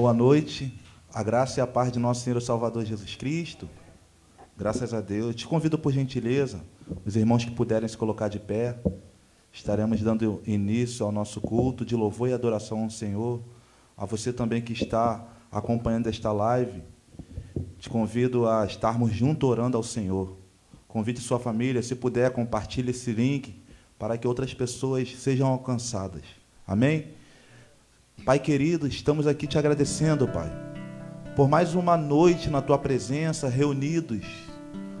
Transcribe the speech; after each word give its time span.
Boa 0.00 0.14
noite, 0.14 0.72
a 1.12 1.24
graça 1.24 1.58
e 1.58 1.60
a 1.60 1.66
paz 1.66 1.90
de 1.90 1.98
nosso 1.98 2.22
Senhor 2.22 2.40
Salvador 2.40 2.84
Jesus 2.84 3.16
Cristo. 3.16 3.68
Graças 4.56 4.94
a 4.94 5.00
Deus. 5.00 5.34
Te 5.34 5.44
convido 5.44 5.76
por 5.76 5.92
gentileza, 5.92 6.60
os 7.04 7.16
irmãos 7.16 7.44
que 7.44 7.50
puderem 7.50 7.88
se 7.88 7.98
colocar 7.98 8.28
de 8.28 8.38
pé. 8.38 8.78
Estaremos 9.52 10.00
dando 10.00 10.40
início 10.46 11.04
ao 11.04 11.10
nosso 11.10 11.40
culto 11.40 11.84
de 11.84 11.96
louvor 11.96 12.28
e 12.28 12.32
adoração 12.32 12.84
ao 12.84 12.90
Senhor. 12.90 13.42
A 13.96 14.06
você 14.06 14.32
também 14.32 14.62
que 14.62 14.72
está 14.72 15.26
acompanhando 15.50 16.06
esta 16.06 16.30
live, 16.30 16.80
te 17.76 17.90
convido 17.90 18.48
a 18.48 18.64
estarmos 18.66 19.12
juntos 19.12 19.50
orando 19.50 19.76
ao 19.76 19.82
Senhor. 19.82 20.36
Convide 20.86 21.20
sua 21.20 21.40
família, 21.40 21.82
se 21.82 21.96
puder, 21.96 22.30
compartilhe 22.30 22.92
esse 22.92 23.10
link 23.10 23.60
para 23.98 24.16
que 24.16 24.28
outras 24.28 24.54
pessoas 24.54 25.12
sejam 25.18 25.48
alcançadas. 25.48 26.22
Amém? 26.64 27.17
Pai 28.24 28.38
querido, 28.38 28.86
estamos 28.86 29.26
aqui 29.26 29.46
te 29.46 29.58
agradecendo, 29.58 30.28
Pai, 30.28 30.50
por 31.34 31.48
mais 31.48 31.74
uma 31.74 31.96
noite 31.96 32.50
na 32.50 32.60
tua 32.60 32.76
presença, 32.76 33.48
reunidos 33.48 34.26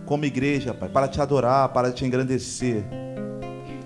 como 0.06 0.24
igreja, 0.24 0.72
Pai, 0.72 0.88
para 0.88 1.08
te 1.08 1.20
adorar, 1.20 1.68
para 1.70 1.92
te 1.92 2.06
engrandecer. 2.06 2.84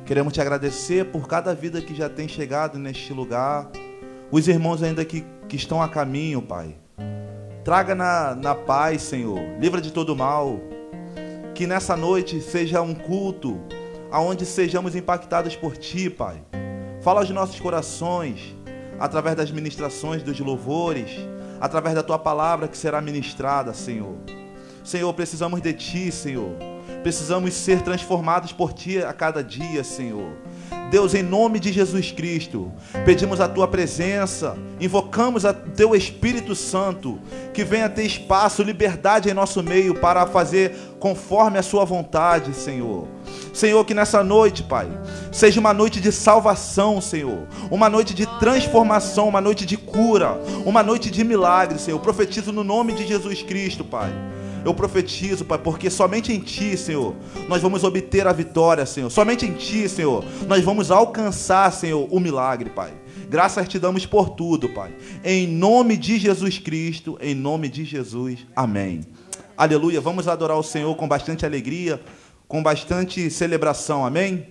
Queremos 0.04 0.32
te 0.32 0.40
agradecer 0.40 1.06
por 1.06 1.26
cada 1.26 1.54
vida 1.54 1.80
que 1.80 1.94
já 1.94 2.08
tem 2.08 2.28
chegado 2.28 2.78
neste 2.78 3.12
lugar, 3.12 3.68
os 4.30 4.46
irmãos 4.46 4.82
ainda 4.82 5.04
que, 5.04 5.24
que 5.48 5.56
estão 5.56 5.82
a 5.82 5.88
caminho, 5.88 6.40
Pai. 6.40 6.76
Traga 7.64 7.94
na, 7.94 8.34
na 8.36 8.54
paz, 8.54 9.02
Senhor, 9.02 9.40
livra 9.60 9.80
de 9.80 9.92
todo 9.92 10.14
mal. 10.14 10.60
Que 11.54 11.66
nessa 11.66 11.96
noite 11.96 12.40
seja 12.40 12.80
um 12.80 12.94
culto 12.94 13.60
aonde 14.10 14.46
sejamos 14.46 14.94
impactados 14.94 15.56
por 15.56 15.76
Ti, 15.76 16.08
Pai. 16.10 16.42
Fala 17.00 17.20
aos 17.20 17.30
nossos 17.30 17.58
corações 17.58 18.54
através 18.98 19.36
das 19.36 19.50
ministrações 19.50 20.22
dos 20.22 20.38
louvores, 20.40 21.10
através 21.60 21.94
da 21.94 22.02
tua 22.02 22.18
palavra 22.18 22.68
que 22.68 22.76
será 22.76 23.00
ministrada, 23.00 23.72
Senhor. 23.72 24.16
Senhor, 24.84 25.12
precisamos 25.14 25.60
de 25.60 25.72
ti, 25.72 26.10
Senhor. 26.10 26.56
Precisamos 27.02 27.54
ser 27.54 27.82
transformados 27.82 28.52
por 28.52 28.72
ti 28.72 28.98
a 28.98 29.12
cada 29.12 29.42
dia, 29.42 29.82
Senhor. 29.84 30.32
Deus, 30.90 31.14
em 31.14 31.22
nome 31.22 31.58
de 31.58 31.72
Jesus 31.72 32.12
Cristo, 32.12 32.70
pedimos 33.04 33.40
a 33.40 33.48
tua 33.48 33.66
presença, 33.66 34.58
invocamos 34.78 35.46
a 35.46 35.54
teu 35.54 35.94
Espírito 35.94 36.54
Santo, 36.54 37.18
que 37.54 37.64
venha 37.64 37.88
ter 37.88 38.04
espaço, 38.04 38.62
liberdade 38.62 39.30
em 39.30 39.34
nosso 39.34 39.62
meio 39.62 39.94
para 39.94 40.26
fazer 40.26 40.76
conforme 41.00 41.58
a 41.58 41.62
sua 41.62 41.84
vontade, 41.84 42.54
Senhor. 42.54 43.08
Senhor, 43.52 43.84
que 43.84 43.94
nessa 43.94 44.24
noite, 44.24 44.62
Pai, 44.62 44.88
seja 45.30 45.60
uma 45.60 45.74
noite 45.74 46.00
de 46.00 46.10
salvação, 46.10 47.00
Senhor, 47.00 47.46
uma 47.70 47.88
noite 47.88 48.14
de 48.14 48.26
transformação, 48.38 49.28
uma 49.28 49.40
noite 49.40 49.66
de 49.66 49.76
cura, 49.76 50.40
uma 50.64 50.82
noite 50.82 51.10
de 51.10 51.22
milagre, 51.22 51.78
Senhor. 51.78 51.98
Eu 51.98 52.02
profetizo 52.02 52.52
no 52.52 52.64
nome 52.64 52.92
de 52.94 53.06
Jesus 53.06 53.42
Cristo, 53.42 53.84
Pai. 53.84 54.12
Eu 54.64 54.72
profetizo, 54.72 55.44
Pai, 55.44 55.58
porque 55.58 55.90
somente 55.90 56.32
em 56.32 56.38
Ti, 56.38 56.76
Senhor, 56.76 57.14
nós 57.48 57.60
vamos 57.60 57.82
obter 57.82 58.26
a 58.26 58.32
vitória, 58.32 58.86
Senhor. 58.86 59.10
Somente 59.10 59.44
em 59.44 59.52
Ti, 59.52 59.88
Senhor, 59.88 60.24
nós 60.46 60.62
vamos 60.62 60.90
alcançar, 60.90 61.72
Senhor, 61.72 62.06
o 62.10 62.20
milagre, 62.20 62.70
Pai. 62.70 62.92
Graças 63.28 63.66
te 63.66 63.78
damos 63.78 64.04
por 64.06 64.30
tudo, 64.30 64.68
Pai. 64.68 64.94
Em 65.24 65.46
nome 65.46 65.96
de 65.96 66.18
Jesus 66.18 66.58
Cristo, 66.58 67.18
em 67.20 67.34
nome 67.34 67.68
de 67.68 67.84
Jesus. 67.84 68.46
Amém. 68.54 69.00
Aleluia. 69.56 70.00
Vamos 70.00 70.28
adorar 70.28 70.58
o 70.58 70.62
Senhor 70.62 70.94
com 70.96 71.08
bastante 71.08 71.46
alegria, 71.46 72.00
com 72.52 72.62
bastante 72.62 73.30
celebração. 73.30 74.04
Amém. 74.04 74.46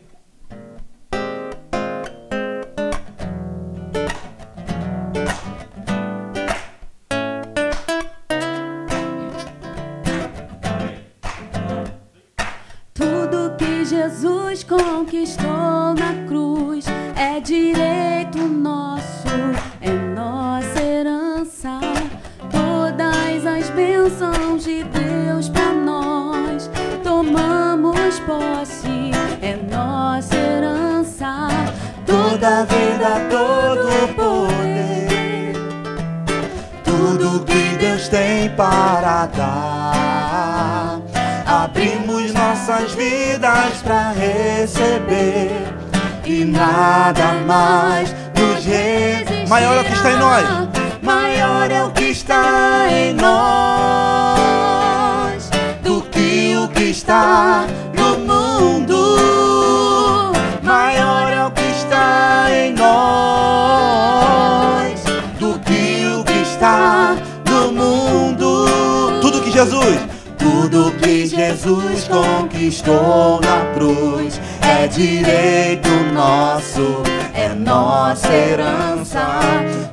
Conquistou 72.82 73.40
na 73.42 73.74
cruz 73.74 74.42
é 74.62 74.88
direito 74.88 75.90
nosso, 76.14 77.04
é 77.34 77.50
nossa 77.50 78.34
herança. 78.34 79.40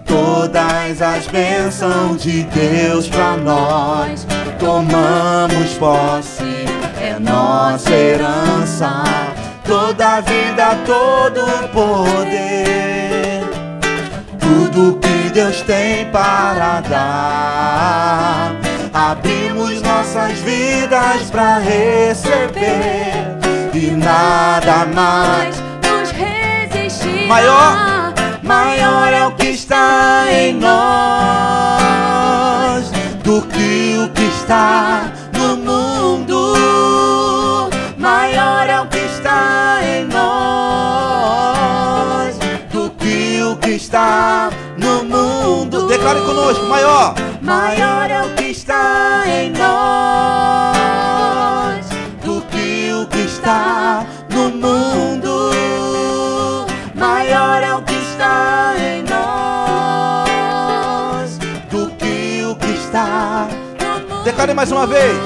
Todas 0.05 1.03
as 1.03 1.27
bênçãos 1.27 2.23
de 2.23 2.45
Deus 2.45 3.09
pra 3.09 3.37
nós 3.37 4.27
tomamos 4.59 5.75
posse, 5.79 6.65
é 7.01 7.19
nossa 7.19 7.91
herança. 7.93 9.05
Toda 9.65 10.23
vida, 10.23 10.79
todo 10.87 11.69
poder, 11.69 13.45
tudo 14.39 14.99
que 14.99 15.31
Deus 15.31 15.61
tem 15.63 16.07
para 16.07 16.81
dar. 16.81 18.48
Nossas 20.19 20.41
vidas 20.41 21.31
para 21.31 21.59
receber 21.61 23.39
e 23.73 23.93
nada 23.93 24.85
mais. 24.87 25.55
Nos 25.87 26.11
resistirá. 26.11 27.29
Maior. 27.29 27.77
Maior 28.43 29.13
é 29.13 29.25
o 29.27 29.31
que 29.37 29.51
está 29.51 30.27
em 30.33 30.55
nós 30.55 31.71
do 33.23 33.43
que 33.43 33.97
o 33.99 34.09
que 34.09 34.25
está 34.25 35.13
no 35.35 35.57
mundo. 35.57 36.55
Maior 37.97 38.69
é 38.69 38.81
o 38.81 38.89
que 38.89 38.99
está 38.99 39.79
em 39.85 40.05
nós 40.07 41.39
do 42.73 42.91
que 42.91 43.41
o 43.43 43.55
que 43.57 43.71
está 43.71 44.51
no 44.51 44.68
mundo. 45.79 45.89
declare 45.89 46.21
conosco, 46.21 46.65
maior. 46.67 47.15
Maior 47.41 48.11
é 48.11 48.23
o 48.23 48.35
que 48.35 48.51
está 48.51 49.25
em 49.27 49.51
nós 49.51 49.69
do 52.25 52.41
que 52.43 52.93
o 52.93 53.07
que 53.07 53.21
está 53.21 54.05
no 54.31 54.51
mundo. 54.51 55.51
Maior 56.95 57.63
é 57.63 57.75
o 57.75 57.83
que 57.83 57.95
está 57.95 58.75
em 58.79 59.03
nós 59.05 60.29
do 61.71 61.91
que 61.97 62.45
o 62.45 62.57
que 62.57 62.71
está 62.73 63.49
no 63.81 64.01
mundo. 64.01 64.25
Declare 64.25 64.55
mais 64.55 64.73
uma 64.73 64.87
vez. 64.87 65.17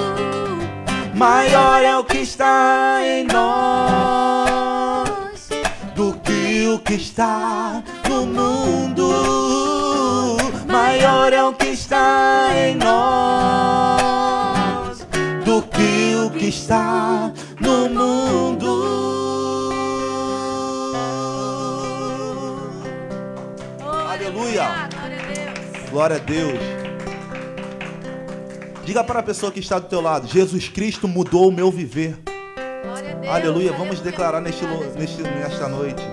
Maior 1.14 1.82
é 1.82 1.96
o 1.96 2.04
que 2.04 2.18
está 2.18 3.00
em 3.02 3.24
nós 3.24 4.42
do 5.94 6.14
que 6.14 6.66
o 6.68 6.78
que 6.78 6.94
está 6.94 7.82
no 8.08 8.26
mundo. 8.26 9.71
Maior 11.02 11.32
é 11.32 11.42
o 11.42 11.52
que 11.52 11.66
está 11.66 12.50
em 12.54 12.76
nós 12.76 13.98
do 15.44 15.60
que 15.62 16.14
o 16.14 16.30
que 16.30 16.46
está 16.46 17.32
no 17.58 17.88
mundo. 17.88 19.72
Aleluia. 24.08 24.88
Glória 25.90 26.14
a 26.14 26.20
Deus. 26.20 26.60
Diga 28.84 29.02
para 29.02 29.18
a 29.18 29.24
pessoa 29.24 29.50
que 29.50 29.58
está 29.58 29.80
do 29.80 29.88
teu 29.88 30.00
lado: 30.00 30.28
Jesus 30.28 30.68
Cristo 30.68 31.08
mudou 31.08 31.48
o 31.48 31.52
meu 31.52 31.68
viver. 31.72 32.16
Aleluia. 33.28 33.72
Vamos 33.72 33.98
declarar 33.98 34.40
neste, 34.40 34.64
neste, 34.96 35.20
nesta 35.20 35.66
noite. 35.66 36.04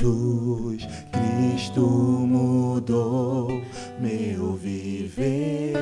Jesus, 0.00 0.88
Cristo 1.12 1.82
mudou 1.82 3.48
meu 4.00 4.54
viver. 4.54 5.74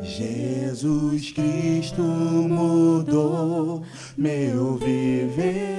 Jesus 0.00 1.32
Cristo 1.32 2.02
mudou 2.02 3.82
meu 4.16 4.76
viver. 4.76 5.77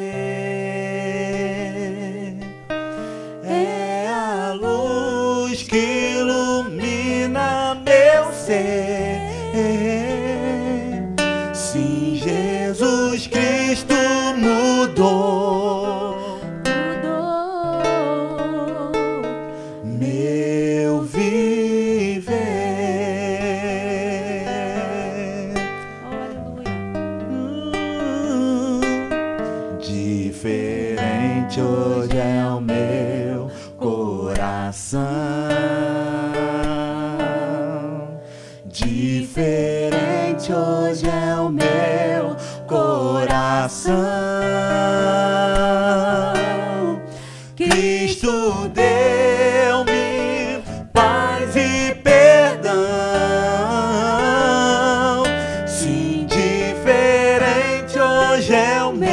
É 58.90 58.92
o 58.92 58.96
meu, 58.96 59.12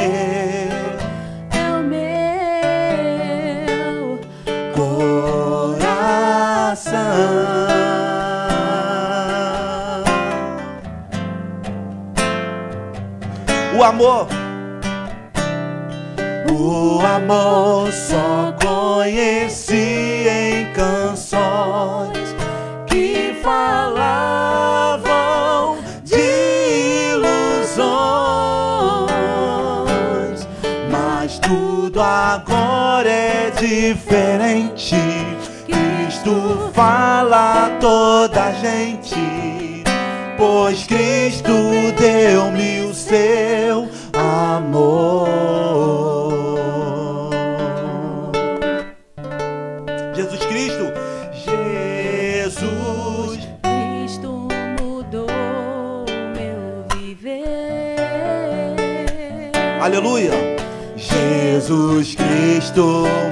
é 1.53 1.69
o 1.71 1.83
meu 1.83 2.09
coração. 4.73 6.07
O 13.77 13.83
amor. 13.83 14.27
O 16.51 16.99
amor 17.05 17.91
só 17.91 18.55
conheci. 18.59 20.16
agora 32.37 33.09
é 33.09 33.51
diferente. 33.51 34.95
Cristo 35.65 36.71
fala 36.73 37.65
a 37.65 37.69
toda 37.79 38.51
gente, 38.53 39.83
pois 40.37 40.85
Cristo 40.85 41.51
deu-me 41.99 42.81
o 42.81 42.93
seu 42.93 43.89
amor. 44.13 45.16
Jesus 61.67 62.15
Cristo. 62.15 63.26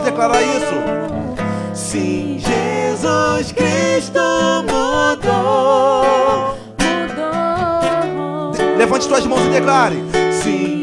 pode 0.00 0.10
declarar 0.10 0.42
isso? 0.42 0.74
Sim, 1.74 2.38
Jesus 2.38 3.52
Cristo 3.52 4.20
mudou. 4.62 6.56
mudou. 6.80 8.52
Levante 8.76 9.04
suas 9.04 9.26
mãos 9.26 9.44
e 9.46 9.50
declare. 9.50 10.02
Sim, 10.42 10.79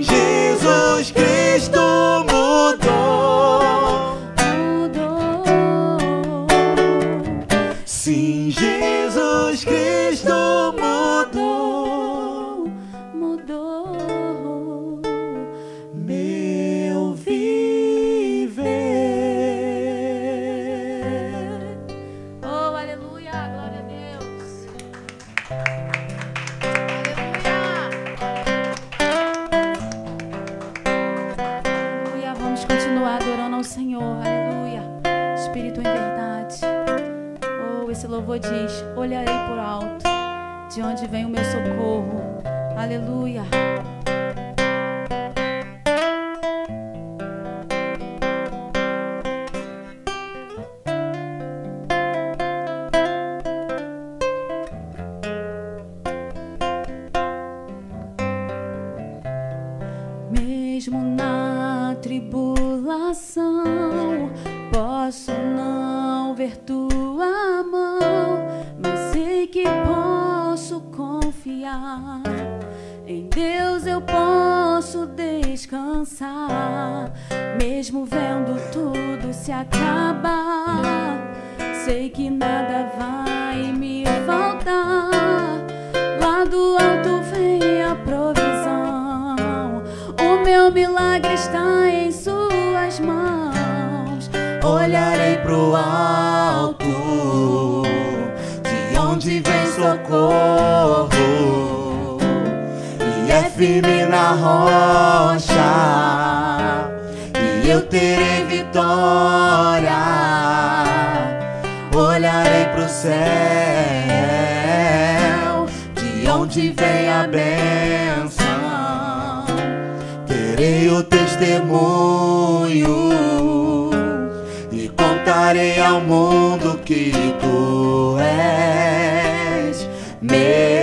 meu 130.22 130.77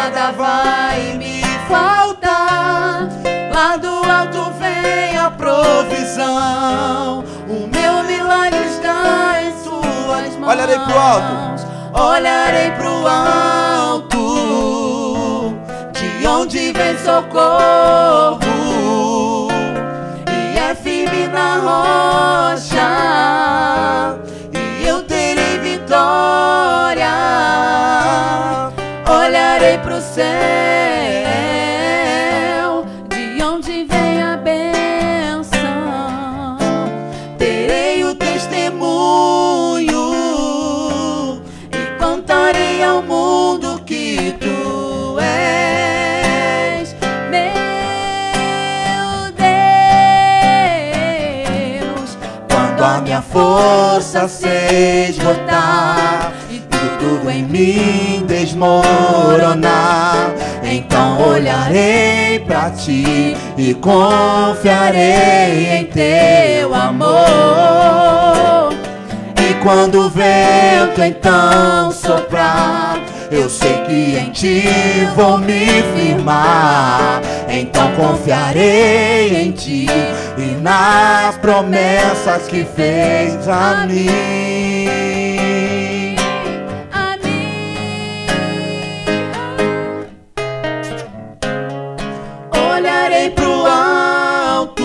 nada 0.00 0.32
vai 0.32 1.12
me 1.18 1.42
faltar. 1.68 3.06
Lá 3.52 3.76
do 3.76 4.02
alto 4.10 4.50
vem 4.58 5.18
a 5.18 5.30
provisão. 5.30 7.22
O 7.46 7.68
meu 7.68 8.02
milagre 8.04 8.64
está 8.64 9.42
em 9.42 9.52
suas 9.62 10.36
mãos. 10.36 10.52
Olharei 10.52 10.78
pro 10.78 10.98
alto. 10.98 11.66
Olharei 11.92 12.70
pro 12.70 13.06
alto. 13.06 14.24
De 15.92 16.26
onde 16.26 16.72
vem 16.72 16.96
socorro. 16.98 18.40
E 20.32 20.58
é 20.58 20.74
firme 20.74 21.26
na 21.28 21.58
rocha. 21.58 22.69
Força 53.22 54.28
se 54.28 54.46
esgotar 55.10 56.32
e 56.50 56.58
tudo 56.58 57.30
em 57.30 57.42
mim 57.44 58.24
desmoronar, 58.26 58.82
então 60.62 61.20
olharei 61.28 62.40
pra 62.40 62.70
ti 62.70 63.36
e 63.56 63.74
confiarei 63.74 65.00
em 65.78 65.84
teu 65.86 66.74
amor. 66.74 67.18
E 69.36 69.54
quando 69.62 70.06
o 70.06 70.10
vento 70.10 71.02
então 71.02 71.90
soprar, 71.90 72.98
eu 73.30 73.48
sei 73.48 73.74
que 73.86 74.18
em 74.18 74.30
ti 74.30 74.64
vou 75.14 75.38
me 75.38 75.82
firmar. 75.94 77.20
Então 77.48 77.90
confiarei 77.94 79.42
em 79.42 79.52
ti 79.52 79.86
e 80.36 80.52
nas 80.60 81.36
promessas 81.38 82.46
que 82.48 82.64
fez 82.64 83.48
a 83.48 83.86
mim. 83.86 84.08
A 86.92 87.16
mim. 87.24 87.70
Olharei 92.52 93.30
pro 93.30 93.66
alto, 93.66 94.84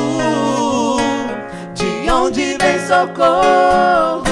de 1.73 2.11
onde 2.11 2.57
vem 2.57 2.79
socorro, 2.85 4.23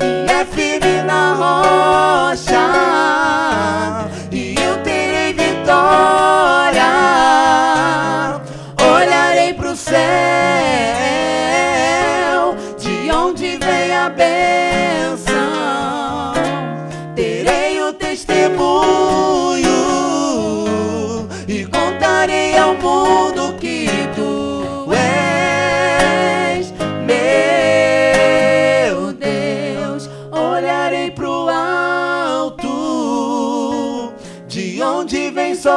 e 0.00 0.30
é 0.30 0.44
firme 0.44 1.02
na 1.02 1.32
rocha, 1.34 2.99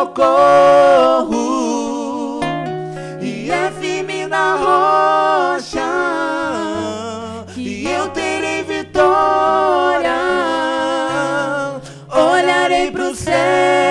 socorro 0.03 1.31
e 3.21 3.49
é 3.49 3.71
firme 3.79 4.27
na 4.27 4.55
rocha 4.55 5.81
que 7.53 7.85
eu 7.85 8.09
terei 8.09 8.63
vitória. 8.63 10.11
Olharei 12.11 12.91
pro 12.91 13.15
céu. 13.15 13.82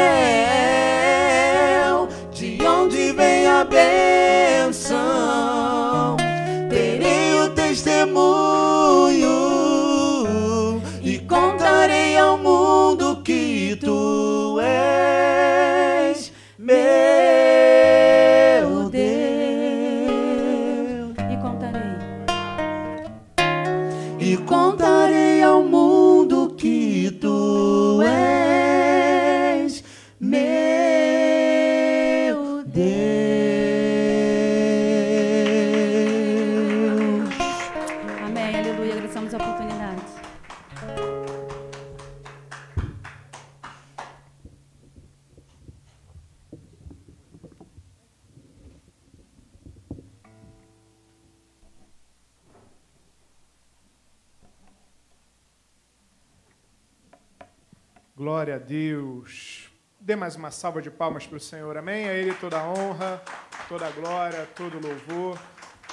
Glória 58.52 58.64
a 58.66 58.68
Deus. 58.68 59.70
Dê 59.98 60.14
mais 60.14 60.36
uma 60.36 60.50
salva 60.50 60.82
de 60.82 60.90
palmas 60.90 61.26
para 61.26 61.38
o 61.38 61.40
Senhor, 61.40 61.74
amém? 61.74 62.06
A 62.06 62.12
Ele 62.12 62.34
toda 62.34 62.60
a 62.60 62.68
honra, 62.68 63.22
toda 63.66 63.86
a 63.86 63.90
glória, 63.90 64.46
todo 64.54 64.76
o 64.76 64.80
louvor. 64.80 65.40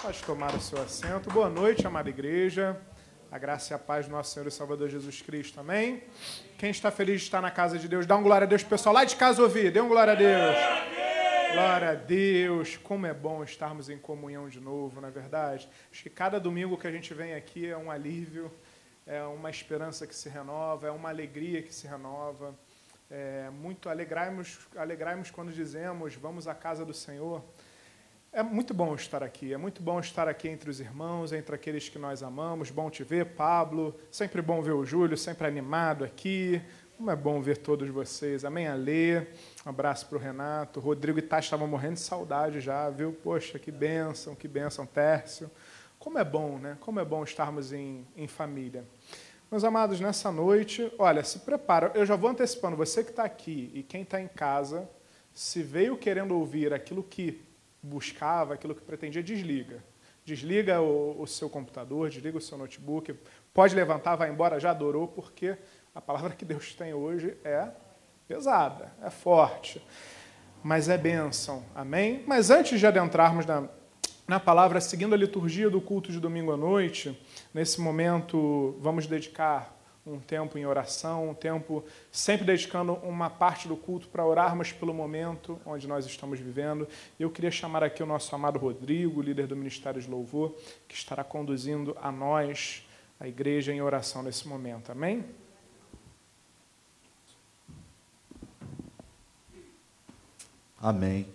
Pode 0.01 0.21
tomar 0.23 0.53
o 0.53 0.59
seu 0.59 0.81
assento. 0.81 1.29
Boa 1.31 1.49
noite, 1.49 1.87
amada 1.87 2.09
igreja. 2.09 2.77
A 3.31 3.37
graça 3.37 3.71
e 3.71 3.75
a 3.75 3.79
paz 3.79 4.07
do 4.07 4.11
nosso 4.11 4.33
Senhor 4.33 4.45
e 4.45 4.51
Salvador 4.51 4.89
Jesus 4.89 5.21
Cristo, 5.21 5.61
amém? 5.61 6.03
Quem 6.57 6.69
está 6.69 6.91
feliz 6.91 7.21
de 7.21 7.27
estar 7.27 7.41
na 7.41 7.49
casa 7.49 7.79
de 7.79 7.87
Deus, 7.87 8.05
dá 8.05 8.17
um 8.17 8.23
glória 8.23 8.43
a 8.43 8.49
Deus, 8.49 8.61
pessoal. 8.61 8.93
Lá 8.93 9.05
de 9.05 9.15
casa 9.15 9.41
ouvir, 9.41 9.71
dê 9.71 9.79
um 9.79 9.87
glória 9.87 10.11
a 10.11 10.15
Deus. 10.17 10.55
Glória 11.53 11.91
a 11.91 11.95
Deus, 11.95 12.75
como 12.75 13.05
é 13.05 13.13
bom 13.13 13.41
estarmos 13.41 13.89
em 13.89 13.97
comunhão 13.97 14.49
de 14.49 14.59
novo, 14.59 14.99
não 14.99 15.07
é 15.07 15.11
verdade? 15.11 15.69
Acho 15.89 16.03
que 16.03 16.09
cada 16.09 16.41
domingo 16.41 16.77
que 16.77 16.87
a 16.87 16.91
gente 16.91 17.13
vem 17.13 17.35
aqui 17.35 17.69
é 17.69 17.77
um 17.77 17.89
alívio, 17.89 18.51
é 19.09 19.23
uma 19.23 19.49
esperança 19.49 20.05
que 20.05 20.13
se 20.13 20.29
renova, 20.29 20.87
é 20.87 20.91
uma 20.91 21.09
alegria 21.09 21.63
que 21.63 21.73
se 21.73 21.87
renova. 21.87 22.53
É 23.09 23.49
muito 23.49 23.89
alegrarmos, 23.89 24.59
alegrarmos 24.75 25.31
quando 25.31 25.51
dizemos 25.51 26.13
vamos 26.13 26.47
à 26.47 26.53
casa 26.53 26.85
do 26.85 26.93
Senhor. 26.93 27.43
É 28.31 28.43
muito 28.43 28.71
bom 28.71 28.93
estar 28.93 29.23
aqui, 29.23 29.51
é 29.51 29.57
muito 29.57 29.81
bom 29.81 29.99
estar 29.99 30.27
aqui 30.27 30.47
entre 30.47 30.69
os 30.69 30.79
irmãos, 30.79 31.33
entre 31.33 31.55
aqueles 31.55 31.89
que 31.89 31.97
nós 31.97 32.21
amamos. 32.21 32.69
Bom 32.69 32.87
te 32.91 33.03
ver, 33.03 33.25
Pablo. 33.33 33.99
Sempre 34.11 34.43
bom 34.43 34.61
ver 34.61 34.73
o 34.73 34.85
Júlio, 34.85 35.17
sempre 35.17 35.47
animado 35.47 36.03
aqui. 36.03 36.61
Como 36.95 37.09
é 37.09 37.15
bom 37.15 37.41
ver 37.41 37.57
todos 37.57 37.89
vocês. 37.89 38.45
Amém, 38.45 38.67
Alê. 38.67 39.21
Um 39.65 39.69
abraço 39.69 40.05
para 40.05 40.19
o 40.19 40.21
Renato. 40.21 40.79
Rodrigo 40.79 41.17
e 41.17 41.23
Tati 41.23 41.45
estavam 41.45 41.67
morrendo 41.67 41.95
de 41.95 42.01
saudade 42.01 42.59
já, 42.59 42.87
viu? 42.91 43.11
Poxa, 43.23 43.57
que 43.57 43.71
bênção, 43.71 44.35
que 44.35 44.47
bênção, 44.47 44.85
Tércio. 44.85 45.49
Como 45.97 46.19
é 46.19 46.23
bom, 46.23 46.59
né? 46.59 46.77
Como 46.79 46.99
é 46.99 47.03
bom 47.03 47.23
estarmos 47.23 47.73
em, 47.73 48.07
em 48.15 48.27
família. 48.27 48.85
Meus 49.51 49.63
amados, 49.63 49.99
nessa 49.99 50.31
noite, 50.31 50.93
olha, 50.99 51.23
se 51.23 51.39
prepara. 51.39 51.91
Eu 51.95 52.05
já 52.05 52.15
vou 52.15 52.29
antecipando, 52.29 52.77
você 52.77 53.03
que 53.03 53.09
está 53.09 53.23
aqui 53.23 53.71
e 53.73 53.81
quem 53.81 54.03
está 54.03 54.21
em 54.21 54.27
casa, 54.27 54.87
se 55.33 55.63
veio 55.63 55.97
querendo 55.97 56.37
ouvir 56.37 56.71
aquilo 56.71 57.01
que 57.01 57.41
buscava, 57.81 58.53
aquilo 58.53 58.75
que 58.75 58.81
pretendia, 58.83 59.23
desliga. 59.23 59.83
Desliga 60.23 60.79
o, 60.81 61.19
o 61.19 61.25
seu 61.25 61.49
computador, 61.49 62.11
desliga 62.11 62.37
o 62.37 62.41
seu 62.41 62.59
notebook. 62.59 63.15
Pode 63.51 63.73
levantar, 63.73 64.15
vai 64.15 64.29
embora, 64.29 64.59
já 64.59 64.69
adorou, 64.69 65.07
porque 65.07 65.57
a 65.95 65.99
palavra 65.99 66.35
que 66.35 66.45
Deus 66.45 66.75
tem 66.75 66.93
hoje 66.93 67.35
é 67.43 67.69
pesada, 68.27 68.93
é 69.01 69.09
forte, 69.09 69.83
mas 70.61 70.89
é 70.89 70.97
bênção. 70.97 71.65
Amém? 71.73 72.23
Mas 72.27 72.51
antes 72.51 72.79
de 72.79 72.85
adentrarmos 72.85 73.47
na, 73.47 73.67
na 74.27 74.39
palavra, 74.39 74.79
seguindo 74.79 75.15
a 75.15 75.17
liturgia 75.17 75.71
do 75.71 75.81
culto 75.81 76.11
de 76.11 76.19
domingo 76.19 76.51
à 76.51 76.57
noite, 76.57 77.19
nesse 77.53 77.81
momento 77.81 78.77
vamos 78.79 79.07
dedicar 79.07 79.79
um 80.05 80.19
tempo 80.19 80.57
em 80.57 80.65
oração, 80.65 81.29
um 81.29 81.33
tempo 81.33 81.83
sempre 82.11 82.45
dedicando 82.45 82.93
uma 83.03 83.29
parte 83.29 83.67
do 83.67 83.75
culto 83.75 84.07
para 84.07 84.25
orarmos 84.25 84.71
pelo 84.71 84.93
momento 84.93 85.59
onde 85.65 85.87
nós 85.87 86.05
estamos 86.05 86.39
vivendo. 86.39 86.87
Eu 87.19 87.29
queria 87.29 87.51
chamar 87.51 87.83
aqui 87.83 88.01
o 88.01 88.05
nosso 88.05 88.33
amado 88.33 88.57
Rodrigo, 88.57 89.21
líder 89.21 89.47
do 89.47 89.55
Ministério 89.55 90.01
de 90.01 90.09
Louvor, 90.09 90.55
que 90.87 90.95
estará 90.95 91.23
conduzindo 91.23 91.95
a 92.01 92.11
nós, 92.11 92.87
a 93.19 93.27
igreja, 93.27 93.71
em 93.71 93.81
oração 93.81 94.23
nesse 94.23 94.47
momento. 94.47 94.91
Amém? 94.91 95.25
Amém. 100.81 101.27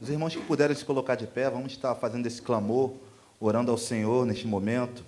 Os 0.00 0.08
irmãos 0.08 0.34
que 0.34 0.42
puderem 0.42 0.76
se 0.76 0.84
colocar 0.84 1.16
de 1.16 1.26
pé, 1.26 1.50
vamos 1.50 1.72
estar 1.72 1.94
fazendo 1.96 2.26
esse 2.26 2.40
clamor, 2.40 2.92
orando 3.40 3.70
ao 3.72 3.78
Senhor 3.78 4.24
neste 4.24 4.46
momento. 4.46 5.04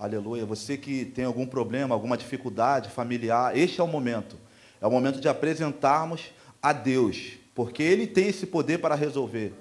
Aleluia. 0.00 0.46
Você 0.46 0.76
que 0.76 1.04
tem 1.04 1.24
algum 1.24 1.44
problema, 1.44 1.92
alguma 1.92 2.16
dificuldade 2.16 2.88
familiar, 2.88 3.58
este 3.58 3.80
é 3.80 3.84
o 3.84 3.88
momento. 3.88 4.36
É 4.80 4.86
o 4.86 4.90
momento 4.92 5.20
de 5.20 5.28
apresentarmos 5.28 6.26
a 6.62 6.72
Deus, 6.72 7.32
porque 7.52 7.82
Ele 7.82 8.06
tem 8.06 8.28
esse 8.28 8.46
poder 8.46 8.78
para 8.78 8.94
resolver. 8.94 9.52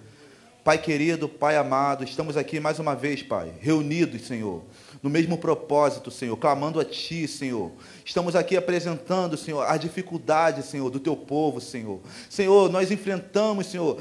Pai 0.63 0.77
querido, 0.77 1.27
Pai 1.27 1.57
amado, 1.57 2.03
estamos 2.03 2.37
aqui 2.37 2.59
mais 2.59 2.77
uma 2.77 2.93
vez, 2.93 3.23
Pai, 3.23 3.51
reunidos, 3.59 4.27
Senhor, 4.27 4.63
no 5.01 5.09
mesmo 5.09 5.39
propósito, 5.39 6.11
Senhor, 6.11 6.37
clamando 6.37 6.79
a 6.79 6.85
Ti, 6.85 7.27
Senhor. 7.27 7.71
Estamos 8.05 8.35
aqui 8.35 8.55
apresentando, 8.55 9.37
Senhor, 9.37 9.63
as 9.63 9.79
dificuldades, 9.79 10.65
Senhor, 10.65 10.91
do 10.91 10.99
Teu 10.99 11.15
povo, 11.15 11.59
Senhor. 11.59 11.99
Senhor, 12.29 12.69
nós 12.69 12.91
enfrentamos, 12.91 13.67
Senhor, 13.67 13.99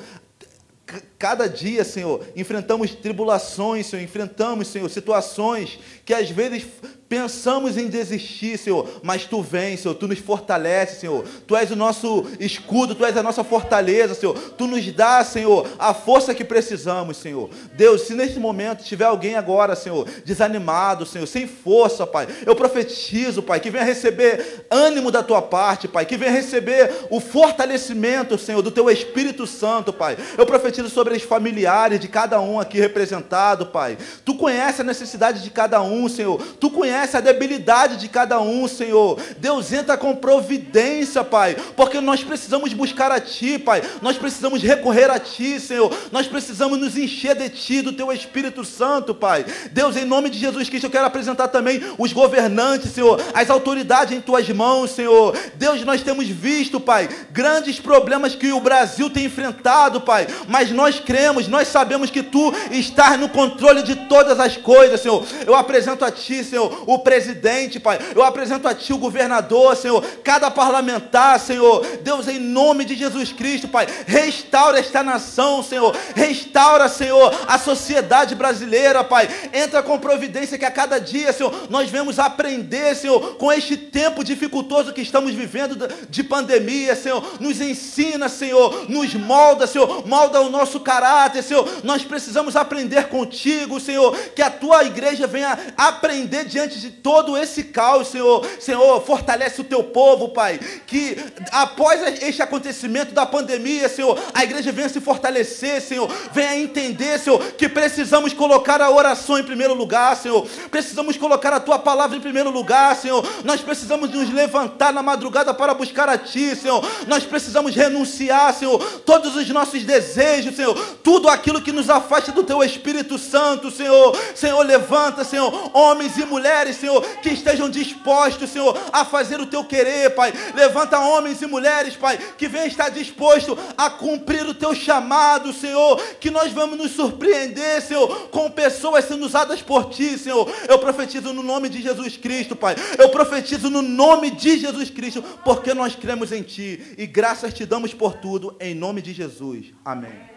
cada 1.18 1.49
dia, 1.49 1.85
Senhor, 1.85 2.25
enfrentamos 2.37 2.94
tribulações, 2.94 3.87
Senhor, 3.87 4.03
enfrentamos, 4.03 4.68
Senhor, 4.68 4.88
situações 4.88 5.79
que 6.05 6.14
às 6.14 6.31
vezes 6.31 6.64
pensamos 7.09 7.77
em 7.77 7.88
desistir, 7.88 8.59
Senhor, 8.59 9.01
mas 9.03 9.25
Tu 9.25 9.40
vens, 9.42 9.81
Senhor, 9.81 9.94
Tu 9.94 10.09
nos 10.09 10.18
fortalece, 10.18 11.01
Senhor. 11.01 11.25
Tu 11.46 11.57
és 11.57 11.70
o 11.70 11.77
nosso 11.77 12.27
escudo, 12.38 12.94
Tu 12.94 13.05
és 13.05 13.16
a 13.16 13.22
nossa 13.22 13.42
fortaleza, 13.42 14.14
Senhor. 14.14 14.37
Tu 14.37 14.66
nos 14.66 14.92
dá, 14.92 15.25
Senhor, 15.25 15.66
a 15.79 15.94
força 15.94 16.35
que 16.35 16.44
precisamos, 16.44 17.16
Senhor. 17.16 17.49
Deus, 17.72 18.03
se 18.03 18.14
nesse 18.14 18.38
momento 18.38 18.85
tiver 18.85 19.05
alguém 19.05 19.35
agora, 19.35 19.75
Senhor, 19.77 20.07
desanimado, 20.25 21.07
Senhor, 21.07 21.27
sem 21.27 21.46
força, 21.46 22.07
Pai, 22.07 22.29
eu 22.44 22.55
profetizo, 22.55 23.42
Pai, 23.42 23.61
que 23.61 23.70
venha 23.70 23.85
receber 23.85 24.66
ânimo 24.70 25.11
da 25.11 25.22
Tua 25.22 25.42
parte, 25.42 25.88
Pai, 25.88 26.05
que 26.05 26.16
venha 26.16 26.33
receber 26.33 27.07
o 27.11 27.20
fortalecimento, 27.20 28.37
Senhor, 28.37 28.62
do 28.62 28.70
Teu 28.70 28.90
Espírito 28.90 29.46
Santo, 29.46 29.92
Pai. 29.92 30.16
Eu 30.37 30.46
profetizo 30.46 30.75
sobre 30.84 31.14
os 31.14 31.22
familiares 31.22 31.98
de 31.98 32.08
cada 32.08 32.40
um 32.40 32.60
aqui 32.60 32.78
representado, 32.78 33.66
Pai. 33.66 33.96
Tu 34.24 34.34
conhece 34.34 34.80
a 34.82 34.84
necessidade 34.84 35.42
de 35.42 35.50
cada 35.50 35.80
um, 35.82 36.08
Senhor. 36.08 36.40
Tu 36.60 36.70
conhece 36.70 37.16
a 37.16 37.20
debilidade 37.20 37.96
de 37.96 38.08
cada 38.08 38.40
um, 38.40 38.68
Senhor. 38.68 39.18
Deus 39.38 39.72
entra 39.72 39.96
com 39.96 40.14
providência, 40.14 41.24
Pai, 41.24 41.56
porque 41.74 42.00
nós 42.00 42.22
precisamos 42.22 42.72
buscar 42.72 43.10
a 43.10 43.20
Ti, 43.20 43.58
Pai. 43.58 43.82
Nós 44.02 44.16
precisamos 44.16 44.62
recorrer 44.62 45.10
a 45.10 45.18
Ti, 45.18 45.58
Senhor. 45.58 45.92
Nós 46.12 46.26
precisamos 46.26 46.78
nos 46.78 46.96
encher 46.96 47.34
de 47.34 47.48
Ti, 47.48 47.82
do 47.82 47.92
Teu 47.92 48.12
Espírito 48.12 48.64
Santo, 48.64 49.14
Pai. 49.14 49.44
Deus, 49.72 49.96
em 49.96 50.04
nome 50.04 50.30
de 50.30 50.38
Jesus 50.38 50.68
Cristo, 50.68 50.86
eu 50.86 50.90
quero 50.90 51.06
apresentar 51.06 51.48
também 51.48 51.80
os 51.98 52.12
governantes, 52.12 52.92
Senhor, 52.92 53.20
as 53.32 53.50
autoridades 53.50 54.16
em 54.16 54.20
Tuas 54.20 54.48
mãos, 54.50 54.90
Senhor. 54.90 55.36
Deus, 55.54 55.84
nós 55.84 56.02
temos 56.02 56.26
visto, 56.28 56.80
Pai, 56.80 57.08
grandes 57.32 57.78
problemas 57.78 58.34
que 58.34 58.52
o 58.52 58.60
Brasil 58.60 59.08
tem 59.10 59.26
enfrentado, 59.26 60.00
Pai, 60.00 60.26
mas 60.48 60.65
nós 60.70 61.00
cremos, 61.00 61.48
nós 61.48 61.68
sabemos 61.68 62.11
que 62.11 62.22
Tu 62.22 62.52
estás 62.70 63.18
no 63.18 63.29
controle 63.29 63.83
de 63.83 63.94
todas 63.94 64.38
as 64.40 64.57
coisas, 64.57 65.00
Senhor. 65.00 65.24
Eu 65.46 65.55
apresento 65.55 66.05
a 66.05 66.11
Ti, 66.11 66.44
Senhor, 66.44 66.85
o 66.87 66.98
presidente, 66.98 67.81
Pai. 67.81 67.98
Eu 68.14 68.22
apresento 68.22 68.68
a 68.68 68.74
Ti 68.74 68.92
o 68.92 68.98
governador, 68.98 69.76
Senhor, 69.76 70.05
cada 70.22 70.50
parlamentar, 70.50 71.38
Senhor. 71.40 71.85
Deus, 72.02 72.29
em 72.29 72.38
nome 72.38 72.85
de 72.85 72.94
Jesus 72.94 73.33
Cristo, 73.33 73.68
Pai, 73.68 73.87
restaura 74.07 74.79
esta 74.79 75.02
nação, 75.02 75.62
Senhor. 75.62 75.96
Restaura, 76.14 76.88
Senhor, 76.88 77.35
a 77.46 77.59
sociedade 77.59 78.35
brasileira, 78.35 79.05
Pai. 79.05 79.29
Entra 79.52 79.83
com 79.83 79.98
providência 79.98 80.59
que 80.59 80.64
a 80.64 80.70
cada 80.70 80.98
dia, 80.98 81.33
Senhor, 81.33 81.52
nós 81.70 81.90
vemos 81.90 82.18
aprender, 82.18 82.94
Senhor, 82.94 83.37
com 83.37 83.52
este 83.52 83.76
tempo 83.76 84.24
dificultoso 84.24 84.92
que 84.92 85.00
estamos 85.00 85.33
vivendo 85.33 85.76
de 86.09 86.22
pandemia, 86.22 86.94
Senhor. 86.94 87.22
Nos 87.40 87.61
ensina, 87.61 88.29
Senhor, 88.29 88.88
nos 88.88 89.14
molda, 89.14 89.66
Senhor. 89.66 90.07
Molda 90.07 90.40
o 90.40 90.50
nosso 90.56 90.80
caráter, 90.80 91.42
Senhor. 91.42 91.68
Nós 91.82 92.02
precisamos 92.02 92.56
aprender 92.56 93.08
contigo, 93.08 93.80
Senhor, 93.80 94.16
que 94.34 94.42
a 94.42 94.50
tua 94.50 94.84
igreja 94.84 95.26
venha 95.26 95.58
aprender 95.76 96.44
diante 96.44 96.78
de 96.78 96.90
todo 96.90 97.36
esse 97.36 97.64
caos, 97.64 98.08
Senhor. 98.08 98.46
Senhor, 98.60 99.04
fortalece 99.04 99.60
o 99.60 99.64
teu 99.64 99.82
povo, 99.84 100.30
Pai, 100.30 100.58
que 100.86 101.16
após 101.52 102.00
este 102.22 102.42
acontecimento 102.42 103.12
da 103.14 103.26
pandemia, 103.26 103.88
Senhor, 103.88 104.18
a 104.34 104.44
igreja 104.44 104.72
venha 104.72 104.88
se 104.88 105.00
fortalecer, 105.00 105.80
Senhor, 105.80 106.10
venha 106.32 106.56
entender, 106.56 107.18
Senhor, 107.18 107.40
que 107.52 107.68
precisamos 107.68 108.32
colocar 108.32 108.80
a 108.80 108.90
oração 108.90 109.38
em 109.38 109.44
primeiro 109.44 109.74
lugar, 109.74 110.16
Senhor. 110.16 110.46
Precisamos 110.70 111.16
colocar 111.16 111.52
a 111.52 111.60
tua 111.60 111.78
palavra 111.78 112.16
em 112.16 112.20
primeiro 112.20 112.50
lugar, 112.50 112.96
Senhor. 112.96 113.24
Nós 113.44 113.60
precisamos 113.60 114.10
nos 114.10 114.32
levantar 114.32 114.92
na 114.92 115.02
madrugada 115.02 115.52
para 115.52 115.74
buscar 115.74 116.08
a 116.08 116.18
ti, 116.18 116.54
Senhor. 116.54 116.84
Nós 117.06 117.24
precisamos 117.24 117.74
renunciar, 117.74 118.54
Senhor, 118.54 118.78
todos 119.04 119.34
os 119.36 119.48
nossos 119.48 119.82
desejos, 119.84 120.45
Senhor, 120.52 120.74
tudo 121.02 121.28
aquilo 121.28 121.61
que 121.61 121.72
nos 121.72 121.88
afasta 121.90 122.32
do 122.32 122.42
teu 122.42 122.62
Espírito 122.62 123.18
Santo, 123.18 123.70
Senhor. 123.70 124.16
Senhor, 124.35 124.62
levanta, 124.62 125.24
Senhor, 125.24 125.70
homens 125.74 126.16
e 126.16 126.24
mulheres, 126.24 126.76
Senhor, 126.76 127.02
que 127.22 127.30
estejam 127.30 127.68
dispostos, 127.68 128.50
Senhor, 128.50 128.76
a 128.92 129.04
fazer 129.04 129.40
o 129.40 129.46
teu 129.46 129.64
querer, 129.64 130.14
Pai. 130.14 130.32
Levanta 130.54 130.98
homens 130.98 131.42
e 131.42 131.46
mulheres, 131.46 131.96
Pai, 131.96 132.18
que 132.37 132.48
venham 132.48 132.66
estar 132.66 132.90
dispostos 132.90 133.59
a 133.76 133.90
cumprir 133.90 134.46
o 134.46 134.54
teu 134.54 134.74
chamado, 134.74 135.52
Senhor, 135.52 136.00
que 136.20 136.30
nós 136.30 136.52
vamos 136.52 136.78
nos 136.78 136.92
surpreender, 136.92 137.82
Senhor, 137.82 138.28
com 138.30 138.50
pessoas 138.50 139.04
sendo 139.04 139.26
usadas 139.26 139.62
por 139.62 139.90
ti, 139.90 140.18
Senhor. 140.18 140.48
Eu 140.68 140.78
profetizo 140.78 141.32
no 141.32 141.42
nome 141.42 141.68
de 141.68 141.82
Jesus 141.82 142.16
Cristo, 142.16 142.56
Pai. 142.56 142.74
Eu 142.98 143.09
profetizo 143.11 143.70
no 143.70 143.82
nome 143.82 144.30
de 144.30 144.59
Jesus 144.59 144.90
Cristo, 144.90 145.22
porque 145.44 145.74
nós 145.74 145.94
cremos 145.94 146.32
em 146.32 146.42
ti 146.42 146.94
e 146.96 147.06
graças 147.06 147.54
te 147.54 147.64
damos 147.64 147.94
por 147.94 148.14
tudo, 148.14 148.56
em 148.61 148.74
nome 148.74 149.02
de 149.02 149.12
Jesus. 149.12 149.72
Amém. 149.85 150.36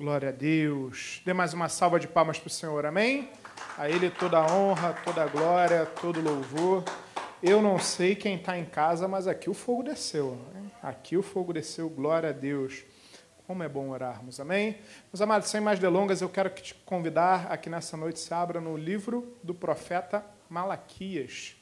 Glória 0.00 0.28
a 0.28 0.32
Deus. 0.32 1.20
Dê 1.24 1.32
mais 1.32 1.52
uma 1.52 1.68
salva 1.68 1.98
de 1.98 2.06
palmas 2.06 2.38
para 2.38 2.46
o 2.46 2.50
Senhor, 2.50 2.86
amém? 2.86 3.28
A 3.76 3.90
Ele 3.90 4.08
toda 4.08 4.38
a 4.38 4.46
honra, 4.46 4.92
toda 5.04 5.24
a 5.24 5.26
glória, 5.26 5.86
todo 5.86 6.20
louvor. 6.20 6.84
Eu 7.42 7.60
não 7.60 7.80
sei 7.80 8.14
quem 8.14 8.36
está 8.36 8.56
em 8.56 8.64
casa, 8.64 9.08
mas 9.08 9.26
aqui 9.26 9.50
o 9.50 9.54
fogo 9.54 9.82
desceu. 9.82 10.38
Né? 10.54 10.70
Aqui 10.84 11.16
o 11.16 11.22
fogo 11.22 11.52
desceu, 11.52 11.88
glória 11.88 12.28
a 12.28 12.32
Deus. 12.32 12.84
Como 13.44 13.60
é 13.64 13.68
bom 13.68 13.88
orarmos, 13.88 14.38
amém? 14.38 14.78
Meus 15.12 15.20
amados, 15.20 15.48
sem 15.48 15.60
mais 15.60 15.80
delongas, 15.80 16.20
eu 16.20 16.28
quero 16.28 16.50
te 16.50 16.76
convidar 16.86 17.50
aqui 17.50 17.68
nessa 17.68 17.96
noite 17.96 18.20
se 18.20 18.32
abra 18.32 18.60
no 18.60 18.76
livro 18.76 19.36
do 19.42 19.52
profeta 19.52 20.24
Malaquias. 20.48 21.56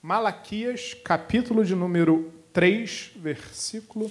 Malaquias, 0.00 0.94
capítulo 0.94 1.62
de 1.62 1.74
número 1.74 2.32
3, 2.54 3.12
versículo 3.16 4.10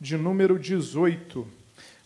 de 0.00 0.16
número 0.16 0.58
18. 0.58 1.57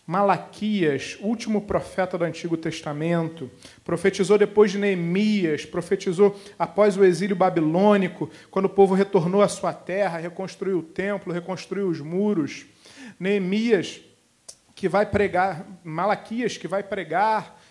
Malaquias, 0.07 1.17
último 1.21 1.63
profeta 1.63 2.19
do 2.19 2.25
Antigo 2.25 2.57
Testamento, 2.57 3.49
profetizou 3.85 4.37
depois 4.37 4.73
de 4.73 4.79
Neemias, 4.79 5.65
profetizou 5.65 6.39
após 6.59 6.97
o 6.97 7.05
exílio 7.05 7.37
babilônico, 7.37 8.29
quando 8.51 8.65
o 8.65 8.71
povo 8.71 8.95
retornou 8.95 9.43
à 9.43 9.49
sua 9.49 9.73
terra, 9.73 10.19
reconstruiu 10.19 10.79
o 10.79 10.83
templo, 10.83 11.33
reconstruiu 11.33 11.89
os 11.89 12.01
muros. 12.01 12.67
Neemias, 13.19 14.01
que 14.75 14.89
vai 14.89 15.07
pregar, 15.07 15.65
Malaquias, 15.85 16.57
que 16.57 16.67
vai 16.67 16.83
pregar 16.83 17.62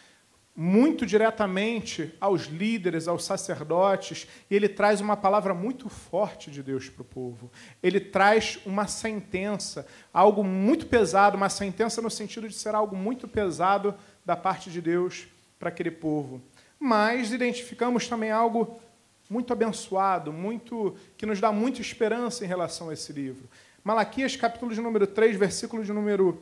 muito 0.64 1.08
diretamente 1.08 2.14
aos 2.22 2.44
líderes, 2.44 3.08
aos 3.08 3.24
sacerdotes, 3.24 4.28
e 4.48 4.56
ele 4.56 4.70
traz 4.70 5.02
uma 5.02 5.18
palavra 5.18 5.56
muito 5.56 5.90
forte 5.90 6.52
de 6.52 6.62
Deus 6.62 6.88
para 6.88 7.02
o 7.02 7.06
povo. 7.06 7.52
Ele 7.82 8.00
traz 8.00 8.60
uma 8.64 8.86
sentença, 8.86 9.88
algo 10.14 10.44
muito 10.44 10.86
pesado, 10.86 11.36
uma 11.36 11.50
sentença 11.50 12.00
no 12.00 12.12
sentido 12.12 12.48
de 12.48 12.54
ser 12.54 12.76
algo 12.76 12.96
muito 12.96 13.28
pesado 13.28 13.96
da 14.24 14.36
parte 14.36 14.70
de 14.70 14.80
Deus 14.80 15.26
para 15.58 15.70
aquele 15.70 15.90
povo. 15.90 16.40
Mas 16.80 17.32
identificamos 17.32 18.08
também 18.08 18.30
algo 18.30 18.80
muito 19.28 19.52
abençoado, 19.52 20.32
muito 20.32 20.96
que 21.18 21.26
nos 21.26 21.42
dá 21.42 21.52
muita 21.52 21.82
esperança 21.82 22.46
em 22.46 22.48
relação 22.48 22.90
a 22.90 22.94
esse 22.94 23.12
livro. 23.12 23.50
Malaquias, 23.84 24.36
capítulo 24.36 24.76
de 24.76 24.80
número 24.80 25.08
3, 25.08 25.38
versículo 25.38 25.84
de 25.84 25.92
número 25.92 26.40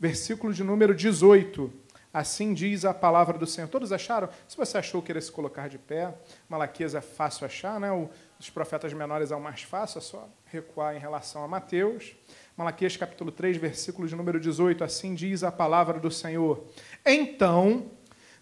versículo 0.00 0.52
de 0.52 0.64
número 0.64 0.92
18 0.92 1.83
Assim 2.14 2.54
diz 2.54 2.84
a 2.84 2.94
palavra 2.94 3.36
do 3.36 3.44
Senhor. 3.44 3.66
Todos 3.66 3.90
acharam? 3.90 4.28
Se 4.46 4.56
você 4.56 4.78
achou 4.78 5.02
querer 5.02 5.20
se 5.20 5.32
colocar 5.32 5.68
de 5.68 5.78
pé, 5.78 6.14
Malaquias 6.48 6.94
é 6.94 7.00
fácil 7.00 7.44
achar, 7.44 7.80
né? 7.80 7.90
O 7.90 8.08
dos 8.38 8.50
profetas 8.50 8.92
menores 8.92 9.32
é 9.32 9.36
o 9.36 9.40
mais 9.40 9.62
fácil, 9.62 9.98
é 9.98 10.00
só 10.00 10.28
recuar 10.44 10.94
em 10.94 10.98
relação 11.00 11.42
a 11.42 11.48
Mateus. 11.48 12.14
Malaquias 12.56 12.96
capítulo 12.96 13.32
3, 13.32 13.56
versículo 13.56 14.06
de 14.06 14.14
número 14.14 14.38
18, 14.38 14.84
assim 14.84 15.12
diz 15.12 15.42
a 15.42 15.50
palavra 15.50 15.98
do 15.98 16.10
Senhor. 16.10 16.64
Então, 17.04 17.90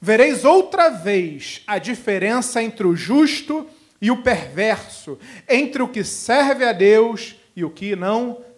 vereis 0.00 0.44
outra 0.44 0.90
vez 0.90 1.62
a 1.66 1.78
diferença 1.78 2.62
entre 2.62 2.86
o 2.86 2.94
justo 2.94 3.66
e 4.02 4.10
o 4.10 4.22
perverso, 4.22 5.18
entre 5.48 5.82
o 5.82 5.88
que 5.88 6.04
serve 6.04 6.64
a 6.64 6.72
Deus 6.72 7.36
e 7.56 7.64
o 7.64 7.70
que 7.70 7.96
não 7.96 8.34
serve. 8.34 8.51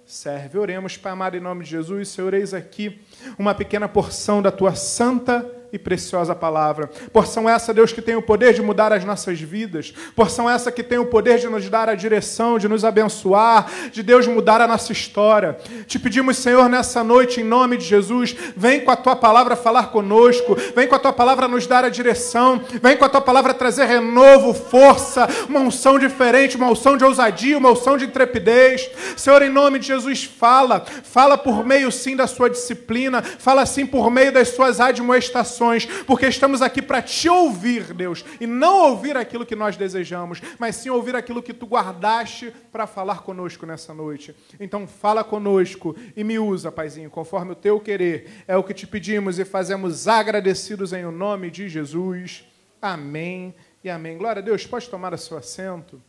Oremos, 0.59 0.97
Pai 0.99 1.12
amado, 1.12 1.37
em 1.37 1.40
nome 1.40 1.64
de 1.64 1.71
Jesus, 1.71 2.09
Senhor, 2.09 2.35
eis 2.35 2.53
aqui 2.53 3.01
uma 3.38 3.55
pequena 3.55 3.88
porção 3.88 4.43
da 4.43 4.53
tua 4.53 4.75
santa 4.75 5.40
e 5.75 5.79
preciosa 5.79 6.37
palavra. 6.37 6.89
Porção 7.13 7.49
essa, 7.49 7.75
Deus, 7.75 7.93
que 7.93 8.01
tem 8.01 8.15
o 8.15 8.23
poder 8.23 8.55
de 8.55 8.63
mudar 8.63 8.93
as 8.93 9.05
nossas 9.05 9.41
vidas. 9.41 9.93
Porção 10.15 10.49
essa 10.49 10.71
que 10.71 10.85
tem 10.85 10.99
o 10.99 11.07
poder 11.07 11.39
de 11.39 11.49
nos 11.49 11.69
dar 11.69 11.89
a 11.89 11.97
direção, 11.97 12.61
de 12.61 12.69
nos 12.69 12.85
abençoar, 12.85 13.69
de 13.91 14.01
Deus 14.01 14.25
mudar 14.29 14.61
a 14.61 14.69
nossa 14.69 14.93
história. 14.93 15.59
Te 15.89 15.99
pedimos, 15.99 16.37
Senhor, 16.39 16.69
nessa 16.69 17.03
noite, 17.03 17.41
em 17.41 17.45
nome 17.45 17.77
de 17.77 17.85
Jesus, 17.85 18.37
vem 18.57 18.83
com 18.83 18.91
a 18.93 18.97
tua 18.97 19.17
palavra 19.17 19.57
falar 19.57 19.89
conosco, 19.89 20.57
vem 20.77 20.87
com 20.87 20.95
a 20.95 20.99
tua 20.99 21.13
palavra 21.13 21.49
nos 21.49 21.67
dar 21.67 21.85
a 21.85 21.89
direção, 21.89 22.61
vem 22.81 22.97
com 22.97 23.05
a 23.05 23.09
tua 23.09 23.21
palavra 23.21 23.53
trazer 23.53 23.87
renovo, 23.87 24.55
força, 24.55 25.29
uma 25.49 25.59
unção 25.59 25.99
diferente, 25.99 26.57
uma 26.57 26.71
unção 26.71 26.97
de 26.97 27.05
ousadia, 27.05 27.59
uma 27.59 27.73
unção 27.73 27.97
de 27.97 28.05
intrepidez. 28.05 28.89
Senhor, 29.17 29.43
em 29.43 29.51
nome 29.51 29.81
de 29.81 29.89
Jesus, 29.89 30.23
fala, 30.23 30.85
fala 31.03 31.37
por 31.37 31.67
meio 31.67 31.91
sim 31.91 32.15
da 32.15 32.29
sua 32.29 32.49
disciplina, 32.49 33.21
fala 33.23 33.67
sim 33.67 33.85
por 33.85 34.09
meio 34.09 34.31
das 34.31 34.51
suas 34.51 34.79
admoestações 34.79 35.63
porque 36.07 36.27
estamos 36.27 36.62
aqui 36.62 36.83
para 36.83 37.00
te 37.00 37.29
ouvir, 37.29 37.92
Deus, 37.94 38.24
e 38.40 38.46
não 38.46 38.90
ouvir 38.90 39.16
aquilo 39.16 39.46
que 39.46 39.57
nós 39.57 39.77
desejamos, 39.77 40.40
mas 40.59 40.77
sim 40.77 40.90
ouvir 40.90 41.16
aquilo 41.16 41.42
que 41.42 41.53
tu 41.53 41.66
guardaste 41.66 42.53
para 42.70 42.87
falar 42.87 43.22
conosco 43.22 43.64
nessa 43.64 43.94
noite. 43.94 44.35
Então, 44.61 44.87
fala 44.87 45.24
conosco 45.24 45.96
e 46.16 46.22
me 46.22 46.38
usa, 46.38 46.72
Paizinho, 46.72 47.11
conforme 47.11 47.53
o 47.53 47.57
teu 47.57 47.81
querer. 47.81 48.44
É 48.46 48.57
o 48.57 48.64
que 48.64 48.74
te 48.74 48.87
pedimos 48.87 49.38
e 49.38 49.44
fazemos 49.44 50.07
agradecidos 50.09 50.92
em 50.92 51.05
o 51.05 51.12
nome 51.12 51.50
de 51.50 51.68
Jesus. 51.68 52.44
Amém 52.81 53.55
e 53.83 53.88
amém. 53.88 54.18
Glória 54.18 54.40
a 54.40 54.44
Deus. 54.44 54.66
Pode 54.66 54.88
tomar 54.88 55.14
o 55.14 55.18
seu 55.18 55.37
assento. 55.37 56.03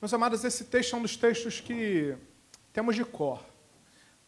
Meus 0.00 0.12
amados, 0.12 0.44
esse 0.44 0.64
texto 0.64 0.94
é 0.94 0.98
um 0.98 1.02
dos 1.02 1.16
textos 1.16 1.60
que 1.60 2.14
temos 2.72 2.94
de 2.94 3.04
cor. 3.04 3.42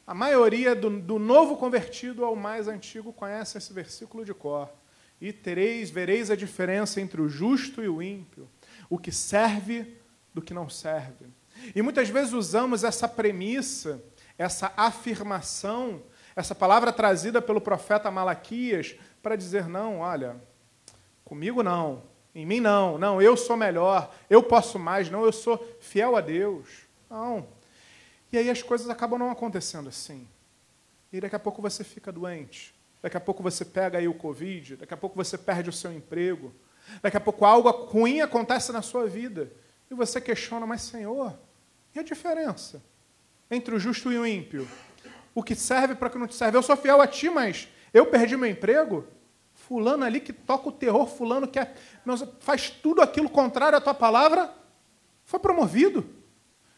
A 0.09 0.15
maioria 0.15 0.75
do, 0.75 0.89
do 0.89 1.19
novo 1.19 1.55
convertido 1.59 2.25
ao 2.25 2.35
mais 2.35 2.67
antigo 2.67 3.13
conhece 3.13 3.59
esse 3.59 3.71
versículo 3.75 4.25
de 4.25 4.33
cor. 4.33 4.71
E 5.21 5.35
tereis, 5.35 5.91
vereis 5.91 6.31
a 6.31 6.35
diferença 6.35 6.99
entre 6.99 7.21
o 7.21 7.29
justo 7.29 7.83
e 7.83 7.91
o 7.91 8.03
ímpio, 8.03 8.49
o 8.89 8.97
que 8.97 9.13
serve 9.13 9.99
do 10.33 10.41
que 10.41 10.55
não 10.55 10.67
serve. 10.67 11.27
E 11.77 11.83
muitas 11.83 12.09
vezes 12.09 12.33
usamos 12.33 12.85
essa 12.85 13.07
premissa, 13.07 14.03
essa 14.39 14.73
afirmação, 14.79 16.03
essa 16.35 16.55
palavra 16.55 16.91
trazida 16.91 17.43
pelo 17.43 17.61
profeta 17.61 18.11
Malaquias 18.11 18.97
para 19.23 19.37
dizer: 19.37 19.69
não, 19.69 19.99
olha, 19.99 20.37
comigo 21.23 21.63
não, 21.63 22.03
em 22.35 22.47
mim 22.47 22.61
não, 22.61 22.97
não, 22.97 23.21
eu 23.21 23.37
sou 23.37 23.59
melhor, 23.59 24.11
eu 24.31 24.43
posso 24.43 24.79
mais, 24.79 25.11
não, 25.11 25.27
eu 25.27 25.33
sou 25.35 25.59
fiel 25.81 26.17
a 26.17 26.23
Deus. 26.23 26.67
Não. 27.11 27.58
E 28.33 28.39
aí 28.39 28.51
as 28.51 28.63
coisas 28.63 28.89
acabam 28.91 29.19
não 29.19 29.31
acontecendo 29.31 29.89
assim. 29.89 30.27
E 31.13 31.21
daqui 31.21 31.37
a 31.37 31.39
pouco 31.39 31.63
você 31.63 31.83
fica 31.83 32.13
doente. 32.13 32.75
Daqui 33.01 33.17
a 33.17 33.21
pouco 33.21 33.43
você 33.43 33.65
pega 33.65 33.99
aí 33.99 34.09
o 34.09 34.15
Covid. 34.15 34.77
Daqui 34.77 34.93
a 34.93 34.97
pouco 34.97 35.17
você 35.17 35.39
perde 35.39 35.71
o 35.71 35.73
seu 35.73 35.93
emprego. 35.93 36.53
Daqui 37.03 37.17
a 37.17 37.21
pouco 37.21 37.45
algo 37.45 37.71
ruim 37.71 38.21
acontece 38.21 38.73
na 38.73 38.83
sua 38.83 39.07
vida. 39.07 39.51
E 39.91 39.95
você 39.95 40.21
questiona, 40.21 40.67
mas 40.67 40.83
Senhor, 40.83 41.39
e 41.95 41.99
a 41.99 42.03
diferença 42.03 42.83
entre 43.51 43.75
o 43.75 43.79
justo 43.79 44.13
e 44.13 44.19
o 44.19 44.27
ímpio? 44.27 44.69
O 45.35 45.43
que 45.43 45.55
serve 45.55 45.95
para 45.95 46.09
o 46.09 46.11
que 46.11 46.19
não 46.19 46.27
te 46.27 46.35
serve? 46.35 46.57
Eu 46.57 46.63
sou 46.63 46.77
fiel 46.77 47.01
a 47.01 47.07
ti, 47.07 47.31
mas 47.31 47.69
eu 47.93 48.07
perdi 48.07 48.37
meu 48.37 48.51
emprego? 48.51 49.07
Fulano 49.55 50.05
ali 50.05 50.21
que 50.21 50.33
toca 50.33 50.69
o 50.69 50.73
terror, 50.73 51.07
fulano 51.07 51.49
que 51.49 51.59
é, 51.59 51.75
faz 52.41 52.71
tudo 52.71 53.01
aquilo 53.01 53.29
contrário 53.29 53.79
à 53.79 53.81
tua 53.81 53.95
palavra, 53.95 54.53
foi 55.25 55.39
promovido. 55.41 56.07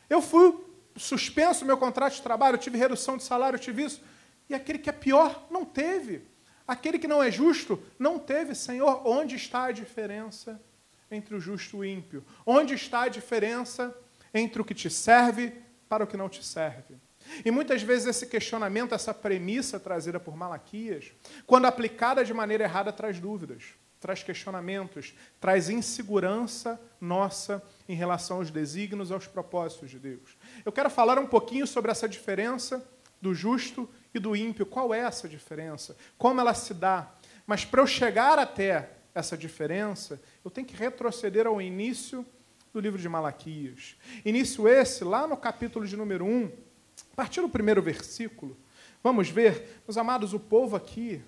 Eu 0.08 0.22
fui 0.22 0.54
suspenso 1.00 1.64
meu 1.64 1.76
contrato 1.76 2.14
de 2.14 2.22
trabalho, 2.22 2.54
eu 2.54 2.60
tive 2.60 2.78
redução 2.78 3.16
de 3.16 3.22
salário, 3.22 3.56
eu 3.56 3.60
tive 3.60 3.84
isso. 3.84 4.02
E 4.48 4.54
aquele 4.54 4.78
que 4.78 4.90
é 4.90 4.92
pior, 4.92 5.46
não 5.50 5.64
teve. 5.64 6.22
Aquele 6.66 6.98
que 6.98 7.08
não 7.08 7.22
é 7.22 7.30
justo, 7.30 7.82
não 7.98 8.18
teve. 8.18 8.54
Senhor, 8.54 9.06
onde 9.06 9.34
está 9.36 9.64
a 9.64 9.72
diferença 9.72 10.60
entre 11.10 11.34
o 11.34 11.40
justo 11.40 11.76
e 11.76 11.80
o 11.80 11.84
ímpio? 11.84 12.24
Onde 12.44 12.74
está 12.74 13.02
a 13.02 13.08
diferença 13.08 13.96
entre 14.32 14.60
o 14.60 14.64
que 14.64 14.74
te 14.74 14.90
serve 14.90 15.52
para 15.88 16.04
o 16.04 16.06
que 16.06 16.16
não 16.16 16.28
te 16.28 16.44
serve? 16.44 16.96
E 17.44 17.50
muitas 17.50 17.82
vezes 17.82 18.08
esse 18.08 18.26
questionamento, 18.26 18.94
essa 18.94 19.14
premissa 19.14 19.78
trazida 19.78 20.18
por 20.18 20.36
Malaquias, 20.36 21.12
quando 21.46 21.66
aplicada 21.66 22.24
de 22.24 22.34
maneira 22.34 22.64
errada, 22.64 22.92
traz 22.92 23.18
dúvidas, 23.20 23.74
traz 24.00 24.22
questionamentos, 24.22 25.14
traz 25.38 25.68
insegurança 25.68 26.80
nossa 27.00 27.62
em 27.88 27.94
relação 27.94 28.38
aos 28.38 28.50
desígnios, 28.50 29.12
aos 29.12 29.26
propósitos 29.26 29.90
de 29.90 29.98
Deus. 29.98 30.36
Eu 30.64 30.72
quero 30.72 30.90
falar 30.90 31.18
um 31.18 31.26
pouquinho 31.26 31.66
sobre 31.66 31.90
essa 31.90 32.08
diferença 32.08 32.86
do 33.20 33.34
justo 33.34 33.88
e 34.14 34.18
do 34.18 34.34
ímpio. 34.34 34.66
Qual 34.66 34.92
é 34.94 35.00
essa 35.00 35.28
diferença? 35.28 35.96
Como 36.16 36.40
ela 36.40 36.54
se 36.54 36.74
dá? 36.74 37.12
Mas 37.46 37.64
para 37.64 37.80
eu 37.80 37.86
chegar 37.86 38.38
até 38.38 38.90
essa 39.14 39.36
diferença, 39.36 40.20
eu 40.44 40.50
tenho 40.50 40.66
que 40.66 40.76
retroceder 40.76 41.46
ao 41.46 41.60
início 41.60 42.24
do 42.72 42.80
livro 42.80 43.00
de 43.00 43.08
Malaquias. 43.08 43.96
Início 44.24 44.68
esse, 44.68 45.04
lá 45.04 45.26
no 45.26 45.36
capítulo 45.36 45.86
de 45.86 45.96
número 45.96 46.24
1, 46.24 46.52
a 47.12 47.16
partir 47.16 47.40
do 47.40 47.48
primeiro 47.48 47.82
versículo, 47.82 48.56
vamos 49.02 49.28
ver, 49.28 49.82
meus 49.86 49.96
amados, 49.96 50.32
o 50.32 50.40
povo 50.40 50.76
aqui 50.76 51.22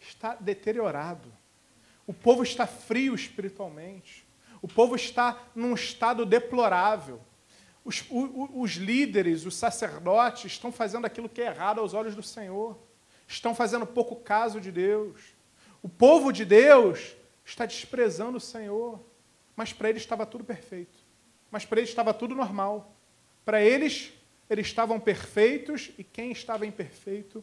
está 0.00 0.34
deteriorado. 0.34 1.30
O 2.06 2.14
povo 2.14 2.42
está 2.42 2.66
frio 2.66 3.14
espiritualmente. 3.14 4.26
O 4.62 4.68
povo 4.68 4.96
está 4.96 5.38
num 5.54 5.74
estado 5.74 6.26
deplorável. 6.26 7.20
Os, 7.84 8.04
os, 8.10 8.72
líderes, 8.72 9.46
os 9.46 9.54
sacerdotes, 9.56 10.52
estão 10.52 10.70
fazendo 10.70 11.06
aquilo 11.06 11.28
que 11.28 11.40
é 11.40 11.46
errado 11.46 11.80
aos 11.80 11.94
olhos 11.94 12.14
do 12.14 12.22
Senhor. 12.22 12.78
Estão 13.26 13.54
fazendo 13.54 13.86
pouco 13.86 14.16
caso 14.16 14.60
de 14.60 14.70
Deus. 14.70 15.20
O 15.82 15.88
povo 15.88 16.32
de 16.32 16.44
Deus 16.44 17.16
está 17.44 17.64
desprezando 17.64 18.36
o 18.36 18.40
Senhor. 18.40 19.00
Mas 19.56 19.72
para 19.72 19.88
eles 19.88 20.02
estava 20.02 20.26
tudo 20.26 20.44
perfeito. 20.44 20.98
Mas 21.50 21.64
para 21.64 21.78
eles 21.78 21.90
estava 21.90 22.12
tudo 22.12 22.34
normal. 22.34 22.94
Para 23.44 23.62
eles, 23.62 24.12
eles 24.48 24.66
estavam 24.66 25.00
perfeitos 25.00 25.90
e 25.96 26.04
quem 26.04 26.32
estava 26.32 26.66
imperfeito 26.66 27.42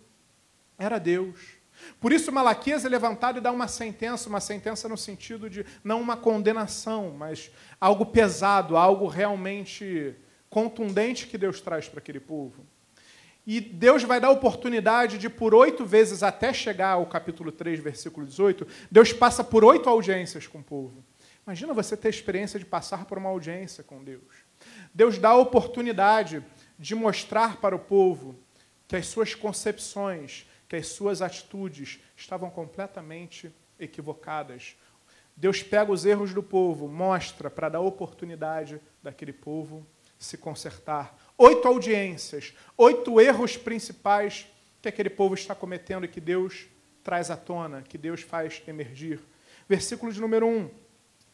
era 0.78 1.00
Deus. 1.00 1.58
Por 2.00 2.12
isso, 2.12 2.32
Malaquias 2.32 2.86
é 2.86 2.90
levantado 2.90 3.38
e 3.38 3.42
dá 3.42 3.52
uma 3.52 3.68
sentença, 3.68 4.30
uma 4.30 4.40
sentença 4.40 4.88
no 4.88 4.98
sentido 4.98 5.50
de 5.50 5.66
não 5.84 6.02
uma 6.02 6.18
condenação, 6.18 7.12
mas 7.12 7.52
algo 7.80 8.06
pesado, 8.06 8.78
algo 8.78 9.08
realmente 9.08 10.16
contundente 10.50 11.28
que 11.28 11.38
Deus 11.38 11.62
traz 11.62 11.88
para 11.88 12.00
aquele 12.00 12.20
povo. 12.20 12.66
E 13.46 13.62
Deus 13.62 14.04
vai 14.04 14.20
dar 14.20 14.30
oportunidade 14.30 15.18
de, 15.18 15.30
por 15.30 15.56
oito 15.56 15.86
vezes, 15.86 16.22
até 16.22 16.52
chegar 16.52 16.92
ao 16.92 17.06
capítulo 17.06 17.50
3, 17.50 17.80
versículo 17.80 18.26
18, 18.26 18.68
Deus 18.92 19.14
passa 19.14 19.42
por 19.42 19.64
oito 19.64 19.90
audiências 19.90 20.46
com 20.46 20.60
o 20.60 20.64
povo. 20.64 21.02
Imagina 21.46 21.74
você 21.74 21.96
ter 21.96 22.10
a 22.10 22.12
experiência 22.12 22.60
de 22.60 22.66
passar 22.66 23.06
por 23.06 23.18
uma 23.18 23.30
audiência 23.30 23.86
com 23.86 24.04
Deus. 24.04 24.44
Deus 24.94 25.18
dá 25.18 25.30
a 25.30 25.38
oportunidade 25.38 26.44
de 26.78 26.94
mostrar 26.94 27.62
para 27.62 27.74
o 27.74 27.80
povo 27.80 28.36
que 28.86 28.98
as 28.98 29.08
suas 29.08 29.34
concepções, 29.34 30.46
que 30.68 30.76
as 30.76 30.88
suas 30.88 31.22
atitudes 31.22 32.02
estavam 32.18 32.50
completamente 32.50 33.50
equivocadas. 33.80 34.76
Deus 35.38 35.64
pega 35.64 35.90
os 35.90 36.06
erros 36.06 36.34
do 36.34 36.44
povo, 36.44 36.90
mostra 36.90 37.50
para 37.50 37.70
dar 37.70 37.80
oportunidade 37.80 38.82
daquele 39.02 39.32
povo 39.32 39.88
se 40.18 40.38
consertar. 40.38 41.16
Oito 41.38 41.68
audiências, 41.68 42.54
oito 42.76 43.22
erros 43.22 43.58
principais 43.58 44.48
que 44.82 44.90
aquele 44.90 45.10
povo 45.10 45.36
está 45.36 45.54
cometendo 45.54 46.06
e 46.06 46.08
que 46.08 46.22
Deus 46.22 46.68
traz 47.04 47.30
à 47.30 47.38
tona, 47.38 47.82
que 47.82 47.98
Deus 47.98 48.22
faz 48.22 48.62
emergir. 48.68 49.20
Versículo 49.68 50.12
de 50.12 50.20
número 50.20 50.48
1, 50.48 50.70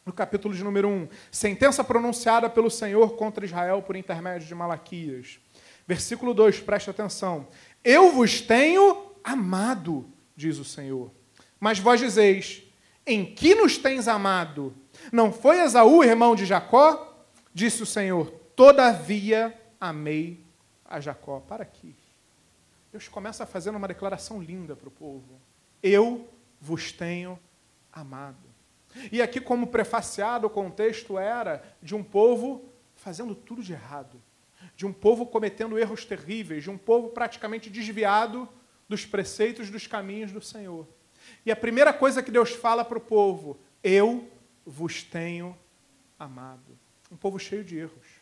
no 0.06 0.13
capítulo 0.13 0.54
de 0.54 0.63
número 0.63 0.88
1. 0.88 1.08
Sentença 1.32 1.84
pronunciada 1.84 2.50
pelo 2.50 2.69
Senhor 2.69 3.15
contra 3.15 3.46
Israel 3.46 3.82
por 3.82 3.96
intermédio 3.96 4.48
de 4.48 4.56
Malaquias. 4.56 5.39
Versículo 5.88 6.34
2, 6.34 6.60
preste 6.62 6.89
atenção. 6.89 7.48
Eu 7.84 8.12
vos 8.12 8.41
tenho 8.41 9.12
amado, 9.24 10.06
diz 10.36 10.58
o 10.58 10.65
Senhor. 10.65 11.12
Mas 11.60 11.80
vós 11.80 12.00
dizeis: 12.00 12.63
Em 13.06 13.26
que 13.26 13.56
nos 13.56 13.78
tens 13.78 14.08
amado? 14.08 14.74
Não 15.12 15.32
foi 15.32 15.60
Esaú, 15.62 16.04
irmão 16.04 16.36
de 16.36 16.46
Jacó? 16.46 17.26
Disse 17.54 17.84
o 17.84 17.86
Senhor: 17.86 18.34
Todavia 18.56 19.60
amei 19.80 20.39
a 20.86 21.00
Jacó. 21.00 21.39
Para 21.39 21.63
aqui. 21.63 21.96
Deus 22.92 23.08
começa 23.08 23.46
fazendo 23.46 23.76
uma 23.76 23.88
declaração 23.88 24.42
linda 24.42 24.76
para 24.76 24.88
o 24.88 24.92
povo. 24.92 25.42
Eu 25.82 26.30
vos 26.62 26.92
tenho 26.92 27.39
amado. 27.92 28.54
E 29.12 29.22
aqui, 29.22 29.42
como 29.42 29.68
prefaciado, 29.68 30.46
o 30.46 30.50
contexto 30.50 31.18
era 31.18 31.63
de 31.82 31.96
um 31.96 32.04
povo 32.04 32.63
fazendo 32.96 33.34
tudo 33.34 33.63
de 33.63 33.74
errado, 33.74 34.22
de 34.76 34.86
um 34.86 34.94
povo 34.94 35.26
cometendo 35.26 35.80
erros 35.80 36.06
terríveis, 36.06 36.63
de 36.63 36.70
um 36.70 36.78
povo 36.78 37.10
praticamente 37.10 37.70
desviado 37.70 38.48
dos 38.88 39.06
preceitos 39.06 39.72
dos 39.72 39.88
caminhos 39.88 40.32
do 40.32 40.42
Senhor. 40.42 40.88
E 41.44 41.52
a 41.52 41.56
primeira 41.56 41.92
coisa 41.92 42.22
que 42.22 42.30
Deus 42.32 42.52
fala 42.52 42.86
para 42.86 43.00
o 43.00 43.02
povo: 43.02 43.58
Eu 43.84 44.30
vos 44.63 45.02
tenho 45.02 45.58
amado. 46.20 46.78
Um 47.12 47.18
povo 47.18 47.39
cheio 47.39 47.63
de 47.63 47.78
erros 47.78 48.12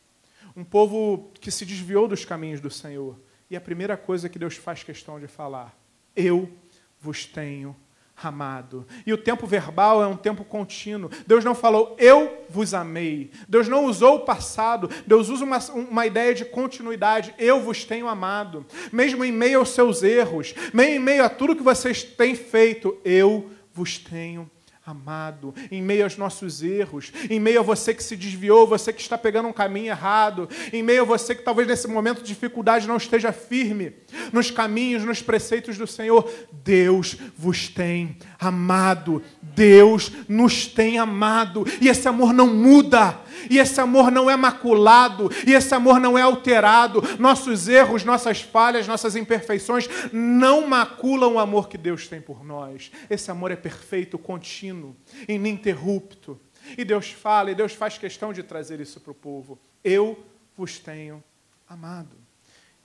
um 0.62 0.64
povo 0.64 1.32
que 1.40 1.50
se 1.50 1.66
desviou 1.66 2.08
dos 2.08 2.24
caminhos 2.24 2.62
do 2.62 2.70
Senhor. 2.70 3.20
E 3.50 3.56
a 3.56 3.62
primeira 3.62 3.98
coisa 3.98 4.30
que 4.30 4.38
Deus 4.38 4.56
faz 4.56 4.84
questão 4.84 5.20
de 5.20 5.26
falar: 5.26 5.76
Eu 6.16 6.52
vos 7.00 7.26
tenho 7.26 7.76
amado. 8.16 8.86
E 9.04 9.12
o 9.12 9.18
tempo 9.18 9.48
verbal 9.48 10.04
é 10.04 10.06
um 10.06 10.16
tempo 10.16 10.46
contínuo. 10.46 11.10
Deus 11.26 11.44
não 11.44 11.56
falou, 11.56 11.96
eu 11.98 12.46
vos 12.48 12.76
amei. 12.76 13.32
Deus 13.50 13.68
não 13.68 13.86
usou 13.86 14.18
o 14.18 14.20
passado. 14.20 14.88
Deus 15.08 15.30
usa 15.30 15.44
uma, 15.44 15.58
uma 15.74 16.06
ideia 16.06 16.36
de 16.36 16.46
continuidade. 16.46 17.34
Eu 17.40 17.60
vos 17.60 17.84
tenho 17.84 18.08
amado. 18.08 18.64
Mesmo 18.92 19.26
em 19.26 19.32
meio 19.32 19.58
aos 19.58 19.70
seus 19.70 20.04
erros, 20.04 20.54
mesmo 20.72 20.94
em 20.94 21.00
meio 21.00 21.26
a 21.26 21.30
tudo 21.30 21.56
que 21.56 21.64
vocês 21.64 22.04
têm 22.04 22.36
feito, 22.36 22.96
eu 23.04 23.50
vos 23.74 23.98
tenho 23.98 24.42
amado 24.42 24.61
amado, 24.86 25.54
em 25.70 25.82
meio 25.82 26.04
aos 26.04 26.18
nossos 26.18 26.64
erros, 26.64 27.12
em 27.30 27.40
meio 27.40 27.60
a 27.60 27.64
você 27.64 27.94
que 27.94 28.04
se 28.04 28.16
desviou, 28.16 28.66
você 28.66 28.92
que 28.92 29.00
está 29.00 29.16
pegando 29.16 29.48
um 29.48 29.54
caminho 29.54 29.88
errado, 29.88 30.50
em 30.74 30.82
meio 30.82 31.04
a 31.04 31.06
você 31.06 31.36
que 31.36 31.44
talvez 31.44 31.68
nesse 31.68 31.88
momento 31.88 32.22
de 32.22 32.28
dificuldade 32.28 32.88
não 32.88 32.98
esteja 32.98 33.32
firme 33.32 33.94
nos 34.34 34.50
caminhos, 34.50 35.06
nos 35.06 35.22
preceitos 35.22 35.78
do 35.78 35.86
Senhor. 35.86 36.28
Deus 36.64 37.16
vos 37.38 37.68
tem 37.68 38.18
amado, 38.40 39.22
Deus 39.42 40.12
nos 40.28 40.66
tem 40.66 40.98
amado, 40.98 41.66
e 41.80 41.88
esse 41.88 42.08
amor 42.08 42.34
não 42.34 42.48
muda, 42.48 43.20
e 43.50 43.58
esse 43.58 43.80
amor 43.80 44.12
não 44.12 44.30
é 44.30 44.36
maculado, 44.36 45.30
e 45.46 45.54
esse 45.54 45.74
amor 45.74 46.00
não 46.00 46.18
é 46.18 46.22
alterado. 46.22 47.02
Nossos 47.20 47.68
erros, 47.68 48.04
nossas 48.04 48.42
falhas, 48.42 48.88
nossas 48.88 49.16
imperfeições 49.16 49.88
não 50.12 50.68
maculam 50.68 51.34
o 51.34 51.40
amor 51.40 51.68
que 51.68 51.78
Deus 51.78 52.08
tem 52.08 52.22
por 52.22 52.44
nós. 52.44 52.92
Esse 53.10 53.32
amor 53.32 53.52
é 53.52 53.56
perfeito, 53.56 54.18
contínuo, 54.18 54.96
ininterrupto. 55.28 56.40
E 56.78 56.86
Deus 56.86 57.12
fala, 57.12 57.52
e 57.52 57.56
Deus 57.56 57.74
faz 57.74 57.98
questão 57.98 58.32
de 58.32 58.44
trazer 58.44 58.80
isso 58.80 59.00
para 59.00 59.12
o 59.12 59.16
povo. 59.16 59.60
Eu 59.84 60.24
vos 60.56 60.80
tenho 60.80 61.24
amado. 61.68 62.16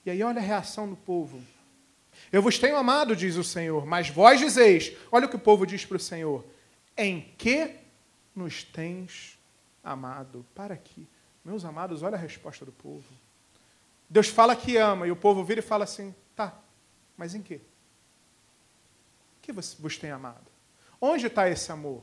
E 0.05 0.11
aí 0.11 0.22
olha 0.22 0.38
a 0.38 0.42
reação 0.42 0.88
do 0.88 0.97
povo. 0.97 1.40
Eu 2.32 2.40
vos 2.40 2.59
tenho 2.59 2.76
amado, 2.76 3.14
diz 3.14 3.36
o 3.36 3.44
Senhor, 3.44 3.84
mas 3.86 4.09
vós 4.09 4.40
dizeis, 4.40 4.92
olha 5.11 5.26
o 5.26 5.28
que 5.28 5.36
o 5.36 5.40
povo 5.40 5.66
diz 5.66 5.84
para 5.84 5.97
o 5.97 6.01
Senhor: 6.01 6.44
em 6.97 7.32
que 7.36 7.70
nos 8.34 8.62
tens 8.62 9.36
amado? 9.36 9.36
Para 10.55 10.74
aqui. 10.74 11.09
Meus 11.45 11.64
amados, 11.64 12.03
olha 12.03 12.16
a 12.16 12.20
resposta 12.20 12.64
do 12.64 12.72
povo. 12.72 13.05
Deus 14.09 14.28
fala 14.28 14.57
que 14.57 14.76
ama, 14.76 15.07
e 15.07 15.11
o 15.11 15.16
povo 15.16 15.45
vira 15.45 15.61
e 15.61 15.62
fala 15.62 15.84
assim: 15.84 16.14
tá, 16.34 16.59
mas 17.16 17.34
em 17.34 17.43
quê? 17.43 17.61
que 19.47 19.53
vos 19.53 19.97
tem 19.97 20.11
amado? 20.11 20.51
Onde 21.01 21.28
está 21.28 21.49
esse 21.49 21.70
amor? 21.70 22.03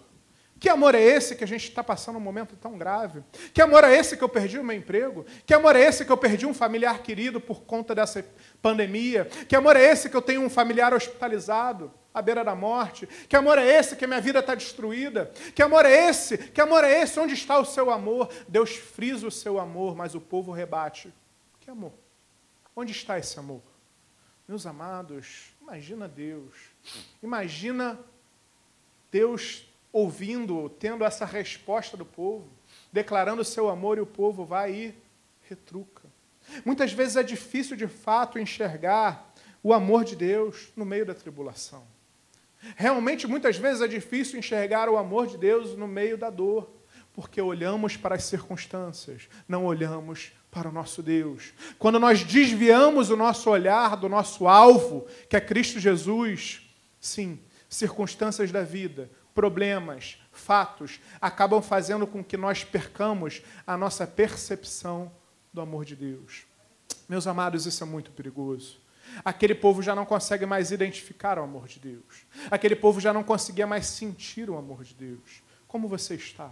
Que 0.60 0.70
amor 0.70 0.96
é 0.96 1.02
esse 1.02 1.36
que 1.36 1.44
a 1.44 1.48
gente 1.48 1.68
está 1.68 1.84
passando 1.84 2.16
um 2.16 2.22
momento 2.22 2.56
tão 2.56 2.78
grave? 2.78 3.22
Que 3.54 3.62
amor 3.62 3.84
é 3.84 3.94
esse 3.94 4.16
que 4.16 4.24
eu 4.24 4.30
perdi 4.30 4.58
o 4.58 4.64
meu 4.64 4.78
emprego? 4.78 5.26
Que 5.46 5.54
amor 5.54 5.76
é 5.76 5.82
esse 5.82 6.06
que 6.06 6.12
eu 6.12 6.16
perdi 6.16 6.46
um 6.46 6.54
familiar 6.54 7.00
querido 7.00 7.42
por 7.42 7.64
conta 7.64 7.94
dessa 7.94 8.26
pandemia? 8.62 9.26
Que 9.26 9.58
amor 9.58 9.76
é 9.76 9.84
esse 9.84 10.10
que 10.10 10.16
eu 10.16 10.22
tenho 10.22 10.42
um 10.42 10.50
familiar 10.50 10.94
hospitalizado 10.94 11.92
à 12.14 12.22
beira 12.22 12.44
da 12.44 12.56
morte? 12.56 13.08
Que 13.28 13.36
amor 13.36 13.58
é 13.58 13.66
esse 13.66 13.96
que 13.96 14.06
minha 14.06 14.22
vida 14.22 14.40
está 14.40 14.56
destruída? 14.56 15.32
Que 15.56 15.62
amor 15.62 15.86
é 15.86 16.10
esse? 16.10 16.38
Que 16.38 16.62
amor 16.62 16.84
é 16.84 17.02
esse? 17.02 17.20
Onde 17.20 17.34
está 17.34 17.58
o 17.60 17.66
seu 17.66 17.90
amor? 17.90 18.30
Deus 18.48 18.76
frisa 18.76 19.28
o 19.28 19.32
seu 19.32 19.60
amor, 19.60 19.96
mas 19.96 20.16
o 20.16 20.22
povo 20.22 20.52
rebate. 20.52 21.14
Que 21.60 21.70
amor? 21.70 21.94
Onde 22.76 22.92
está 22.92 23.18
esse 23.18 23.38
amor? 23.40 23.62
Meus 24.48 24.66
amados, 24.66 25.54
imagina 25.62 26.08
Deus. 26.08 26.54
Imagina 27.22 28.00
Deus 29.12 29.66
ouvindo, 29.92 30.70
tendo 30.80 31.04
essa 31.04 31.24
resposta 31.24 31.96
do 31.96 32.06
povo, 32.06 32.50
declarando 32.92 33.44
o 33.44 33.46
seu 33.46 33.70
amor 33.70 33.98
e 33.98 34.02
o 34.02 34.06
povo 34.06 34.44
vai 34.44 34.74
e 34.74 34.96
retruca. 35.48 36.04
Muitas 36.66 36.92
vezes 36.92 37.16
é 37.16 37.24
difícil 37.24 37.78
de 37.78 37.88
fato 37.88 38.40
enxergar 38.40 39.34
o 39.62 39.72
amor 39.72 40.04
de 40.04 40.16
Deus 40.16 40.72
no 40.76 40.84
meio 40.84 41.06
da 41.06 41.14
tribulação. 41.14 41.93
Realmente, 42.76 43.28
muitas 43.28 43.58
vezes 43.58 43.82
é 43.82 43.88
difícil 43.88 44.40
enxergar 44.40 44.90
o 44.90 44.98
amor 44.98 45.28
de 45.28 45.38
Deus 45.38 45.76
no 45.76 45.88
meio 45.88 46.18
da 46.18 46.30
dor, 46.30 46.72
porque 47.14 47.42
olhamos 47.42 47.96
para 47.96 48.16
as 48.16 48.24
circunstâncias, 48.24 49.28
não 49.48 49.66
olhamos 49.66 50.32
para 50.50 50.70
o 50.70 50.72
nosso 50.72 51.02
Deus. 51.02 51.54
Quando 51.78 52.00
nós 52.00 52.24
desviamos 52.24 53.10
o 53.10 53.16
nosso 53.16 53.50
olhar 53.50 53.98
do 53.98 54.08
nosso 54.08 54.48
alvo, 54.48 55.06
que 55.30 55.36
é 55.36 55.42
Cristo 55.42 55.80
Jesus, 55.80 56.62
sim, 57.00 57.40
circunstâncias 57.70 58.52
da 58.52 58.64
vida, 58.64 59.10
problemas, 59.34 60.18
fatos, 60.32 61.00
acabam 61.20 61.62
fazendo 61.62 62.06
com 62.06 62.24
que 62.24 62.38
nós 62.38 62.64
percamos 62.64 63.42
a 63.66 63.76
nossa 63.76 64.06
percepção 64.06 65.12
do 65.52 65.62
amor 65.62 65.86
de 65.86 65.96
Deus. 65.96 66.44
Meus 67.08 67.28
amados, 67.28 67.66
isso 67.66 67.84
é 67.84 67.88
muito 67.88 68.12
perigoso. 68.12 68.83
Aquele 69.24 69.56
povo 69.56 69.82
já 69.82 69.96
não 69.96 70.06
consegue 70.06 70.46
mais 70.46 70.72
identificar 70.72 71.38
o 71.38 71.44
amor 71.44 71.68
de 71.68 71.80
Deus. 71.80 72.26
Aquele 72.50 72.76
povo 72.76 73.00
já 73.00 73.14
não 73.14 73.24
conseguia 73.24 73.68
mais 73.68 73.88
sentir 73.88 74.50
o 74.50 74.58
amor 74.58 74.84
de 74.84 74.94
Deus. 74.94 75.44
Como 75.68 75.88
você 75.88 76.16
está? 76.16 76.52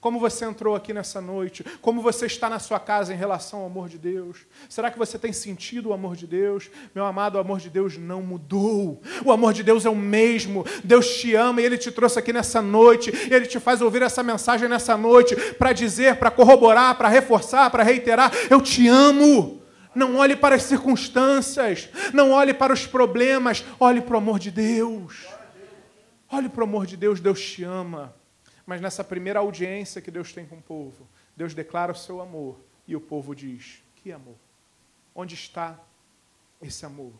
Como 0.00 0.20
você 0.20 0.44
entrou 0.44 0.76
aqui 0.76 0.92
nessa 0.92 1.20
noite? 1.20 1.64
Como 1.82 2.00
você 2.00 2.26
está 2.26 2.48
na 2.48 2.60
sua 2.60 2.78
casa 2.78 3.12
em 3.12 3.16
relação 3.16 3.60
ao 3.60 3.66
amor 3.66 3.88
de 3.88 3.98
Deus? 3.98 4.46
Será 4.68 4.92
que 4.92 4.98
você 4.98 5.18
tem 5.18 5.32
sentido 5.32 5.88
o 5.88 5.92
amor 5.92 6.14
de 6.14 6.24
Deus? 6.24 6.70
Meu 6.94 7.04
amado, 7.04 7.34
o 7.34 7.40
amor 7.40 7.58
de 7.58 7.68
Deus 7.68 7.98
não 7.98 8.22
mudou. 8.22 9.02
O 9.24 9.32
amor 9.32 9.52
de 9.52 9.64
Deus 9.64 9.84
é 9.84 9.90
o 9.90 9.96
mesmo. 9.96 10.64
Deus 10.84 11.16
te 11.16 11.34
ama 11.34 11.60
e 11.60 11.64
Ele 11.64 11.76
te 11.76 11.90
trouxe 11.90 12.18
aqui 12.18 12.32
nessa 12.32 12.62
noite. 12.62 13.10
Ele 13.28 13.46
te 13.46 13.58
faz 13.58 13.80
ouvir 13.80 14.02
essa 14.02 14.22
mensagem 14.22 14.68
nessa 14.68 14.96
noite 14.96 15.34
para 15.54 15.72
dizer, 15.72 16.16
para 16.16 16.30
corroborar, 16.30 16.96
para 16.96 17.08
reforçar, 17.08 17.68
para 17.68 17.82
reiterar: 17.82 18.30
Eu 18.48 18.60
te 18.60 18.86
amo. 18.86 19.60
Não 19.98 20.14
olhe 20.14 20.36
para 20.36 20.54
as 20.54 20.62
circunstâncias, 20.62 21.90
não 22.14 22.30
olhe 22.30 22.54
para 22.54 22.72
os 22.72 22.86
problemas, 22.86 23.64
olhe 23.80 24.00
para 24.00 24.14
o 24.14 24.18
amor 24.18 24.38
de 24.38 24.52
Deus. 24.52 25.26
Olhe 26.30 26.48
para 26.48 26.60
o 26.60 26.64
amor 26.64 26.86
de 26.86 26.96
Deus, 26.96 27.18
Deus 27.18 27.42
te 27.42 27.64
ama. 27.64 28.14
Mas 28.64 28.80
nessa 28.80 29.02
primeira 29.02 29.40
audiência 29.40 30.00
que 30.00 30.08
Deus 30.08 30.32
tem 30.32 30.46
com 30.46 30.58
o 30.58 30.62
povo, 30.62 31.08
Deus 31.36 31.52
declara 31.52 31.90
o 31.90 31.96
seu 31.96 32.20
amor 32.20 32.60
e 32.86 32.94
o 32.94 33.00
povo 33.00 33.34
diz: 33.34 33.82
Que 33.96 34.12
amor? 34.12 34.36
Onde 35.12 35.34
está 35.34 35.76
esse 36.62 36.86
amor? 36.86 37.12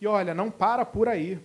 E 0.00 0.06
olha, 0.06 0.32
não 0.32 0.48
para 0.48 0.84
por 0.84 1.08
aí. 1.08 1.40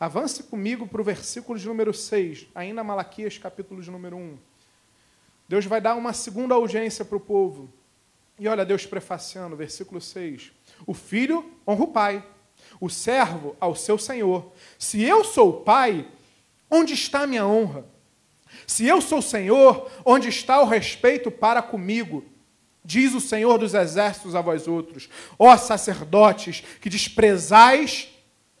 Avance 0.00 0.42
comigo 0.42 0.84
para 0.88 1.00
o 1.00 1.04
versículo 1.04 1.56
de 1.56 1.68
número 1.68 1.94
6, 1.94 2.48
ainda 2.56 2.82
Malaquias, 2.82 3.38
capítulo 3.38 3.80
de 3.80 3.90
número 3.90 4.16
1. 4.16 4.36
Deus 5.48 5.64
vai 5.64 5.80
dar 5.80 5.94
uma 5.94 6.12
segunda 6.12 6.56
audiência 6.56 7.04
para 7.04 7.16
o 7.16 7.20
povo. 7.20 7.72
E 8.38 8.48
olha 8.48 8.64
Deus 8.64 8.86
prefaciando, 8.86 9.56
versículo 9.56 10.00
6. 10.00 10.52
O 10.86 10.94
filho 10.94 11.50
honra 11.66 11.84
o 11.84 11.88
pai, 11.88 12.26
o 12.80 12.88
servo 12.88 13.56
ao 13.60 13.74
seu 13.74 13.98
senhor. 13.98 14.52
Se 14.78 15.02
eu 15.02 15.24
sou 15.24 15.50
o 15.50 15.60
pai, 15.60 16.08
onde 16.70 16.94
está 16.94 17.20
a 17.22 17.26
minha 17.26 17.46
honra? 17.46 17.84
Se 18.66 18.86
eu 18.86 19.00
sou 19.00 19.22
Senhor, 19.22 19.90
onde 20.04 20.28
está 20.28 20.60
o 20.60 20.66
respeito 20.66 21.30
para 21.30 21.62
comigo? 21.62 22.24
Diz 22.84 23.14
o 23.14 23.20
Senhor 23.20 23.58
dos 23.58 23.74
exércitos 23.74 24.34
a 24.34 24.40
vós 24.40 24.66
outros, 24.66 25.08
ó 25.38 25.56
sacerdotes, 25.56 26.62
que 26.80 26.90
desprezais 26.90 28.08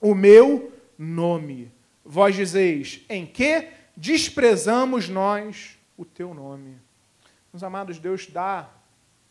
o 0.00 0.14
meu 0.14 0.72
nome. 0.96 1.72
Vós 2.04 2.34
dizeis, 2.34 3.00
em 3.08 3.26
que 3.26 3.68
desprezamos 3.96 5.08
nós 5.08 5.78
o 5.96 6.04
teu 6.04 6.32
nome? 6.32 6.78
Meus 7.52 7.62
amados, 7.62 7.98
Deus 7.98 8.26
dá, 8.26 8.68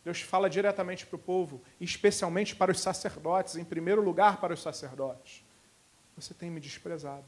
Deus 0.04 0.20
fala 0.20 0.50
diretamente 0.50 1.06
para 1.06 1.16
o 1.16 1.18
povo, 1.18 1.62
especialmente 1.80 2.56
para 2.56 2.72
os 2.72 2.80
sacerdotes, 2.80 3.56
em 3.56 3.64
primeiro 3.64 4.02
lugar 4.02 4.40
para 4.40 4.52
os 4.52 4.60
sacerdotes. 4.60 5.44
Você 6.16 6.34
tem 6.34 6.50
me 6.50 6.60
desprezado. 6.60 7.26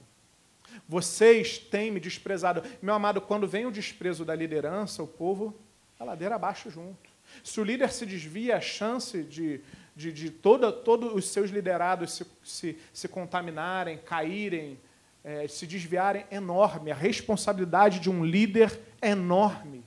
Vocês 0.88 1.58
têm 1.58 1.90
me 1.90 2.00
desprezado. 2.00 2.62
Meu 2.82 2.94
amado, 2.94 3.20
quando 3.20 3.46
vem 3.46 3.66
o 3.66 3.70
desprezo 3.70 4.24
da 4.24 4.34
liderança, 4.34 5.02
o 5.02 5.06
povo, 5.06 5.54
a 5.98 6.04
ladeira 6.04 6.34
abaixo 6.34 6.70
junto. 6.70 7.10
Se 7.42 7.60
o 7.60 7.64
líder 7.64 7.90
se 7.90 8.04
desvia, 8.04 8.56
a 8.56 8.60
chance 8.60 9.22
de, 9.22 9.60
de, 9.94 10.12
de 10.12 10.30
todos 10.30 11.14
os 11.14 11.28
seus 11.28 11.50
liderados 11.50 12.12
se, 12.12 12.26
se, 12.42 12.78
se 12.92 13.08
contaminarem, 13.08 13.98
caírem, 13.98 14.78
é, 15.22 15.48
se 15.48 15.66
desviarem 15.66 16.26
é 16.30 16.36
enorme. 16.36 16.90
A 16.90 16.94
responsabilidade 16.94 17.98
de 17.98 18.10
um 18.10 18.24
líder 18.24 18.78
é 19.00 19.10
enorme. 19.10 19.84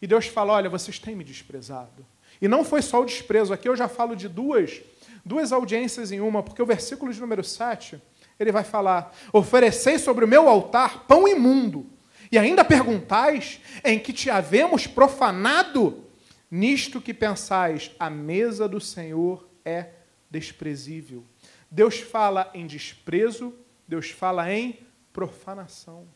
E 0.00 0.06
Deus 0.06 0.26
fala: 0.26 0.54
olha, 0.54 0.70
vocês 0.70 0.98
têm 0.98 1.14
me 1.14 1.24
desprezado. 1.24 2.06
E 2.40 2.46
não 2.46 2.64
foi 2.64 2.82
só 2.82 3.02
o 3.02 3.04
desprezo, 3.04 3.52
aqui 3.52 3.68
eu 3.68 3.76
já 3.76 3.88
falo 3.88 4.14
de 4.14 4.28
duas, 4.28 4.80
duas 5.24 5.52
audiências 5.52 6.12
em 6.12 6.20
uma, 6.20 6.42
porque 6.42 6.62
o 6.62 6.66
versículo 6.66 7.12
de 7.12 7.20
número 7.20 7.42
7 7.42 8.00
ele 8.38 8.52
vai 8.52 8.64
falar: 8.64 9.14
Ofereceis 9.32 10.00
sobre 10.00 10.24
o 10.24 10.28
meu 10.28 10.48
altar 10.48 11.04
pão 11.06 11.26
imundo, 11.26 11.86
e 12.30 12.38
ainda 12.38 12.64
perguntais 12.64 13.60
em 13.84 13.98
que 13.98 14.12
te 14.12 14.30
havemos 14.30 14.86
profanado? 14.86 16.04
Nisto 16.50 17.00
que 17.00 17.12
pensais, 17.12 17.90
a 17.98 18.08
mesa 18.08 18.66
do 18.66 18.80
Senhor 18.80 19.46
é 19.64 19.90
desprezível. 20.30 21.24
Deus 21.70 21.98
fala 21.98 22.50
em 22.54 22.66
desprezo, 22.66 23.54
Deus 23.86 24.10
fala 24.10 24.50
em 24.50 24.78
profanação. 25.12 26.08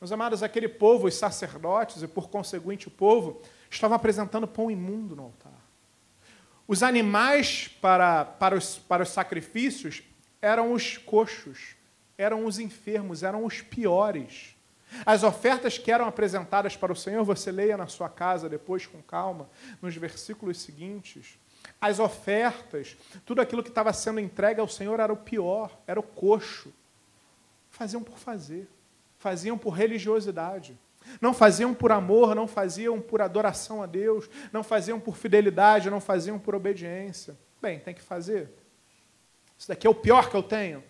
Meus 0.00 0.12
amados, 0.12 0.42
aquele 0.42 0.68
povo, 0.68 1.06
os 1.06 1.14
sacerdotes 1.14 2.02
e 2.02 2.06
por 2.06 2.28
conseguinte 2.28 2.88
o 2.88 2.90
povo, 2.90 3.40
estavam 3.70 3.96
apresentando 3.96 4.46
pão 4.46 4.70
imundo 4.70 5.16
no 5.16 5.24
altar. 5.24 5.52
Os 6.68 6.82
animais 6.82 7.68
para, 7.80 8.24
para, 8.24 8.56
os, 8.56 8.76
para 8.76 9.02
os 9.02 9.08
sacrifícios 9.10 10.02
eram 10.42 10.72
os 10.72 10.98
coxos, 10.98 11.76
eram 12.18 12.44
os 12.44 12.58
enfermos, 12.58 13.22
eram 13.22 13.44
os 13.44 13.62
piores. 13.62 14.54
As 15.04 15.22
ofertas 15.22 15.78
que 15.78 15.90
eram 15.90 16.06
apresentadas 16.06 16.76
para 16.76 16.92
o 16.92 16.96
Senhor, 16.96 17.24
você 17.24 17.50
leia 17.50 17.76
na 17.76 17.86
sua 17.86 18.08
casa 18.08 18.48
depois 18.48 18.86
com 18.86 19.02
calma, 19.02 19.48
nos 19.80 19.96
versículos 19.96 20.60
seguintes. 20.60 21.38
As 21.80 21.98
ofertas, 21.98 22.96
tudo 23.24 23.40
aquilo 23.40 23.62
que 23.62 23.68
estava 23.68 23.92
sendo 23.92 24.20
entregue 24.20 24.60
ao 24.60 24.68
Senhor 24.68 25.00
era 25.00 25.12
o 25.12 25.16
pior, 25.16 25.76
era 25.86 25.98
o 25.98 26.02
coxo. 26.02 26.72
Faziam 27.70 28.02
por 28.02 28.18
fazer, 28.18 28.68
faziam 29.18 29.56
por 29.56 29.70
religiosidade. 29.70 30.78
Não 31.20 31.32
faziam 31.32 31.72
por 31.72 31.92
amor, 31.92 32.34
não 32.34 32.48
faziam 32.48 33.00
por 33.00 33.22
adoração 33.22 33.82
a 33.82 33.86
Deus, 33.86 34.28
não 34.52 34.62
faziam 34.62 34.98
por 34.98 35.16
fidelidade, 35.16 35.90
não 35.90 36.00
faziam 36.00 36.38
por 36.38 36.54
obediência. 36.54 37.36
Bem, 37.62 37.78
tem 37.78 37.94
que 37.94 38.02
fazer. 38.02 38.50
Isso 39.58 39.68
daqui 39.68 39.86
é 39.86 39.90
o 39.90 39.94
pior 39.94 40.28
que 40.28 40.36
eu 40.36 40.42
tenho. 40.42 40.82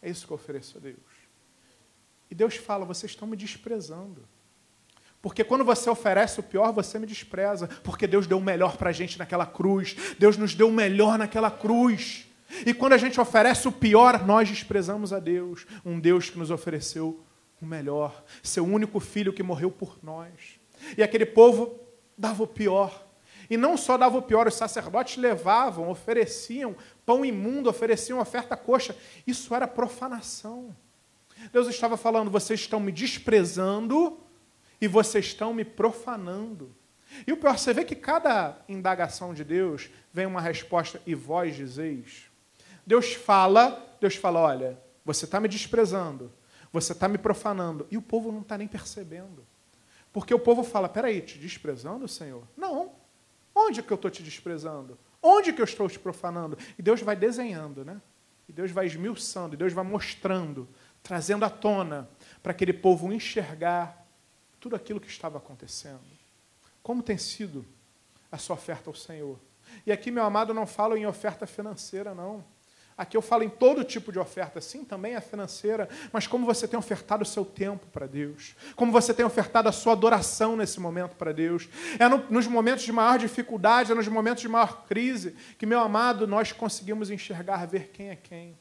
É 0.00 0.08
isso 0.08 0.26
que 0.26 0.32
eu 0.32 0.36
ofereço 0.36 0.78
a 0.78 0.80
Deus. 0.80 0.96
E 2.30 2.34
Deus 2.34 2.56
fala: 2.56 2.84
vocês 2.84 3.12
estão 3.12 3.28
me 3.28 3.36
desprezando. 3.36 4.26
Porque 5.20 5.44
quando 5.44 5.64
você 5.64 5.88
oferece 5.88 6.40
o 6.40 6.42
pior, 6.42 6.72
você 6.72 6.98
me 6.98 7.06
despreza. 7.06 7.68
Porque 7.84 8.08
Deus 8.08 8.26
deu 8.26 8.38
o 8.38 8.42
melhor 8.42 8.76
para 8.76 8.90
a 8.90 8.92
gente 8.92 9.18
naquela 9.18 9.46
cruz. 9.46 9.96
Deus 10.18 10.36
nos 10.36 10.54
deu 10.54 10.68
o 10.68 10.72
melhor 10.72 11.16
naquela 11.16 11.50
cruz. 11.50 12.26
E 12.66 12.74
quando 12.74 12.94
a 12.94 12.98
gente 12.98 13.20
oferece 13.20 13.68
o 13.68 13.72
pior, 13.72 14.26
nós 14.26 14.48
desprezamos 14.48 15.12
a 15.12 15.20
Deus. 15.20 15.64
Um 15.84 16.00
Deus 16.00 16.28
que 16.28 16.38
nos 16.38 16.50
ofereceu 16.50 17.08
o 17.08 17.31
melhor. 17.64 18.24
Seu 18.42 18.64
único 18.64 19.00
filho 19.00 19.32
que 19.32 19.42
morreu 19.42 19.70
por 19.70 19.98
nós. 20.02 20.60
E 20.96 21.02
aquele 21.02 21.26
povo 21.26 21.78
dava 22.16 22.42
o 22.42 22.46
pior. 22.46 23.06
E 23.48 23.56
não 23.56 23.76
só 23.76 23.98
dava 23.98 24.16
o 24.18 24.22
pior, 24.22 24.46
os 24.46 24.54
sacerdotes 24.54 25.16
levavam, 25.16 25.90
ofereciam 25.90 26.74
pão 27.04 27.24
imundo, 27.24 27.68
ofereciam 27.68 28.20
oferta 28.20 28.56
coxa. 28.56 28.96
Isso 29.26 29.54
era 29.54 29.66
profanação. 29.66 30.74
Deus 31.52 31.68
estava 31.68 31.96
falando: 31.96 32.30
vocês 32.30 32.60
estão 32.60 32.80
me 32.80 32.92
desprezando 32.92 34.18
e 34.80 34.88
vocês 34.88 35.26
estão 35.26 35.52
me 35.52 35.64
profanando. 35.64 36.74
E 37.26 37.32
o 37.32 37.36
pior, 37.36 37.58
você 37.58 37.74
vê 37.74 37.84
que 37.84 37.94
cada 37.94 38.58
indagação 38.68 39.34
de 39.34 39.44
Deus 39.44 39.90
vem 40.12 40.26
uma 40.26 40.40
resposta, 40.40 41.00
e 41.06 41.14
vós 41.14 41.54
dizeis. 41.54 42.24
Deus 42.86 43.12
fala, 43.12 43.96
Deus 44.00 44.16
fala: 44.16 44.40
olha, 44.40 44.78
você 45.04 45.24
está 45.24 45.38
me 45.40 45.48
desprezando, 45.48 46.32
você 46.72 46.92
está 46.92 47.06
me 47.06 47.18
profanando, 47.18 47.86
e 47.90 47.96
o 47.96 48.02
povo 48.02 48.32
não 48.32 48.40
está 48.40 48.56
nem 48.56 48.66
percebendo. 48.66 49.46
Porque 50.12 50.32
o 50.32 50.38
povo 50.38 50.62
fala: 50.62 50.88
peraí, 50.88 51.20
te 51.20 51.38
desprezando, 51.38 52.08
Senhor? 52.08 52.44
Não. 52.56 52.92
Onde 53.54 53.82
que 53.82 53.92
eu 53.92 53.96
estou 53.96 54.10
te 54.10 54.22
desprezando? 54.22 54.98
Onde 55.22 55.52
que 55.52 55.60
eu 55.60 55.64
estou 55.64 55.88
te 55.88 55.98
profanando? 55.98 56.56
E 56.78 56.82
Deus 56.82 57.02
vai 57.02 57.14
desenhando, 57.14 57.84
né? 57.84 58.00
E 58.48 58.52
Deus 58.52 58.70
vai 58.70 58.86
esmiuçando, 58.86 59.54
e 59.54 59.56
Deus 59.56 59.72
vai 59.72 59.84
mostrando, 59.84 60.68
trazendo 61.02 61.44
à 61.44 61.50
tona, 61.50 62.08
para 62.42 62.52
aquele 62.52 62.72
povo 62.72 63.12
enxergar 63.12 64.06
tudo 64.58 64.74
aquilo 64.74 65.00
que 65.00 65.08
estava 65.08 65.38
acontecendo. 65.38 66.00
Como 66.82 67.02
tem 67.02 67.18
sido 67.18 67.64
a 68.30 68.38
sua 68.38 68.54
oferta 68.54 68.90
ao 68.90 68.94
Senhor? 68.94 69.38
E 69.86 69.92
aqui, 69.92 70.10
meu 70.10 70.24
amado, 70.24 70.52
não 70.52 70.66
falo 70.66 70.96
em 70.96 71.06
oferta 71.06 71.46
financeira, 71.46 72.14
não. 72.14 72.44
Aqui 72.96 73.16
eu 73.16 73.22
falo 73.22 73.42
em 73.42 73.48
todo 73.48 73.82
tipo 73.84 74.12
de 74.12 74.18
oferta, 74.18 74.60
sim, 74.60 74.84
também 74.84 75.16
a 75.16 75.20
financeira, 75.20 75.88
mas 76.12 76.26
como 76.26 76.44
você 76.44 76.68
tem 76.68 76.78
ofertado 76.78 77.22
o 77.22 77.26
seu 77.26 77.44
tempo 77.44 77.86
para 77.86 78.06
Deus, 78.06 78.54
como 78.76 78.92
você 78.92 79.14
tem 79.14 79.24
ofertado 79.24 79.68
a 79.68 79.72
sua 79.72 79.92
adoração 79.92 80.56
nesse 80.56 80.78
momento 80.78 81.16
para 81.16 81.32
Deus. 81.32 81.68
É 81.98 82.08
no, 82.08 82.18
nos 82.30 82.46
momentos 82.46 82.84
de 82.84 82.92
maior 82.92 83.18
dificuldade, 83.18 83.92
é 83.92 83.94
nos 83.94 84.08
momentos 84.08 84.42
de 84.42 84.48
maior 84.48 84.84
crise, 84.86 85.34
que, 85.58 85.66
meu 85.66 85.80
amado, 85.80 86.26
nós 86.26 86.52
conseguimos 86.52 87.10
enxergar, 87.10 87.66
ver 87.66 87.88
quem 87.88 88.10
é 88.10 88.16
quem. 88.16 88.58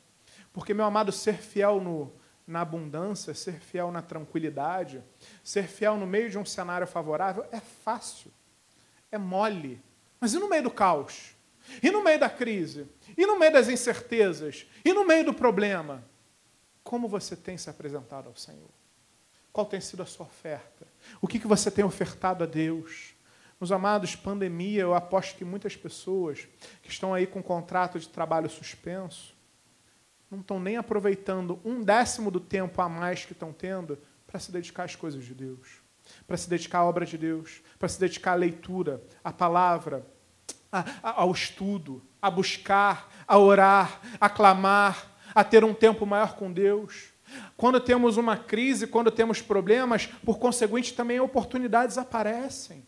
Porque, 0.54 0.74
meu 0.74 0.86
amado, 0.86 1.12
ser 1.12 1.38
fiel 1.38 1.80
no, 1.80 2.12
na 2.46 2.62
abundância, 2.62 3.34
ser 3.34 3.60
fiel 3.60 3.92
na 3.92 4.02
tranquilidade, 4.02 5.04
ser 5.44 5.68
fiel 5.68 5.98
no 5.98 6.06
meio 6.06 6.30
de 6.30 6.38
um 6.38 6.46
cenário 6.46 6.88
favorável 6.88 7.46
é 7.52 7.60
fácil, 7.60 8.32
é 9.12 9.18
mole. 9.18 9.82
Mas 10.20 10.34
e 10.34 10.40
no 10.40 10.50
meio 10.50 10.64
do 10.64 10.72
caos? 10.72 11.36
E 11.82 11.92
no 11.92 12.04
meio 12.04 12.20
da 12.20 12.30
crise? 12.30 12.88
E 13.18 13.26
no 13.26 13.38
meio 13.38 13.54
das 13.54 13.70
incertezas? 13.70 14.66
E 14.84 14.94
no 14.94 15.06
meio 15.06 15.26
do 15.26 15.34
problema? 15.34 16.04
Como 16.84 17.08
você 17.08 17.36
tem 17.36 17.58
se 17.58 17.70
apresentado 17.70 18.28
ao 18.28 18.36
Senhor? 18.36 18.70
Qual 19.52 19.66
tem 19.66 19.82
sido 19.82 20.02
a 20.02 20.06
sua 20.06 20.26
oferta? 20.26 20.88
O 21.22 21.28
que, 21.28 21.40
que 21.40 21.48
você 21.48 21.70
tem 21.70 21.84
ofertado 21.84 22.44
a 22.44 22.48
Deus? 22.48 23.14
Meus 23.60 23.72
amados, 23.72 24.16
pandemia, 24.16 24.82
eu 24.82 24.96
aposto 24.96 25.38
que 25.38 25.46
muitas 25.46 25.76
pessoas 25.76 26.48
que 26.82 26.90
estão 26.90 27.14
aí 27.14 27.28
com 27.28 27.44
contrato 27.44 28.00
de 28.00 28.10
trabalho 28.10 28.50
suspenso 28.50 29.36
não 30.32 30.40
estão 30.40 30.60
nem 30.60 30.78
aproveitando 30.78 31.60
um 31.64 31.84
décimo 31.84 32.32
do 32.32 32.40
tempo 32.40 32.82
a 32.82 32.88
mais 32.88 33.26
que 33.26 33.34
estão 33.34 33.52
tendo 33.52 34.00
para 34.26 34.40
se 34.40 34.52
dedicar 34.52 34.86
às 34.86 34.96
coisas 34.96 35.26
de 35.26 35.36
Deus, 35.36 35.82
para 36.26 36.38
se 36.38 36.50
dedicar 36.50 36.80
à 36.80 36.86
obra 36.86 37.06
de 37.06 37.18
Deus, 37.18 37.62
para 37.78 37.90
se 37.90 38.00
dedicar 38.00 38.32
à 38.32 38.36
leitura, 38.36 39.04
à 39.24 39.32
palavra, 39.34 40.08
a, 40.72 40.86
a, 41.02 41.22
ao 41.22 41.32
estudo, 41.32 42.02
a 42.22 42.30
buscar, 42.30 43.12
a 43.28 43.38
orar, 43.38 44.02
a 44.20 44.30
clamar, 44.30 45.12
a 45.34 45.44
ter 45.44 45.64
um 45.64 45.74
tempo 45.74 46.06
maior 46.06 46.36
com 46.36 46.52
Deus. 46.52 47.12
Quando 47.56 47.80
temos 47.80 48.18
uma 48.18 48.38
crise, 48.38 48.88
quando 48.88 49.10
temos 49.10 49.42
problemas, 49.42 50.08
por 50.26 50.38
conseguinte, 50.38 50.94
também 50.94 51.20
oportunidades 51.20 51.98
aparecem. 51.98 52.86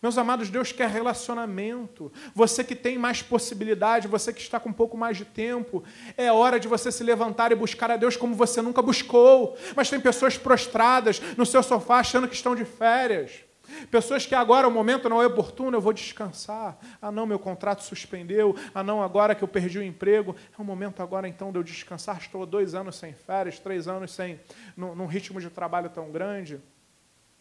Meus 0.00 0.16
amados, 0.16 0.48
Deus 0.48 0.70
quer 0.70 0.88
relacionamento. 0.88 2.12
Você 2.32 2.62
que 2.62 2.76
tem 2.76 2.96
mais 2.96 3.20
possibilidade, 3.20 4.06
você 4.06 4.32
que 4.32 4.40
está 4.40 4.60
com 4.60 4.68
um 4.68 4.72
pouco 4.72 4.96
mais 4.96 5.16
de 5.16 5.24
tempo, 5.24 5.82
é 6.16 6.30
hora 6.30 6.60
de 6.60 6.68
você 6.68 6.92
se 6.92 7.02
levantar 7.02 7.50
e 7.50 7.56
buscar 7.56 7.90
a 7.90 7.96
Deus 7.96 8.16
como 8.16 8.34
você 8.34 8.62
nunca 8.62 8.80
buscou. 8.80 9.56
Mas 9.74 9.90
tem 9.90 9.98
pessoas 9.98 10.38
prostradas 10.38 11.20
no 11.36 11.44
seu 11.44 11.64
sofá 11.64 11.98
achando 11.98 12.28
que 12.28 12.34
estão 12.34 12.54
de 12.54 12.64
férias. 12.64 13.47
Pessoas 13.90 14.26
que 14.26 14.34
agora 14.34 14.66
o 14.66 14.70
momento 14.70 15.08
não 15.08 15.22
é 15.22 15.26
oportuno, 15.26 15.76
eu 15.76 15.80
vou 15.80 15.92
descansar. 15.92 16.78
Ah, 17.00 17.10
não, 17.10 17.26
meu 17.26 17.38
contrato 17.38 17.82
suspendeu. 17.82 18.54
Ah, 18.74 18.82
não, 18.82 19.02
agora 19.02 19.34
que 19.34 19.42
eu 19.42 19.48
perdi 19.48 19.78
o 19.78 19.82
emprego. 19.82 20.34
É 20.56 20.60
o 20.60 20.64
momento 20.64 21.02
agora 21.02 21.28
então 21.28 21.52
de 21.52 21.58
eu 21.58 21.62
descansar. 21.62 22.18
Estou 22.18 22.44
dois 22.46 22.74
anos 22.74 22.96
sem 22.96 23.12
férias, 23.12 23.58
três 23.58 23.86
anos 23.88 24.12
sem, 24.12 24.40
num, 24.76 24.94
num 24.94 25.06
ritmo 25.06 25.40
de 25.40 25.50
trabalho 25.50 25.90
tão 25.90 26.10
grande. 26.10 26.54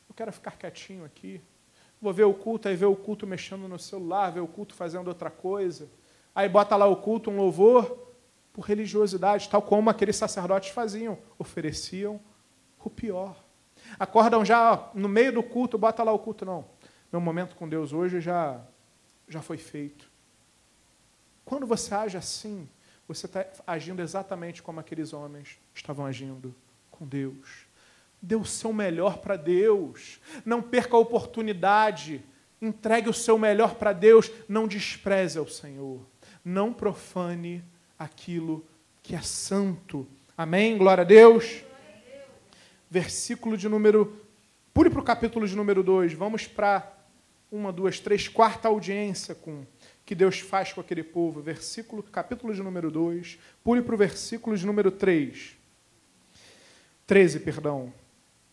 Eu 0.10 0.16
quero 0.16 0.32
ficar 0.32 0.52
quietinho 0.52 1.06
aqui. 1.06 1.42
Vou 2.02 2.14
ver 2.14 2.26
o 2.26 2.34
culto, 2.34 2.68
aí 2.68 2.76
ver 2.76 2.86
o 2.86 2.96
culto 2.96 3.26
mexendo 3.26 3.68
no 3.68 3.80
celular, 3.80 4.32
ver 4.32 4.42
o 4.42 4.48
culto 4.48 4.76
fazendo 4.76 5.08
outra 5.08 5.32
coisa. 5.32 5.90
Aí 6.36 6.48
bota 6.48 6.76
lá 6.76 6.86
o 6.86 6.98
culto, 6.98 7.32
um 7.32 7.38
louvor, 7.38 8.14
por 8.54 8.62
religiosidade, 8.62 9.50
tal 9.50 9.62
como 9.62 9.90
aqueles 9.90 10.16
sacerdotes 10.16 10.70
faziam, 10.70 11.18
ofereciam 11.40 12.20
o 12.84 12.90
pior. 12.90 13.47
Acordam 14.00 14.44
já 14.44 14.90
no 14.94 15.08
meio 15.08 15.34
do 15.34 15.44
culto, 15.44 15.78
bota 15.78 16.04
lá 16.04 16.12
o 16.12 16.20
culto, 16.20 16.46
não. 16.46 16.66
Meu 17.12 17.22
momento 17.22 17.56
com 17.56 17.68
Deus 17.68 17.94
hoje 17.94 18.20
já, 18.20 18.60
já 19.28 19.42
foi 19.42 19.58
feito. 19.58 20.10
Quando 21.46 21.66
você 21.66 21.94
age 21.96 22.18
assim, 22.18 22.68
você 23.08 23.26
está 23.26 23.46
agindo 23.66 24.02
exatamente 24.02 24.62
como 24.62 24.80
aqueles 24.80 25.14
homens 25.14 25.58
estavam 25.74 26.06
agindo 26.06 26.54
com 26.92 27.06
Deus. 27.06 27.66
Dê 28.22 28.36
o 28.36 28.44
seu 28.44 28.74
melhor 28.74 29.20
para 29.20 29.38
Deus. 29.38 30.20
Não 30.46 30.62
perca 30.62 30.98
a 30.98 31.00
oportunidade. 31.00 32.22
Entregue 32.62 33.10
o 33.10 33.14
seu 33.14 33.38
melhor 33.38 33.76
para 33.76 33.94
Deus. 33.94 34.30
Não 34.50 34.68
despreze 34.68 35.38
ao 35.40 35.48
Senhor. 35.48 36.02
Não 36.44 36.74
profane 36.74 37.64
aquilo 37.98 38.66
que 39.02 39.16
é 39.16 39.22
santo. 39.22 40.06
Amém? 40.38 40.78
Glória 40.78 41.04
a 41.04 41.06
Deus. 41.06 41.64
Versículo 42.90 43.58
de 43.58 43.68
número. 43.68 44.22
Pule 44.74 44.90
para 44.90 45.02
o 45.02 45.04
capítulo 45.04 45.48
de 45.48 45.56
número 45.56 45.84
2. 45.84 46.14
Vamos 46.14 46.48
para 46.48 46.94
uma, 47.52 47.72
duas, 47.72 48.00
três, 48.00 48.28
quarta 48.28 48.68
audiência 48.68 49.36
com 49.36 49.66
que 50.06 50.16
Deus 50.16 50.40
faz 50.40 50.72
com 50.72 50.80
aquele 50.80 51.04
povo. 51.04 51.42
Versículo, 51.42 52.02
capítulo 52.02 52.54
de 52.54 52.64
número 52.64 52.90
2. 52.90 53.38
Pule 53.64 53.82
para 53.82 53.96
o 53.96 53.98
versículo 53.98 54.56
de 54.56 54.66
número 54.66 54.90
3. 54.90 55.58
13, 57.06 57.40
perdão. 57.42 57.94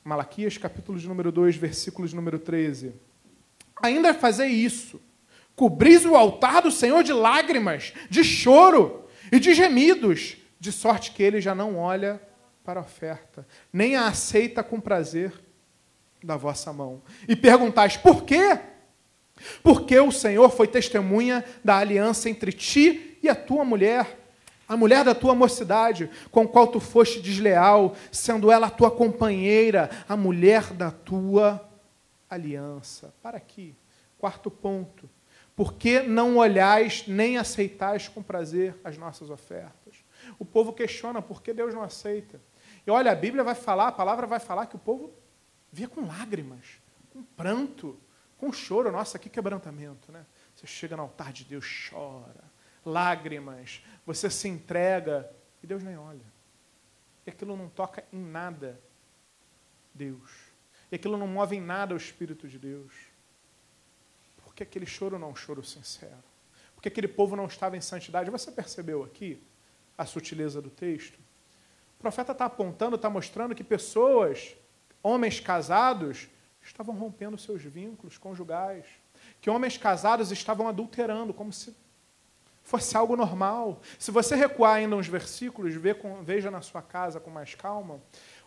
Malaquias, 0.03 0.59
capítulo 0.59 0.99
de 0.99 1.09
número 1.09 1.30
2, 1.32 1.57
versículos 1.57 2.11
de 2.11 2.16
número 2.16 2.39
13. 2.39 2.93
Ainda 3.82 4.12
fazer 4.12 4.47
isso, 4.47 5.01
cobris 5.57 6.05
o 6.05 6.14
altar 6.14 6.62
do 6.62 6.70
Senhor 6.70 7.03
de 7.03 7.12
lágrimas, 7.12 7.93
de 8.11 8.22
choro 8.22 9.09
e 9.32 9.39
de 9.39 9.55
gemidos, 9.55 10.37
de 10.61 10.72
sorte 10.72 11.12
que 11.12 11.22
ele 11.22 11.41
já 11.41 11.55
não 11.55 11.76
olha 11.78 12.20
para 12.64 12.80
a 12.80 12.82
oferta, 12.82 13.46
nem 13.72 13.94
a 13.94 14.08
aceita 14.08 14.62
com 14.62 14.80
prazer 14.80 15.32
da 16.22 16.36
vossa 16.36 16.72
mão. 16.72 17.02
E 17.28 17.36
perguntais, 17.36 17.96
por 17.96 18.24
quê? 18.24 18.58
Porque 19.62 19.98
o 19.98 20.10
Senhor 20.10 20.48
foi 20.50 20.66
testemunha 20.66 21.44
da 21.62 21.76
aliança 21.76 22.30
entre 22.30 22.52
ti 22.52 23.18
e 23.22 23.28
a 23.28 23.34
tua 23.34 23.64
mulher 23.64 24.24
a 24.66 24.76
mulher 24.76 25.04
da 25.04 25.14
tua 25.14 25.34
mocidade, 25.34 26.10
com 26.30 26.48
qual 26.48 26.66
tu 26.66 26.80
foste 26.80 27.20
desleal, 27.20 27.94
sendo 28.10 28.50
ela 28.50 28.68
a 28.68 28.70
tua 28.70 28.90
companheira, 28.90 29.90
a 30.08 30.16
mulher 30.16 30.72
da 30.72 30.90
tua 30.90 31.62
aliança. 32.28 33.14
Para 33.22 33.36
aqui. 33.36 33.74
Quarto 34.18 34.50
ponto. 34.50 35.08
Por 35.54 35.74
que 35.74 36.00
não 36.00 36.38
olhais 36.38 37.04
nem 37.06 37.36
aceitais 37.36 38.08
com 38.08 38.22
prazer 38.22 38.74
as 38.82 38.96
nossas 38.96 39.30
ofertas? 39.30 39.96
O 40.38 40.44
povo 40.44 40.72
questiona 40.72 41.20
por 41.20 41.42
que 41.42 41.52
Deus 41.52 41.74
não 41.74 41.82
aceita. 41.82 42.40
E 42.87 42.91
olha, 42.91 43.12
a 43.12 43.14
Bíblia 43.14 43.43
vai 43.43 43.55
falar, 43.55 43.89
a 43.89 43.93
palavra 43.93 44.26
vai 44.26 44.39
falar 44.39 44.66
que 44.66 44.76
o 44.76 44.78
povo 44.78 45.12
via 45.72 45.89
com 45.89 46.07
lágrimas, 46.07 46.80
com 47.12 47.22
pranto, 47.22 47.99
com 48.39 48.53
choro. 48.53 48.93
Nossa, 48.93 49.18
que 49.18 49.30
quebrantamento, 49.30 50.12
né? 50.12 50.24
Você 50.55 50.66
chega 50.66 50.97
no 50.97 51.03
altar 51.03 51.32
de 51.32 51.45
Deus, 51.45 51.89
chora, 51.91 52.45
lágrimas, 52.85 53.82
você 54.05 54.28
se 54.28 54.49
entrega 54.49 55.30
e 55.62 55.66
Deus 55.66 55.82
nem 55.82 55.97
olha. 55.97 56.35
E 57.26 57.30
aquilo 57.30 57.57
não 57.57 57.68
toca 57.68 58.05
em 58.12 58.22
nada 58.22 58.78
Deus. 59.95 60.30
E 60.93 60.97
aquilo 60.97 61.16
não 61.16 61.26
move 61.26 61.57
em 61.57 61.61
nada 61.61 61.95
o 61.95 61.97
Espírito 61.97 62.47
de 62.47 62.59
Deus. 62.59 62.93
Porque 64.45 64.62
aquele 64.62 64.87
choro 64.87 65.18
não 65.18 65.28
é 65.28 65.30
um 65.30 65.37
choro 65.37 65.64
sincero. 65.64 66.22
Porque 66.74 66.89
aquele 66.89 67.09
povo 67.09 67.35
não 67.35 67.47
estava 67.47 67.76
em 67.76 67.80
santidade. 67.80 68.30
Você 68.30 68.53
percebeu 68.53 69.03
aqui 69.03 69.43
a 69.97 70.05
sutileza 70.05 70.61
do 70.61 70.70
texto? 70.70 71.18
Profeta 72.05 72.32
está 72.32 72.44
apontando, 72.44 72.96
está 72.96 73.09
mostrando 73.09 73.55
que 73.55 73.64
pessoas, 73.64 74.55
homens 75.02 75.40
casados, 75.40 76.28
estavam 76.62 76.94
rompendo 76.94 77.38
seus 77.38 77.62
vínculos 77.62 78.18
conjugais. 78.18 78.84
Que 79.40 79.48
homens 79.48 79.78
casados 79.78 80.30
estavam 80.30 80.68
adulterando, 80.68 81.32
como 81.32 81.50
se 81.50 81.74
fosse 82.62 82.94
algo 82.94 83.16
normal. 83.16 83.80
Se 83.98 84.11
você 84.11 84.36
recuar 84.36 84.74
ainda 84.74 84.96
uns 84.96 85.09
versículos, 85.09 85.72
veja 86.22 86.50
na 86.50 86.61
sua 86.61 86.82
casa 86.82 87.18
com 87.18 87.30
mais 87.30 87.55
calma, 87.55 88.02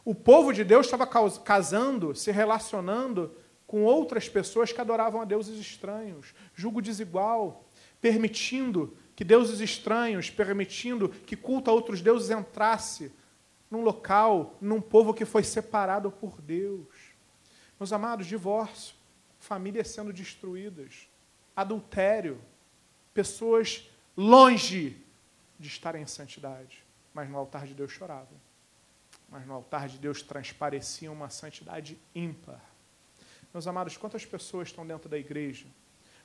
o 0.05 0.13
povo 0.13 0.53
de 0.53 0.63
Deus 0.63 0.85
estava 0.85 1.07
casando, 1.43 2.13
se 2.13 2.31
relacionando 2.31 3.35
com 3.65 3.81
outras 3.83 4.29
pessoas 4.29 4.71
que 4.71 4.79
adoravam 4.79 5.19
a 5.19 5.25
deuses 5.25 5.59
estranhos, 5.59 6.35
julgo 6.53 6.79
desigual, 6.79 7.65
permitindo 7.99 8.95
que 9.15 9.23
deuses 9.23 9.61
estranhos, 9.61 10.29
permitindo 10.29 11.09
que 11.09 11.35
culto 11.35 11.71
a 11.71 11.73
outros 11.73 12.03
deuses 12.03 12.29
entrasse 12.29 13.11
num 13.69 13.81
local, 13.81 14.55
num 14.61 14.81
povo 14.81 15.13
que 15.13 15.25
foi 15.25 15.43
separado 15.43 16.11
por 16.11 16.41
Deus. 16.41 16.87
Meus 17.79 17.91
amados, 17.91 18.25
divórcio, 18.25 18.95
famílias 19.39 19.89
sendo 19.89 20.11
destruídas, 20.11 21.07
adultério, 21.55 22.41
pessoas 23.13 23.89
longe 24.15 25.03
de 25.59 25.67
estarem 25.67 26.01
em 26.01 26.07
santidade, 26.07 26.83
mas 27.13 27.29
no 27.29 27.37
altar 27.37 27.65
de 27.65 27.73
Deus 27.73 27.91
choravam. 27.91 28.39
Mas 29.29 29.45
no 29.45 29.53
altar 29.53 29.87
de 29.89 29.97
Deus 29.97 30.21
transparecia 30.21 31.11
uma 31.11 31.29
santidade 31.29 31.99
ímpar. 32.15 32.61
Meus 33.53 33.67
amados, 33.67 33.97
quantas 33.97 34.25
pessoas 34.25 34.69
estão 34.69 34.85
dentro 34.85 35.09
da 35.09 35.17
igreja? 35.17 35.67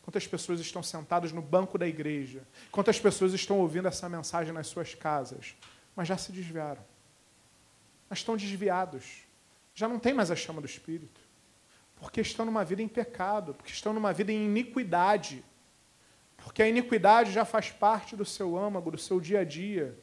Quantas 0.02 0.26
pessoas 0.26 0.60
estão 0.60 0.82
sentadas 0.82 1.32
no 1.32 1.40
banco 1.40 1.78
da 1.78 1.86
igreja? 1.86 2.46
Quantas 2.70 2.98
pessoas 2.98 3.32
estão 3.32 3.58
ouvindo 3.58 3.88
essa 3.88 4.08
mensagem 4.08 4.52
nas 4.52 4.66
suas 4.66 4.94
casas? 4.94 5.54
Mas 5.94 6.08
já 6.08 6.16
se 6.16 6.32
desviaram. 6.32 6.84
Mas 8.12 8.18
estão 8.18 8.36
desviados. 8.36 9.22
Já 9.74 9.88
não 9.88 9.98
tem 9.98 10.12
mais 10.12 10.30
a 10.30 10.36
chama 10.36 10.60
do 10.60 10.66
Espírito. 10.66 11.20
Porque 11.96 12.20
estão 12.20 12.44
numa 12.44 12.62
vida 12.64 12.82
em 12.82 12.88
pecado, 12.88 13.54
porque 13.54 13.72
estão 13.72 13.92
numa 13.92 14.12
vida 14.12 14.30
em 14.30 14.44
iniquidade 14.44 15.42
porque 16.44 16.62
a 16.62 16.68
iniquidade 16.68 17.32
já 17.32 17.44
faz 17.44 17.70
parte 17.70 18.16
do 18.16 18.24
seu 18.24 18.56
âmago, 18.56 18.90
do 18.90 18.98
seu 18.98 19.20
dia 19.20 19.40
a 19.40 19.44
dia. 19.44 19.96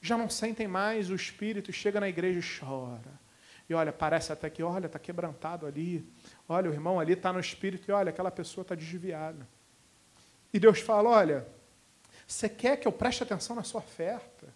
já 0.00 0.16
não 0.16 0.30
sentem 0.30 0.68
mais 0.68 1.10
o 1.10 1.14
espírito, 1.14 1.72
chega 1.72 1.98
na 1.98 2.08
igreja 2.08 2.38
e 2.38 2.60
chora. 2.60 3.28
E 3.68 3.74
olha, 3.74 3.92
parece 3.92 4.32
até 4.32 4.48
que, 4.48 4.62
olha, 4.62 4.86
está 4.86 4.98
quebrantado 4.98 5.66
ali. 5.66 6.08
Olha, 6.48 6.70
o 6.70 6.72
irmão 6.72 7.00
ali 7.00 7.14
está 7.14 7.32
no 7.32 7.40
espírito 7.40 7.90
e 7.90 7.92
olha, 7.92 8.10
aquela 8.10 8.30
pessoa 8.30 8.62
está 8.62 8.74
desviada. 8.74 9.46
E 10.52 10.60
Deus 10.60 10.80
fala: 10.80 11.10
olha, 11.10 11.46
você 12.26 12.48
quer 12.48 12.76
que 12.76 12.86
eu 12.86 12.92
preste 12.92 13.22
atenção 13.22 13.56
na 13.56 13.64
sua 13.64 13.80
oferta? 13.80 14.46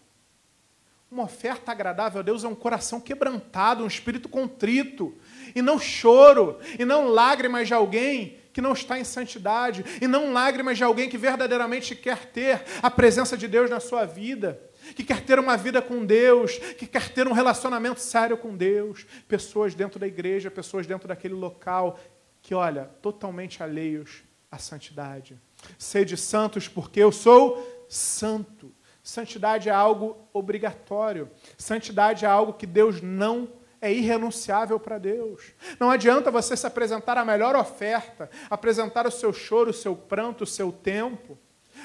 Uma 1.13 1.25
oferta 1.25 1.71
agradável 1.71 2.21
a 2.21 2.23
Deus 2.23 2.43
é 2.43 2.47
um 2.47 2.55
coração 2.55 2.99
quebrantado, 2.99 3.83
um 3.83 3.87
espírito 3.87 4.27
contrito, 4.27 5.15
e 5.53 5.61
não 5.61 5.77
choro, 5.77 6.57
e 6.79 6.83
não 6.83 7.07
lágrimas 7.07 7.67
de 7.67 7.73
alguém 7.75 8.39
que 8.51 8.59
não 8.59 8.73
está 8.73 8.97
em 8.97 9.03
santidade, 9.03 9.85
e 10.01 10.07
não 10.07 10.33
lágrimas 10.33 10.75
de 10.75 10.83
alguém 10.83 11.07
que 11.07 11.15
verdadeiramente 11.15 11.95
quer 11.95 12.25
ter 12.25 12.63
a 12.81 12.89
presença 12.89 13.37
de 13.37 13.47
Deus 13.47 13.69
na 13.69 13.79
sua 13.79 14.05
vida 14.05 14.59
que 14.95 15.03
quer 15.03 15.23
ter 15.23 15.37
uma 15.37 15.55
vida 15.55 15.83
com 15.83 16.03
Deus, 16.03 16.57
que 16.57 16.87
quer 16.87 17.09
ter 17.09 17.27
um 17.27 17.31
relacionamento 17.31 18.01
sério 18.01 18.35
com 18.35 18.57
Deus, 18.57 19.05
pessoas 19.27 19.75
dentro 19.75 19.99
da 19.99 20.07
igreja, 20.07 20.49
pessoas 20.49 20.87
dentro 20.87 21.07
daquele 21.07 21.35
local 21.35 21.99
que, 22.41 22.55
olha, 22.55 22.89
totalmente 23.03 23.61
alheios 23.61 24.23
à 24.51 24.57
santidade. 24.57 25.39
Sede 25.77 26.17
santos 26.17 26.67
porque 26.67 26.99
eu 26.99 27.11
sou 27.11 27.85
santo. 27.87 28.72
Santidade 29.03 29.67
é 29.67 29.71
algo 29.73 30.17
obrigatório. 30.31 31.29
Santidade 31.57 32.23
é 32.23 32.27
algo 32.27 32.53
que 32.53 32.65
Deus 32.65 33.01
não 33.01 33.49
é 33.81 33.91
irrenunciável 33.91 34.79
para 34.79 34.97
Deus. 34.97 35.51
Não 35.77 35.91
adianta 35.91 36.31
você 36.31 36.55
se 36.55 36.65
apresentar 36.65 37.17
a 37.17 37.25
melhor 37.25 37.53
oferta, 37.53 38.29
apresentar 38.49 39.05
o 39.05 39.11
seu 39.11 39.33
choro, 39.33 39.71
o 39.71 39.73
seu 39.73 39.93
pranto, 39.93 40.45
o 40.45 40.47
seu 40.47 40.71
tempo, 40.71 41.37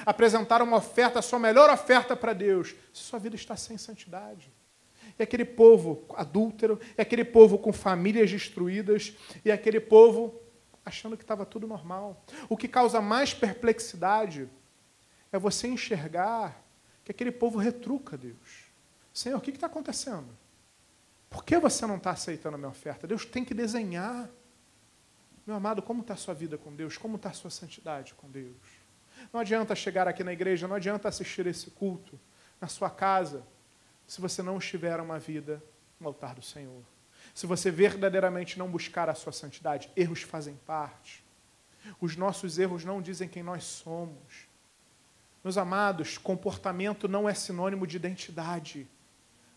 apresentar 0.05 0.61
uma 0.61 0.77
oferta, 0.77 1.19
a 1.19 1.21
sua 1.21 1.37
melhor 1.37 1.69
oferta 1.69 2.15
para 2.15 2.31
Deus, 2.31 2.73
se 2.93 3.03
sua 3.03 3.19
vida 3.19 3.35
está 3.35 3.57
sem 3.57 3.77
santidade. 3.77 4.49
E 5.17 5.23
aquele 5.23 5.43
povo 5.43 6.05
adúltero, 6.15 6.79
e 6.97 7.01
aquele 7.01 7.25
povo 7.25 7.57
com 7.57 7.73
famílias 7.73 8.31
destruídas, 8.31 9.13
e 9.43 9.51
aquele 9.51 9.81
povo 9.81 10.39
achando 10.85 11.17
que 11.17 11.23
estava 11.23 11.45
tudo 11.45 11.67
normal. 11.67 12.23
O 12.47 12.55
que 12.55 12.69
causa 12.69 13.01
mais 13.01 13.33
perplexidade 13.33 14.49
é 15.33 15.37
você 15.37 15.67
enxergar 15.67 16.68
que 17.09 17.11
aquele 17.11 17.31
povo 17.31 17.57
retruca 17.57 18.15
Deus. 18.15 18.69
Senhor, 19.11 19.37
o 19.37 19.41
que 19.41 19.49
está 19.49 19.65
acontecendo? 19.65 20.27
Por 21.27 21.43
que 21.43 21.57
você 21.57 21.87
não 21.87 21.97
está 21.97 22.11
aceitando 22.11 22.53
a 22.53 22.57
minha 22.59 22.69
oferta? 22.69 23.07
Deus 23.07 23.25
tem 23.25 23.43
que 23.43 23.55
desenhar. 23.55 24.29
Meu 25.45 25.55
amado, 25.55 25.81
como 25.81 26.01
está 26.01 26.13
a 26.13 26.17
sua 26.17 26.35
vida 26.35 26.55
com 26.55 26.71
Deus? 26.75 26.97
Como 26.99 27.15
está 27.15 27.29
a 27.29 27.33
sua 27.33 27.49
santidade 27.49 28.13
com 28.13 28.29
Deus? 28.29 28.55
Não 29.33 29.39
adianta 29.39 29.75
chegar 29.75 30.07
aqui 30.07 30.23
na 30.23 30.31
igreja, 30.31 30.67
não 30.67 30.75
adianta 30.75 31.07
assistir 31.07 31.47
esse 31.47 31.71
culto 31.71 32.19
na 32.61 32.67
sua 32.67 32.91
casa, 32.91 33.43
se 34.05 34.21
você 34.21 34.43
não 34.43 34.59
estiver 34.59 34.99
uma 34.99 35.17
vida 35.17 35.63
no 35.99 36.09
altar 36.09 36.35
do 36.35 36.43
Senhor. 36.43 36.83
Se 37.33 37.47
você 37.47 37.71
verdadeiramente 37.71 38.59
não 38.59 38.69
buscar 38.69 39.09
a 39.09 39.15
sua 39.15 39.33
santidade, 39.33 39.91
erros 39.95 40.21
fazem 40.21 40.55
parte. 40.67 41.23
Os 41.99 42.15
nossos 42.15 42.59
erros 42.59 42.85
não 42.85 43.01
dizem 43.01 43.27
quem 43.27 43.41
nós 43.41 43.63
somos. 43.63 44.48
Meus 45.43 45.57
amados, 45.57 46.17
comportamento 46.17 47.07
não 47.07 47.27
é 47.27 47.33
sinônimo 47.33 47.87
de 47.87 47.95
identidade, 47.95 48.87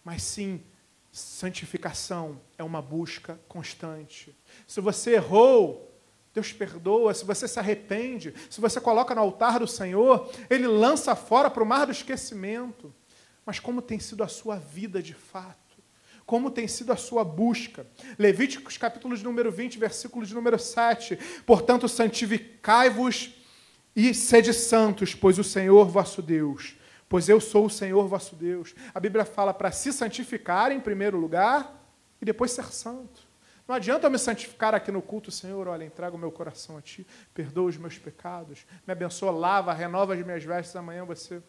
mas 0.05 0.23
sim 0.23 0.63
santificação 1.11 2.41
é 2.57 2.63
uma 2.63 2.81
busca 2.81 3.39
constante. 3.49 4.35
Se 4.67 4.81
você 4.81 5.15
errou, 5.15 5.93
Deus 6.33 6.53
perdoa, 6.53 7.13
se 7.13 7.25
você 7.25 7.47
se 7.47 7.59
arrepende, 7.59 8.33
se 8.49 8.61
você 8.61 8.81
coloca 8.81 9.15
no 9.15 9.21
altar 9.21 9.59
do 9.59 9.67
Senhor, 9.67 10.31
Ele 10.49 10.67
lança 10.67 11.15
fora 11.15 11.51
para 11.51 11.63
o 11.63 11.67
mar 11.67 11.85
do 11.85 11.93
esquecimento. 11.93 12.95
Mas 13.45 13.59
como 13.59 13.83
tem 13.83 13.99
sido 13.99 14.23
a 14.23 14.29
sua 14.29 14.57
vida 14.57 15.03
de 15.03 15.15
fato? 15.15 15.59
Como 16.25 16.51
tem 16.51 16.69
sido 16.69 16.93
a 16.93 16.97
sua 16.97 17.25
busca? 17.25 17.87
Levíticos 18.19 18.79
capítulo 18.79 19.17
de 19.17 19.25
número 19.25 19.51
20, 19.51 19.79
versículo 19.79 20.25
de 20.25 20.33
número 20.33 20.59
7. 20.59 21.19
Portanto, 21.45 21.89
santificai-vos 21.89 23.35
e 23.95 24.15
sede 24.15 24.53
santos, 24.53 25.15
pois 25.15 25.39
o 25.39 25.45
Senhor 25.45 25.89
vosso 25.89 26.23
Deus, 26.23 26.77
pois 27.09 27.29
eu 27.29 27.41
sou 27.41 27.67
o 27.67 27.71
Senhor 27.71 28.07
vosso 28.09 28.35
Deus. 28.35 28.75
A 28.95 29.01
Bíblia 29.01 29.25
fala 29.25 29.53
para 29.53 29.71
se 29.71 29.93
santificar 29.93 30.73
em 30.73 30.81
primeiro 30.81 31.19
lugar 31.19 31.83
e 32.21 32.25
depois 32.25 32.53
ser 32.53 32.65
santo. 32.73 33.31
Não 33.67 33.77
adianta 33.77 34.07
eu 34.07 34.11
me 34.11 34.19
santificar 34.19 34.75
aqui 34.75 34.91
no 34.91 35.01
culto, 35.01 35.31
Senhor, 35.31 35.69
olha, 35.69 35.85
entrego 35.85 36.17
o 36.17 36.19
meu 36.19 36.33
coração 36.33 36.77
a 36.77 36.83
Ti, 36.83 37.07
perdoa 37.33 37.69
os 37.69 37.77
meus 37.77 37.97
pecados, 37.97 38.67
me 38.87 38.93
abençoa, 38.93 39.31
lava, 39.31 39.73
renova 39.73 40.15
as 40.15 40.25
minhas 40.25 40.43
vestes, 40.43 40.75
amanhã 40.75 41.05
você 41.05 41.43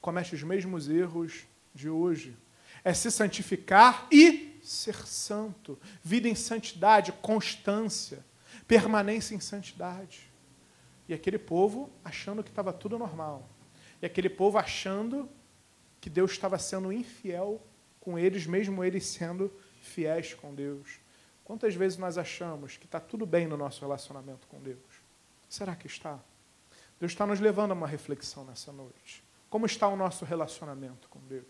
comete 0.00 0.34
os 0.34 0.42
mesmos 0.42 0.88
erros 0.88 1.46
de 1.72 1.88
hoje. 1.88 2.36
É 2.84 2.92
se 2.92 3.10
santificar 3.10 4.08
e 4.10 4.58
ser 4.62 4.96
santo. 5.06 5.78
Vida 6.02 6.28
em 6.28 6.34
santidade, 6.34 7.12
constância, 7.12 8.24
permanência 8.66 9.34
em 9.34 9.40
santidade. 9.40 10.31
E 11.08 11.14
aquele 11.14 11.38
povo 11.38 11.90
achando 12.04 12.42
que 12.42 12.50
estava 12.50 12.72
tudo 12.72 12.98
normal. 12.98 13.48
E 14.00 14.06
aquele 14.06 14.28
povo 14.28 14.58
achando 14.58 15.28
que 16.00 16.10
Deus 16.10 16.32
estava 16.32 16.58
sendo 16.58 16.92
infiel 16.92 17.60
com 18.00 18.18
eles, 18.18 18.46
mesmo 18.46 18.82
eles 18.82 19.06
sendo 19.06 19.52
fiéis 19.80 20.34
com 20.34 20.54
Deus. 20.54 20.98
Quantas 21.44 21.74
vezes 21.74 21.98
nós 21.98 22.18
achamos 22.18 22.76
que 22.76 22.86
está 22.86 22.98
tudo 22.98 23.24
bem 23.24 23.46
no 23.46 23.56
nosso 23.56 23.80
relacionamento 23.80 24.46
com 24.48 24.60
Deus? 24.60 24.78
Será 25.48 25.76
que 25.76 25.86
está? 25.86 26.18
Deus 26.98 27.12
está 27.12 27.26
nos 27.26 27.40
levando 27.40 27.72
a 27.72 27.74
uma 27.74 27.86
reflexão 27.86 28.44
nessa 28.44 28.72
noite. 28.72 29.22
Como 29.50 29.66
está 29.66 29.86
o 29.88 29.96
nosso 29.96 30.24
relacionamento 30.24 31.08
com 31.08 31.20
Deus? 31.20 31.44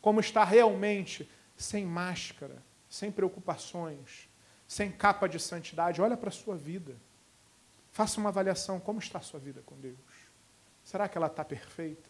Como 0.00 0.20
está 0.20 0.44
realmente 0.44 1.28
sem 1.56 1.84
máscara, 1.84 2.62
sem 2.88 3.12
preocupações, 3.12 4.28
sem 4.66 4.90
capa 4.90 5.28
de 5.28 5.38
santidade? 5.38 6.00
Olha 6.00 6.16
para 6.16 6.30
a 6.30 6.32
sua 6.32 6.56
vida. 6.56 6.96
Faça 7.98 8.20
uma 8.20 8.28
avaliação. 8.28 8.78
Como 8.78 9.00
está 9.00 9.18
a 9.18 9.20
sua 9.20 9.40
vida 9.40 9.60
com 9.66 9.74
Deus? 9.74 9.98
Será 10.84 11.08
que 11.08 11.18
ela 11.18 11.26
está 11.26 11.44
perfeita? 11.44 12.08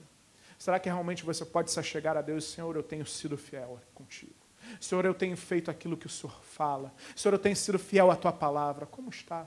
Será 0.59 0.79
que 0.79 0.87
realmente 0.87 1.25
você 1.25 1.47
pode 1.47 1.71
se 1.71 1.83
chegar 1.83 2.15
a 2.15 2.21
Deus, 2.21 2.45
Senhor, 2.45 2.77
eu 2.77 2.83
tenho 2.83 3.07
sido 3.07 3.39
fiel 3.39 3.81
contigo? 3.95 4.35
Senhor, 4.79 5.03
eu 5.07 5.15
tenho 5.15 5.35
feito 5.35 5.71
aquilo 5.71 5.97
que 5.97 6.05
o 6.05 6.11
Senhor 6.11 6.39
fala. 6.43 6.93
Senhor, 7.17 7.33
eu 7.33 7.39
tenho 7.39 7.57
sido 7.57 7.79
fiel 7.79 8.11
à 8.11 8.17
tua 8.17 8.35
palavra. 8.35 8.85
Como 8.85 9.09
está 9.09 9.47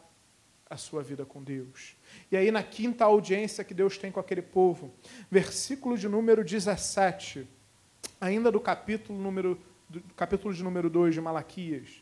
a 0.67 0.77
sua 0.77 1.03
vida 1.03 1.27
com 1.27 1.43
Deus? 1.43 1.95
E 2.31 2.35
aí, 2.35 2.49
na 2.49 2.63
quinta 2.63 3.05
audiência 3.05 3.63
que 3.63 3.75
Deus 3.75 3.99
tem 3.99 4.11
com 4.11 4.19
aquele 4.19 4.41
povo, 4.41 4.91
versículo 5.29 5.95
de 5.95 6.09
número 6.09 6.43
17, 6.43 7.47
ainda 8.19 8.51
do 8.51 8.59
capítulo, 8.59 9.19
número, 9.19 9.61
do 9.87 10.01
capítulo 10.15 10.51
de 10.51 10.63
número 10.63 10.89
2 10.89 11.13
de 11.13 11.21
Malaquias. 11.21 12.01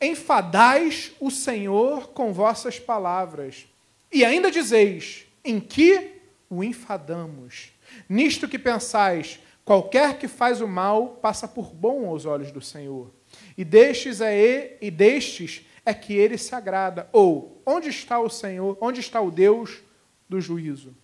Enfadais 0.00 1.12
o 1.20 1.30
Senhor 1.30 2.08
com 2.08 2.32
vossas 2.32 2.78
palavras, 2.78 3.66
e 4.12 4.24
ainda 4.24 4.50
dizeis: 4.50 5.26
em 5.44 5.58
que 5.58 6.20
o 6.48 6.62
enfadamos? 6.62 7.72
Nisto 8.08 8.48
que 8.48 8.58
pensais, 8.58 9.38
Qualquer 9.66 10.16
que 10.16 10.28
faz 10.28 10.60
o 10.60 10.68
mal 10.68 11.08
passa 11.16 11.48
por 11.48 11.74
bom 11.74 12.08
aos 12.08 12.24
olhos 12.24 12.52
do 12.52 12.60
Senhor. 12.60 13.12
E 13.58 13.64
destes 13.64 14.20
é 14.20 14.38
ele, 14.38 14.76
e 14.80 14.92
destes 14.92 15.66
é 15.84 15.92
que 15.92 16.14
ele 16.14 16.38
se 16.38 16.54
agrada. 16.54 17.10
Ou 17.12 17.60
onde 17.66 17.88
está 17.88 18.20
o 18.20 18.30
Senhor? 18.30 18.78
Onde 18.80 19.00
está 19.00 19.20
o 19.20 19.28
Deus 19.28 19.82
do 20.28 20.40
juízo? 20.40 20.94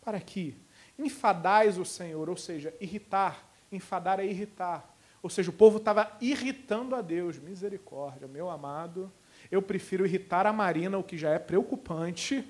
Para 0.00 0.18
aqui. 0.18 0.56
Enfadais 0.96 1.76
o 1.76 1.84
Senhor, 1.84 2.30
ou 2.30 2.36
seja, 2.36 2.72
irritar. 2.80 3.44
Enfadar 3.72 4.20
é 4.20 4.24
irritar. 4.24 4.91
Ou 5.22 5.30
seja, 5.30 5.50
o 5.50 5.54
povo 5.54 5.78
estava 5.78 6.16
irritando 6.20 6.96
a 6.96 7.00
Deus. 7.00 7.38
Misericórdia, 7.38 8.26
meu 8.26 8.50
amado. 8.50 9.12
Eu 9.50 9.62
prefiro 9.62 10.04
irritar 10.04 10.46
a 10.46 10.52
Marina, 10.52 10.98
o 10.98 11.04
que 11.04 11.16
já 11.16 11.30
é 11.30 11.38
preocupante, 11.38 12.44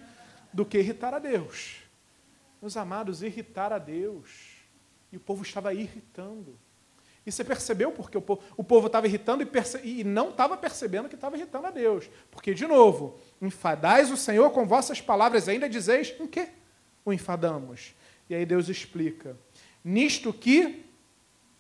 do 0.52 0.64
que 0.64 0.78
irritar 0.78 1.12
a 1.12 1.18
Deus. 1.18 1.82
Meus 2.60 2.76
amados, 2.76 3.22
irritar 3.22 3.72
a 3.72 3.78
Deus 3.78 4.62
e 5.12 5.16
o 5.16 5.20
povo 5.20 5.42
estava 5.42 5.74
irritando. 5.74 6.58
E 7.24 7.30
você 7.30 7.44
percebeu 7.44 7.92
porque 7.92 8.16
o 8.16 8.22
povo, 8.22 8.42
o 8.56 8.64
povo 8.64 8.86
estava 8.86 9.06
irritando 9.06 9.42
e, 9.44 10.00
e 10.00 10.04
não 10.04 10.30
estava 10.30 10.56
percebendo 10.56 11.08
que 11.08 11.14
estava 11.14 11.36
irritando 11.36 11.66
a 11.66 11.70
Deus. 11.70 12.08
Porque, 12.30 12.54
de 12.54 12.66
novo, 12.66 13.18
enfadais 13.40 14.10
o 14.10 14.16
Senhor 14.16 14.50
com 14.50 14.66
vossas 14.66 15.00
palavras, 15.00 15.48
ainda 15.48 15.68
dizeis 15.68 16.14
em 16.18 16.26
que 16.26 16.48
o 17.04 17.12
enfadamos? 17.12 17.94
E 18.28 18.34
aí 18.34 18.44
Deus 18.44 18.68
explica: 18.68 19.36
nisto 19.84 20.32
que 20.32 20.84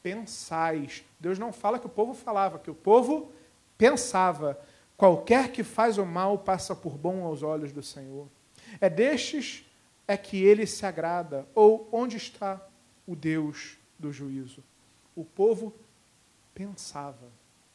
pensais. 0.02 1.04
Deus 1.20 1.38
não 1.38 1.52
fala 1.52 1.78
que 1.78 1.86
o 1.86 1.90
povo 1.90 2.14
falava, 2.14 2.58
que 2.58 2.70
o 2.70 2.74
povo 2.74 3.32
pensava. 3.78 4.60
Qualquer 4.96 5.52
que 5.52 5.62
faz 5.62 5.98
o 5.98 6.04
mal 6.04 6.38
passa 6.38 6.74
por 6.74 6.96
bom 6.96 7.24
aos 7.24 7.42
olhos 7.42 7.72
do 7.72 7.82
Senhor. 7.82 8.28
É 8.80 8.88
destes 8.88 9.64
é 10.06 10.16
que 10.16 10.42
ele 10.42 10.66
se 10.66 10.84
agrada. 10.84 11.46
Ou 11.54 11.88
onde 11.92 12.16
está 12.16 12.60
o 13.06 13.14
Deus 13.14 13.78
do 13.98 14.12
juízo. 14.12 14.62
O 15.14 15.24
povo 15.24 15.72
pensava, 16.54 17.28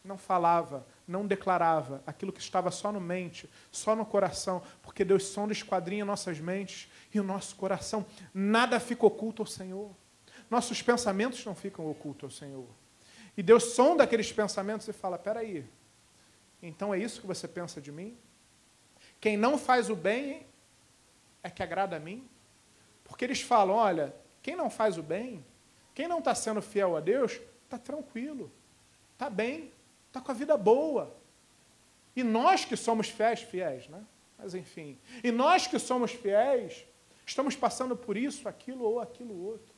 não 0.04 0.18
falava, 0.18 0.86
não 1.08 1.26
declarava 1.26 2.02
aquilo 2.06 2.32
que 2.32 2.40
estava 2.40 2.72
só 2.72 2.92
no 2.92 3.00
mente, 3.00 3.50
só 3.72 3.96
no 3.96 4.06
coração, 4.06 4.62
porque 4.82 5.06
Deus 5.06 5.26
sonda 5.26 5.54
esquadrinha 5.54 6.06
nossas 6.06 6.40
mentes 6.40 6.90
e 7.14 7.20
o 7.20 7.24
nosso 7.24 7.56
coração. 7.56 8.06
Nada 8.34 8.80
fica 8.80 9.06
oculto 9.06 9.42
ao 9.42 9.46
Senhor. 9.46 9.92
Nossos 10.50 10.82
pensamentos 10.82 11.44
não 11.46 11.56
ficam 11.56 11.90
ocultos 11.90 12.24
ao 12.24 12.32
Senhor. 12.32 12.68
E 13.36 13.44
Deus 13.44 13.76
sonda 13.76 14.04
aqueles 14.04 14.32
pensamentos 14.32 14.88
e 14.88 14.94
fala: 14.94 15.18
peraí, 15.18 15.66
então 16.62 16.94
é 16.94 17.00
isso 17.00 17.22
que 17.22 17.28
você 17.28 17.48
pensa 17.48 17.80
de 17.80 17.92
mim? 17.92 18.18
Quem 19.20 19.38
não 19.38 19.58
faz 19.58 19.90
o 19.90 19.96
bem 19.96 20.46
é 21.44 21.50
que 21.50 21.62
agrada 21.62 21.96
a 21.96 22.00
mim? 22.00 22.28
Porque 23.04 23.26
eles 23.26 23.42
falam: 23.42 23.76
olha, 23.76 24.16
quem 24.42 24.56
não 24.56 24.70
faz 24.70 24.98
o 24.98 25.04
bem, 25.04 25.46
quem 25.94 26.08
não 26.08 26.20
está 26.20 26.34
sendo 26.34 26.62
fiel 26.62 26.96
a 26.96 27.00
Deus, 27.00 27.40
está 27.64 27.78
tranquilo, 27.78 28.52
está 29.14 29.30
bem, 29.30 29.72
está 30.08 30.22
com 30.22 30.32
a 30.32 30.36
vida 30.36 30.58
boa. 30.58 31.16
E 32.16 32.24
nós 32.24 32.66
que 32.66 32.76
somos 32.76 33.10
fiéis, 33.10 33.42
fiéis, 33.42 33.88
né? 33.88 34.04
Mas 34.38 34.56
enfim. 34.56 34.98
E 35.24 35.32
nós 35.32 35.68
que 35.68 35.78
somos 35.78 36.12
fiéis, 36.12 36.86
estamos 37.26 37.56
passando 37.56 37.96
por 37.96 38.18
isso, 38.18 38.48
aquilo 38.48 38.84
ou 38.84 39.00
aquilo 39.00 39.46
outro. 39.46 39.77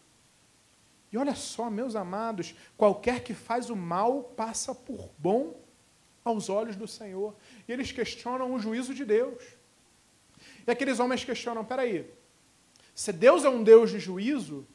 E 1.11 1.17
olha 1.17 1.33
só, 1.33 1.69
meus 1.69 1.95
amados, 1.95 2.55
qualquer 2.77 3.23
que 3.23 3.33
faz 3.33 3.69
o 3.69 3.75
mal 3.75 4.23
passa 4.23 4.75
por 4.75 5.09
bom 5.17 5.55
aos 6.23 6.49
olhos 6.49 6.75
do 6.75 6.87
Senhor. 6.87 7.35
E 7.67 7.71
eles 7.71 7.91
questionam 7.91 8.53
o 8.53 8.59
juízo 8.59 8.93
de 8.93 9.03
Deus. 9.03 9.43
E 10.67 10.71
aqueles 10.71 10.99
homens 10.99 11.23
questionam: 11.23 11.65
peraí, 11.65 12.11
se 12.93 13.11
Deus 13.11 13.43
é 13.43 13.49
um 13.49 13.63
Deus 13.63 13.89
de 13.89 13.99
juízo, 13.99 14.67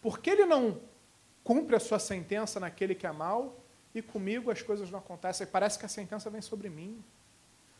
por 0.00 0.20
que 0.20 0.30
ele 0.30 0.44
não 0.44 0.80
cumpre 1.42 1.74
a 1.74 1.80
sua 1.80 1.98
sentença 1.98 2.60
naquele 2.60 2.94
que 2.94 3.06
é 3.06 3.12
mal 3.12 3.58
e 3.94 4.00
comigo 4.00 4.50
as 4.50 4.62
coisas 4.62 4.90
não 4.90 4.98
acontecem? 5.00 5.46
Parece 5.46 5.78
que 5.78 5.86
a 5.86 5.88
sentença 5.88 6.30
vem 6.30 6.40
sobre 6.40 6.68
mim. 6.68 7.02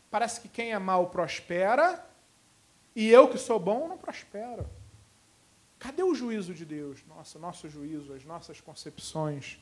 Parece 0.09 0.41
que 0.41 0.49
quem 0.49 0.73
é 0.73 0.79
mal 0.79 1.09
prospera 1.09 2.05
e 2.93 3.09
eu 3.09 3.29
que 3.29 3.37
sou 3.37 3.57
bom 3.57 3.87
não 3.87 3.97
prospero. 3.97 4.67
Cadê 5.81 6.03
o 6.03 6.13
juízo 6.13 6.53
de 6.53 6.63
Deus? 6.63 6.99
Nossa, 7.07 7.39
nosso 7.39 7.67
juízo, 7.67 8.13
as 8.13 8.23
nossas 8.23 8.61
concepções 8.61 9.59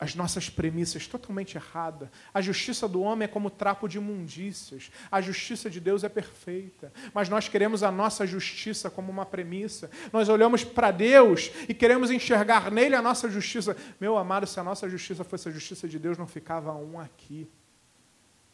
as 0.00 0.14
nossas 0.14 0.48
premissas 0.48 1.06
totalmente 1.06 1.56
erradas. 1.56 2.08
A 2.32 2.40
justiça 2.40 2.88
do 2.88 3.02
homem 3.02 3.26
é 3.26 3.28
como 3.28 3.50
trapo 3.50 3.86
de 3.86 3.98
imundícias. 3.98 4.90
A 5.10 5.20
justiça 5.20 5.68
de 5.68 5.78
Deus 5.78 6.02
é 6.02 6.08
perfeita. 6.08 6.90
Mas 7.12 7.28
nós 7.28 7.50
queremos 7.50 7.82
a 7.82 7.90
nossa 7.90 8.26
justiça 8.26 8.88
como 8.88 9.12
uma 9.12 9.26
premissa. 9.26 9.90
Nós 10.10 10.30
olhamos 10.30 10.64
para 10.64 10.90
Deus 10.90 11.50
e 11.68 11.74
queremos 11.74 12.10
enxergar 12.10 12.70
nele 12.70 12.94
a 12.96 13.02
nossa 13.02 13.28
justiça. 13.28 13.76
Meu 14.00 14.16
amado, 14.16 14.46
se 14.46 14.58
a 14.58 14.64
nossa 14.64 14.88
justiça 14.88 15.22
fosse 15.22 15.50
a 15.50 15.52
justiça 15.52 15.86
de 15.86 15.98
Deus, 15.98 16.16
não 16.16 16.26
ficava 16.26 16.74
um 16.74 16.98
aqui 16.98 17.46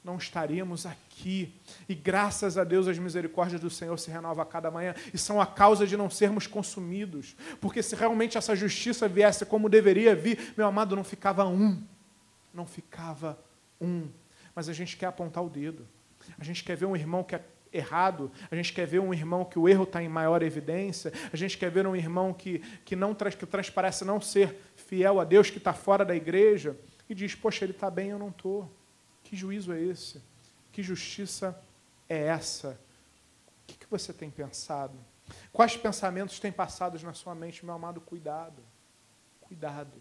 não 0.07 0.17
estaríamos 0.17 0.87
aqui. 0.87 1.53
E 1.89 1.95
graças 1.95 2.57
a 2.57 2.63
Deus 2.63 2.87
as 2.87 2.97
misericórdias 2.97 3.61
do 3.61 3.69
Senhor 3.69 3.99
se 3.99 4.09
renovam 4.09 4.41
a 4.41 4.47
cada 4.47 4.71
manhã 4.71 4.95
e 5.13 5.19
são 5.19 5.41
a 5.41 5.47
causa 5.47 5.85
de 5.85 5.97
não 5.97 6.09
sermos 6.09 6.47
consumidos. 6.47 7.37
Porque 7.61 7.83
se 7.83 7.97
realmente 7.97 8.39
essa 8.39 8.55
justiça 8.55 9.09
viesse 9.09 9.45
como 9.45 9.69
deveria 9.69 10.15
vir, 10.15 10.55
meu 10.57 10.65
amado, 10.65 10.95
não 10.95 11.03
ficava 11.03 11.45
um. 11.45 11.83
Não 12.55 12.65
ficava 12.65 13.37
um. 13.81 14.09
Mas 14.55 14.69
a 14.69 14.73
gente 14.73 14.97
quer 14.97 15.07
apontar 15.07 15.45
o 15.45 15.51
dedo. 15.51 15.87
A 16.39 16.45
gente 16.45 16.63
quer 16.63 16.77
ver 16.77 16.87
um 16.87 16.97
irmão 16.97 17.25
que 17.25 17.35
é 17.35 17.45
errado, 17.73 18.31
a 18.49 18.55
gente 18.55 18.73
quer 18.73 18.87
ver 18.87 19.01
um 19.01 19.13
irmão 19.13 19.45
que 19.45 19.59
o 19.59 19.69
erro 19.69 19.83
está 19.83 20.01
em 20.01 20.09
maior 20.09 20.41
evidência, 20.41 21.13
a 21.33 21.37
gente 21.37 21.59
quer 21.59 21.71
ver 21.71 21.87
um 21.87 21.97
irmão 21.97 22.33
que, 22.33 22.61
que 22.85 22.95
não 22.95 23.13
que 23.13 23.45
transparece 23.45 24.05
não 24.05 24.21
ser 24.21 24.57
fiel 24.77 25.21
a 25.21 25.25
Deus, 25.25 25.51
que 25.51 25.59
está 25.59 25.73
fora 25.73 26.05
da 26.05 26.15
igreja, 26.15 26.77
e 27.09 27.15
diz, 27.15 27.35
poxa, 27.35 27.65
ele 27.65 27.73
está 27.73 27.91
bem, 27.91 28.11
eu 28.11 28.19
não 28.19 28.29
estou. 28.29 28.71
Que 29.27 29.35
juízo 29.35 29.73
é 29.73 29.81
esse? 29.83 30.23
Que 30.71 30.85
justiça 30.85 31.61
é 32.09 32.27
essa? 32.27 32.81
O 33.63 33.67
que, 33.67 33.85
você 33.91 34.13
tem 34.13 34.31
pensado? 34.31 34.97
Quais 35.53 35.77
pensamentos 35.77 36.39
têm 36.39 36.53
passado 36.53 36.97
na 37.03 37.13
sua 37.13 37.35
mente, 37.35 37.65
meu 37.65 37.75
amado? 37.75 38.01
Cuidado. 38.01 38.63
Cuidado. 39.41 40.01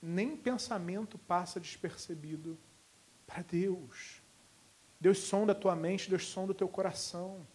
Nem 0.00 0.38
pensamento 0.38 1.18
passa 1.18 1.60
despercebido 1.60 2.58
para 3.26 3.42
Deus. 3.42 4.22
Deus 4.98 5.18
sonda 5.18 5.52
a 5.52 5.54
tua 5.54 5.76
mente, 5.76 6.08
Deus 6.08 6.26
sonda 6.26 6.52
o 6.52 6.54
teu 6.54 6.68
coração. 6.68 7.46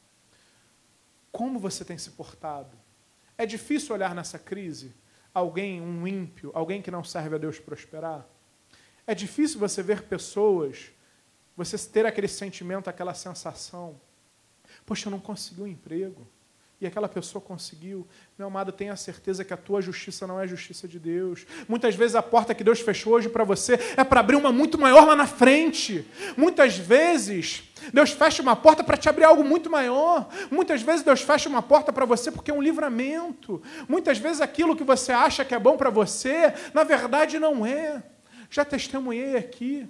Como 1.32 1.58
você 1.58 1.84
tem 1.84 1.98
se 1.98 2.12
portado? 2.12 2.78
É 3.36 3.44
difícil 3.44 3.96
olhar 3.96 4.14
nessa 4.14 4.38
crise 4.38 4.94
alguém, 5.34 5.82
um 5.82 6.08
ímpio, 6.08 6.52
alguém 6.54 6.80
que 6.80 6.92
não 6.92 7.04
serve 7.04 7.36
a 7.36 7.40
Deus 7.40 7.60
prosperar? 7.60 8.28
É 9.10 9.16
difícil 9.16 9.60
você 9.60 9.82
ver 9.82 10.04
pessoas, 10.04 10.92
você 11.58 11.76
ter 11.80 12.06
aquele 12.06 12.28
sentimento, 12.28 12.92
aquela 12.92 13.16
sensação. 13.16 14.00
Poxa, 14.86 15.08
eu 15.08 15.12
não 15.12 15.20
consegui 15.20 15.64
um 15.64 15.66
emprego. 15.66 16.28
E 16.80 16.86
aquela 16.86 17.10
pessoa 17.10 17.42
conseguiu. 17.42 18.08
Meu 18.38 18.46
amado, 18.46 18.72
tenha 18.72 18.96
certeza 18.96 19.44
que 19.44 19.52
a 19.52 19.58
tua 19.58 19.82
justiça 19.82 20.28
não 20.28 20.40
é 20.40 20.48
justiça 20.48 20.88
de 20.88 21.00
Deus. 21.00 21.48
Muitas 21.68 21.96
vezes 21.96 22.16
a 22.16 22.22
porta 22.22 22.54
que 22.54 22.64
Deus 22.64 22.82
fechou 22.82 23.14
hoje 23.14 23.28
para 23.30 23.44
você 23.44 23.80
é 23.98 24.04
para 24.04 24.20
abrir 24.20 24.36
uma 24.36 24.52
muito 24.52 24.78
maior 24.78 25.08
lá 25.08 25.16
na 25.16 25.26
frente. 25.26 26.08
Muitas 26.38 26.78
vezes 26.78 27.64
Deus 27.92 28.12
fecha 28.12 28.44
uma 28.44 28.56
porta 28.56 28.84
para 28.84 28.96
te 28.96 29.10
abrir 29.10 29.24
algo 29.24 29.44
muito 29.44 29.72
maior. 29.72 30.30
Muitas 30.52 30.84
vezes 30.84 31.02
Deus 31.02 31.22
fecha 31.22 31.50
uma 31.50 31.64
porta 31.64 31.92
para 31.92 32.06
você 32.06 32.32
porque 32.32 32.52
é 32.52 32.54
um 32.54 32.62
livramento. 32.62 33.60
Muitas 33.88 34.20
vezes 34.20 34.40
aquilo 34.40 34.76
que 34.76 34.84
você 34.84 35.12
acha 35.12 35.44
que 35.44 35.56
é 35.56 35.60
bom 35.60 35.78
para 35.78 35.90
você, 35.90 36.54
na 36.76 36.84
verdade 36.84 37.40
não 37.40 37.66
é. 37.66 38.04
Já 38.50 38.66
testemunhei 38.66 39.38
aqui. 39.38 39.88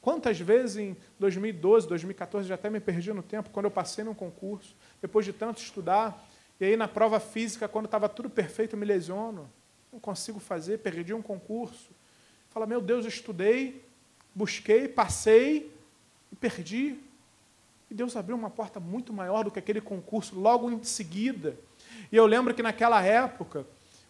Quantas 0.00 0.38
vezes 0.38 0.76
em 0.76 0.96
2012, 1.18 1.88
2014, 1.88 2.48
já 2.48 2.54
até 2.54 2.70
me 2.70 2.78
perdi 2.78 3.12
no 3.12 3.22
tempo, 3.22 3.50
quando 3.50 3.64
eu 3.64 3.70
passei 3.70 4.04
num 4.04 4.14
concurso, 4.14 4.76
depois 5.02 5.26
de 5.26 5.32
tanto 5.32 5.60
estudar, 5.60 6.24
e 6.60 6.64
aí 6.64 6.76
na 6.76 6.86
prova 6.86 7.18
física, 7.18 7.66
quando 7.66 7.86
estava 7.86 8.08
tudo 8.08 8.30
perfeito, 8.30 8.74
eu 8.74 8.78
me 8.78 8.86
lesiono. 8.86 9.50
Não 9.92 9.98
consigo 9.98 10.38
fazer, 10.38 10.78
perdi 10.78 11.12
um 11.12 11.20
concurso. 11.20 11.90
Fala, 12.50 12.66
meu 12.66 12.80
Deus, 12.80 13.04
eu 13.04 13.08
estudei, 13.08 13.84
busquei, 14.34 14.86
passei 14.86 15.72
e 16.30 16.36
perdi. 16.36 16.98
E 17.90 17.94
Deus 17.94 18.16
abriu 18.16 18.36
uma 18.36 18.50
porta 18.50 18.78
muito 18.78 19.12
maior 19.12 19.44
do 19.44 19.50
que 19.50 19.58
aquele 19.58 19.80
concurso 19.80 20.38
logo 20.38 20.70
em 20.70 20.82
seguida. 20.84 21.56
E 22.10 22.16
eu 22.16 22.26
lembro 22.26 22.54
que 22.54 22.62
naquela 22.62 23.02
época, 23.02 23.66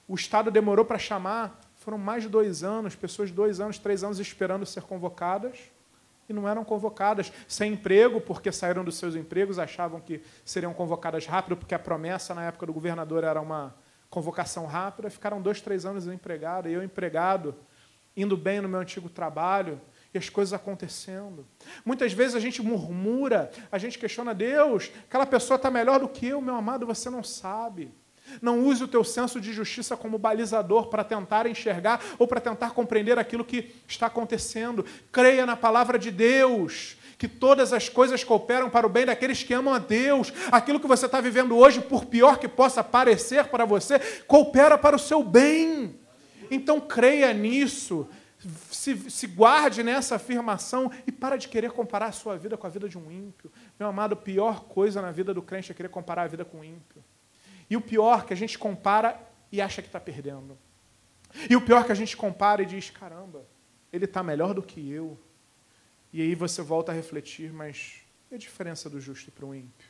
o 0.07 0.15
Estado 0.15 0.51
demorou 0.51 0.85
para 0.85 0.99
chamar 0.99 1.61
foram 1.87 1.99
mais 1.99 2.24
de 2.24 2.28
dois 2.28 2.64
anos, 2.64 2.97
pessoas 2.97 3.28
de 3.28 3.34
dois 3.37 3.61
anos, 3.61 3.78
três 3.78 4.03
anos 4.03 4.18
esperando 4.18 4.66
ser 4.66 4.82
convocadas 4.82 5.70
e 6.28 6.32
não 6.32 6.49
eram 6.49 6.64
convocadas, 6.64 7.32
sem 7.47 7.74
emprego, 7.74 8.20
porque 8.20 8.51
saíram 8.51 8.82
dos 8.82 8.97
seus 8.97 9.14
empregos, 9.14 9.57
achavam 9.57 10.01
que 10.01 10.20
seriam 10.45 10.74
convocadas 10.74 11.26
rápido, 11.26 11.57
porque 11.57 11.76
a 11.76 11.78
promessa 11.78 12.34
na 12.34 12.43
época 12.43 12.66
do 12.66 12.72
governador 12.72 13.22
era 13.22 13.41
uma 13.41 13.72
convocação 14.11 14.66
rápida, 14.66 15.09
ficaram 15.09 15.41
dois, 15.41 15.61
três 15.61 15.87
anos 15.87 16.07
desempregados, 16.07 16.68
e 16.68 16.74
eu 16.74 16.82
empregado, 16.82 17.55
indo 18.16 18.37
bem 18.37 18.61
no 18.61 18.68
meu 18.68 18.80
antigo 18.80 19.09
trabalho, 19.09 19.80
e 20.12 20.18
as 20.18 20.28
coisas 20.28 20.53
acontecendo. 20.53 21.47
Muitas 21.84 22.12
vezes 22.12 22.34
a 22.34 22.41
gente 22.41 22.61
murmura, 22.61 23.49
a 23.70 23.78
gente 23.78 23.97
questiona 23.97 24.34
Deus, 24.34 24.91
aquela 25.07 25.24
pessoa 25.24 25.55
está 25.55 25.70
melhor 25.70 26.01
do 26.01 26.09
que 26.09 26.26
eu, 26.26 26.43
meu 26.43 26.57
amado, 26.57 26.84
você 26.84 27.09
não 27.09 27.22
sabe. 27.22 27.95
Não 28.41 28.61
use 28.64 28.85
o 28.85 28.89
teu 28.89 29.05
senso 29.05 29.41
de 29.41 29.53
justiça 29.53 29.97
como 29.97 30.18
balizador 30.18 30.87
para 30.89 31.05
tentar 31.05 31.47
enxergar 31.47 32.01
ou 32.18 32.27
para 32.27 32.41
tentar 32.41 32.70
compreender 32.70 33.18
aquilo 33.18 33.45
que 33.45 33.74
está 33.87 34.07
acontecendo. 34.07 34.85
Creia 35.11 35.47
na 35.47 35.57
palavra 35.57 35.99
de 35.99 36.11
Deus, 36.11 36.97
que 37.18 37.29
todas 37.29 37.72
as 37.72 37.89
coisas 37.89 38.22
cooperam 38.22 38.68
para 38.68 38.87
o 38.87 38.91
bem 38.91 39.07
daqueles 39.07 39.43
que 39.43 39.55
amam 39.55 39.72
a 39.72 39.79
Deus. 39.79 40.33
Aquilo 40.53 40.81
que 40.81 40.87
você 40.87 41.07
está 41.07 41.20
vivendo 41.20 41.57
hoje, 41.57 41.81
por 41.81 42.05
pior 42.05 42.39
que 42.39 42.49
possa 42.49 42.85
parecer 42.85 43.47
para 43.47 43.64
você, 43.64 43.99
coopera 44.27 44.77
para 44.77 44.97
o 44.97 44.99
seu 44.99 45.22
bem. 45.22 45.99
Então 46.51 46.81
creia 46.81 47.33
nisso. 47.33 48.07
Se, 48.70 49.11
se, 49.11 49.27
guarde 49.27 49.83
nessa 49.83 50.16
afirmação 50.16 50.93
e 51.07 51.11
para 51.11 51.37
de 51.37 51.49
querer 51.49 51.72
comparar 51.72 52.07
a 52.07 52.12
sua 52.12 52.37
vida 52.37 52.57
com 52.57 52.66
a 52.66 52.70
vida 52.70 52.89
de 52.89 52.97
um 52.97 53.11
ímpio. 53.11 53.51
Meu 53.81 53.89
amado, 53.89 54.12
a 54.12 54.16
pior 54.16 54.64
coisa 54.64 55.03
na 55.03 55.11
vida 55.11 55.35
do 55.35 55.43
crente 55.43 55.72
é 55.72 55.74
querer 55.74 55.89
comparar 55.89 56.22
a 56.24 56.29
vida 56.29 56.45
com 56.45 56.61
o 56.61 56.64
ímpio. 56.64 57.03
E 57.69 57.77
o 57.77 57.81
pior 57.81 58.25
que 58.25 58.33
a 58.33 58.37
gente 58.37 58.59
compara 58.59 59.21
e 59.51 59.61
acha 59.61 59.83
que 59.83 59.89
está 59.89 60.01
perdendo. 60.01 60.57
E 61.51 61.57
o 61.57 61.61
pior 61.61 61.85
que 61.85 61.93
a 61.93 61.95
gente 61.95 62.17
compara 62.17 62.62
e 62.62 62.67
diz: 62.67 62.91
caramba, 62.91 63.45
ele 63.93 64.05
está 64.05 64.23
melhor 64.23 64.55
do 64.55 64.62
que 64.62 64.91
eu. 64.91 65.19
E 66.12 66.23
aí 66.23 66.35
você 66.35 66.62
volta 66.62 66.93
a 66.93 66.95
refletir, 66.95 67.53
mas 67.53 68.01
e 68.31 68.35
a 68.35 68.39
diferença 68.39 68.89
do 68.89 69.01
justo 69.01 69.31
para 69.31 69.45
o 69.45 69.55
ímpio? 69.55 69.89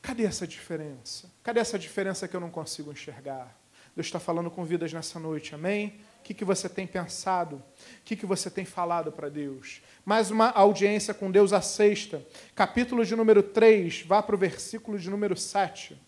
Cadê 0.00 0.24
essa 0.24 0.46
diferença? 0.46 1.30
Cadê 1.42 1.60
essa 1.60 1.78
diferença 1.78 2.26
que 2.26 2.34
eu 2.34 2.40
não 2.40 2.50
consigo 2.50 2.90
enxergar? 2.92 3.56
Deus 3.94 4.06
está 4.06 4.20
falando 4.20 4.50
com 4.50 4.64
vidas 4.64 4.92
nessa 4.92 5.18
noite, 5.18 5.54
amém? 5.54 6.00
O 6.20 6.22
que, 6.22 6.32
que 6.32 6.44
você 6.44 6.68
tem 6.68 6.86
pensado? 6.86 7.56
O 7.56 7.62
que, 8.04 8.16
que 8.16 8.24
você 8.24 8.48
tem 8.48 8.64
falado 8.64 9.10
para 9.10 9.28
Deus? 9.28 9.82
Mais 10.04 10.30
uma 10.30 10.50
audiência 10.50 11.12
com 11.12 11.30
Deus, 11.30 11.52
a 11.52 11.60
sexta. 11.60 12.24
Capítulo 12.54 13.04
de 13.04 13.16
número 13.16 13.42
3, 13.42 14.02
vá 14.02 14.22
para 14.22 14.34
o 14.34 14.38
versículo 14.38 14.98
de 14.98 15.10
número 15.10 15.36
7 15.36 16.00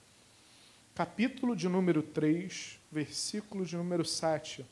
capítulo 0.94 1.56
de 1.56 1.68
número 1.68 2.02
3, 2.02 2.78
versículo 2.90 3.64
de 3.64 3.76
número 3.76 4.04
7. 4.04 4.64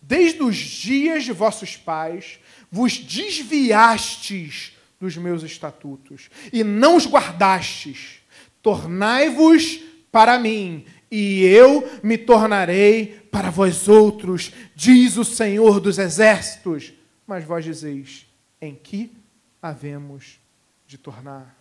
Desde 0.00 0.42
os 0.42 0.56
dias 0.56 1.24
de 1.24 1.32
vossos 1.32 1.76
pais 1.76 2.38
vos 2.70 2.98
desviastes 2.98 4.76
dos 5.00 5.16
meus 5.16 5.42
estatutos 5.42 6.30
e 6.52 6.62
não 6.62 6.96
os 6.96 7.06
guardastes. 7.06 8.20
Tornai-vos 8.62 9.80
para 10.12 10.38
mim 10.38 10.84
e 11.10 11.42
eu 11.44 12.00
me 12.02 12.16
tornarei 12.16 13.20
para 13.30 13.50
vós 13.50 13.88
outros, 13.88 14.52
diz 14.74 15.16
o 15.16 15.24
Senhor 15.24 15.80
dos 15.80 15.98
exércitos. 15.98 16.92
Mas 17.26 17.44
vós 17.44 17.64
dizeis: 17.64 18.26
em 18.60 18.74
que 18.74 19.12
havemos 19.60 20.38
de 20.86 20.98
tornar? 20.98 21.59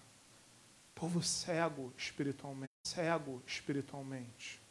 Povo 1.00 1.24
cego 1.24 1.93
espiritualmente, 1.97 2.74
cego 2.84 3.41
espiritualmente. 3.47 4.62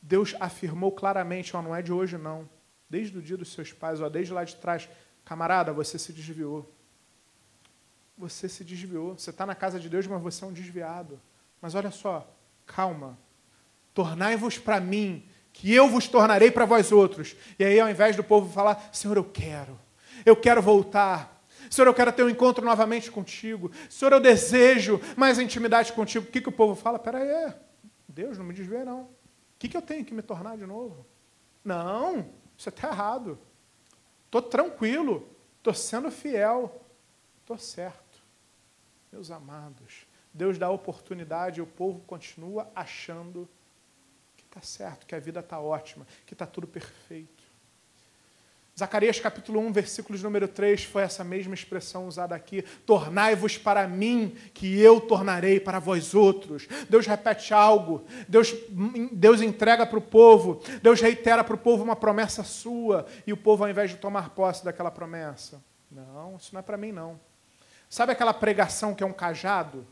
Deus 0.00 0.36
afirmou 0.38 0.92
claramente, 0.92 1.56
ó, 1.56 1.60
não 1.60 1.74
é 1.74 1.82
de 1.82 1.92
hoje 1.92 2.16
não, 2.16 2.48
desde 2.88 3.18
o 3.18 3.22
dia 3.22 3.36
dos 3.36 3.52
seus 3.52 3.72
pais, 3.72 4.00
ó, 4.00 4.08
desde 4.08 4.32
lá 4.32 4.44
de 4.44 4.54
trás, 4.54 4.88
camarada, 5.24 5.72
você 5.72 5.98
se 5.98 6.12
desviou. 6.12 6.72
Você 8.16 8.48
se 8.48 8.62
desviou. 8.62 9.18
Você 9.18 9.30
está 9.30 9.44
na 9.44 9.56
casa 9.56 9.80
de 9.80 9.88
Deus, 9.88 10.06
mas 10.06 10.22
você 10.22 10.44
é 10.44 10.46
um 10.46 10.52
desviado. 10.52 11.20
Mas 11.60 11.74
olha 11.74 11.90
só, 11.90 12.32
calma. 12.64 13.18
Tornai-vos 13.92 14.56
para 14.56 14.78
mim, 14.78 15.28
que 15.52 15.72
eu 15.74 15.88
vos 15.88 16.06
tornarei 16.06 16.52
para 16.52 16.64
vós 16.64 16.92
outros. 16.92 17.34
E 17.58 17.64
aí, 17.64 17.80
ao 17.80 17.90
invés 17.90 18.14
do 18.14 18.22
povo 18.22 18.52
falar, 18.52 18.88
Senhor, 18.92 19.16
eu 19.16 19.24
quero, 19.24 19.76
eu 20.24 20.36
quero 20.36 20.62
voltar. 20.62 21.35
Senhor, 21.70 21.86
eu 21.86 21.94
quero 21.94 22.12
ter 22.12 22.22
um 22.22 22.28
encontro 22.28 22.64
novamente 22.64 23.10
contigo. 23.10 23.70
Senhor, 23.88 24.12
eu 24.12 24.20
desejo 24.20 25.00
mais 25.16 25.38
intimidade 25.38 25.92
contigo. 25.92 26.26
O 26.26 26.30
que, 26.30 26.40
que 26.40 26.48
o 26.48 26.52
povo 26.52 26.74
fala? 26.74 26.98
Pera 26.98 27.18
aí, 27.18 27.54
Deus, 28.08 28.38
não 28.38 28.44
me 28.44 28.54
desvia 28.54 28.84
não. 28.84 29.02
O 29.02 29.08
que, 29.58 29.68
que 29.68 29.76
eu 29.76 29.82
tenho 29.82 30.04
que 30.04 30.14
me 30.14 30.22
tornar 30.22 30.56
de 30.56 30.66
novo? 30.66 31.06
Não, 31.64 32.30
isso 32.56 32.68
está 32.68 32.88
errado. 32.88 33.38
Estou 34.26 34.42
tranquilo, 34.42 35.28
estou 35.58 35.74
sendo 35.74 36.10
fiel, 36.10 36.80
estou 37.40 37.58
certo. 37.58 38.22
Meus 39.10 39.30
amados, 39.30 40.06
Deus 40.32 40.58
dá 40.58 40.68
oportunidade 40.70 41.58
e 41.58 41.62
o 41.62 41.66
povo 41.66 42.00
continua 42.00 42.70
achando 42.74 43.48
que 44.36 44.44
está 44.44 44.60
certo, 44.60 45.06
que 45.06 45.14
a 45.14 45.18
vida 45.18 45.40
está 45.40 45.58
ótima, 45.58 46.06
que 46.26 46.34
está 46.34 46.46
tudo 46.46 46.66
perfeito. 46.66 47.44
Zacarias 48.78 49.18
capítulo 49.18 49.58
1, 49.60 49.72
versículos 49.72 50.22
número 50.22 50.46
3, 50.46 50.84
foi 50.84 51.02
essa 51.02 51.24
mesma 51.24 51.54
expressão 51.54 52.06
usada 52.06 52.34
aqui. 52.34 52.60
Tornai-vos 52.84 53.56
para 53.56 53.88
mim, 53.88 54.36
que 54.52 54.78
eu 54.78 55.00
tornarei 55.00 55.58
para 55.58 55.78
vós 55.78 56.14
outros. 56.14 56.68
Deus 56.86 57.06
repete 57.06 57.54
algo, 57.54 58.04
Deus, 58.28 58.54
Deus 59.12 59.40
entrega 59.40 59.86
para 59.86 59.98
o 59.98 60.02
povo, 60.02 60.60
Deus 60.82 61.00
reitera 61.00 61.42
para 61.42 61.54
o 61.54 61.58
povo 61.58 61.82
uma 61.82 61.96
promessa 61.96 62.44
sua, 62.44 63.06
e 63.26 63.32
o 63.32 63.36
povo, 63.36 63.64
ao 63.64 63.70
invés 63.70 63.88
de 63.88 63.96
tomar 63.96 64.28
posse 64.30 64.62
daquela 64.62 64.90
promessa, 64.90 65.58
não, 65.90 66.36
isso 66.36 66.50
não 66.52 66.60
é 66.60 66.62
para 66.62 66.76
mim, 66.76 66.92
não. 66.92 67.18
Sabe 67.88 68.12
aquela 68.12 68.34
pregação 68.34 68.94
que 68.94 69.02
é 69.02 69.06
um 69.06 69.12
cajado? 69.12 69.86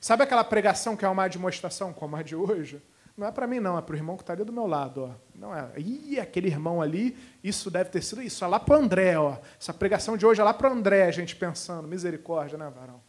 Sabe 0.00 0.22
aquela 0.22 0.44
pregação 0.44 0.96
que 0.96 1.04
é 1.04 1.08
uma 1.08 1.26
demonstração, 1.26 1.92
como 1.92 2.14
a 2.14 2.22
de 2.22 2.36
hoje? 2.36 2.80
Não 3.16 3.26
é 3.26 3.30
para 3.30 3.46
mim, 3.46 3.60
não, 3.60 3.78
é 3.78 3.82
para 3.82 3.92
o 3.92 3.96
irmão 3.96 4.16
que 4.16 4.22
está 4.22 4.32
ali 4.32 4.44
do 4.44 4.52
meu 4.52 4.66
lado. 4.66 5.04
Ó. 5.04 5.10
Não 5.34 5.54
é. 5.54 5.70
Ih, 5.76 6.18
aquele 6.18 6.48
irmão 6.48 6.80
ali, 6.80 7.16
isso 7.44 7.70
deve 7.70 7.90
ter 7.90 8.02
sido 8.02 8.22
isso. 8.22 8.44
É 8.44 8.48
lá 8.48 8.58
para 8.58 8.76
André. 8.76 9.18
Ó. 9.18 9.36
Essa 9.60 9.74
pregação 9.74 10.16
de 10.16 10.24
hoje 10.24 10.40
é 10.40 10.44
lá 10.44 10.54
para 10.54 10.70
André, 10.70 11.06
a 11.06 11.10
gente 11.10 11.36
pensando. 11.36 11.86
Misericórdia, 11.86 12.56
né, 12.56 12.70
varão? 12.74 13.00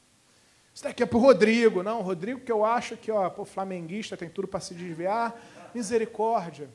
Isso 0.74 0.84
daqui 0.84 1.04
é 1.04 1.06
para 1.06 1.18
o 1.18 1.22
Rodrigo. 1.22 1.84
Não, 1.84 2.00
o 2.00 2.04
Rodrigo 2.04 2.42
que 2.42 2.52
eu 2.52 2.66
acho 2.66 2.98
que, 2.98 3.12
ó, 3.12 3.30
pô, 3.30 3.46
flamenguista, 3.46 4.18
tem 4.18 4.30
tudo 4.30 4.48
para 4.48 4.60
se 4.60 4.74
desviar. 4.74 5.40
Misericórdia. 5.74 6.70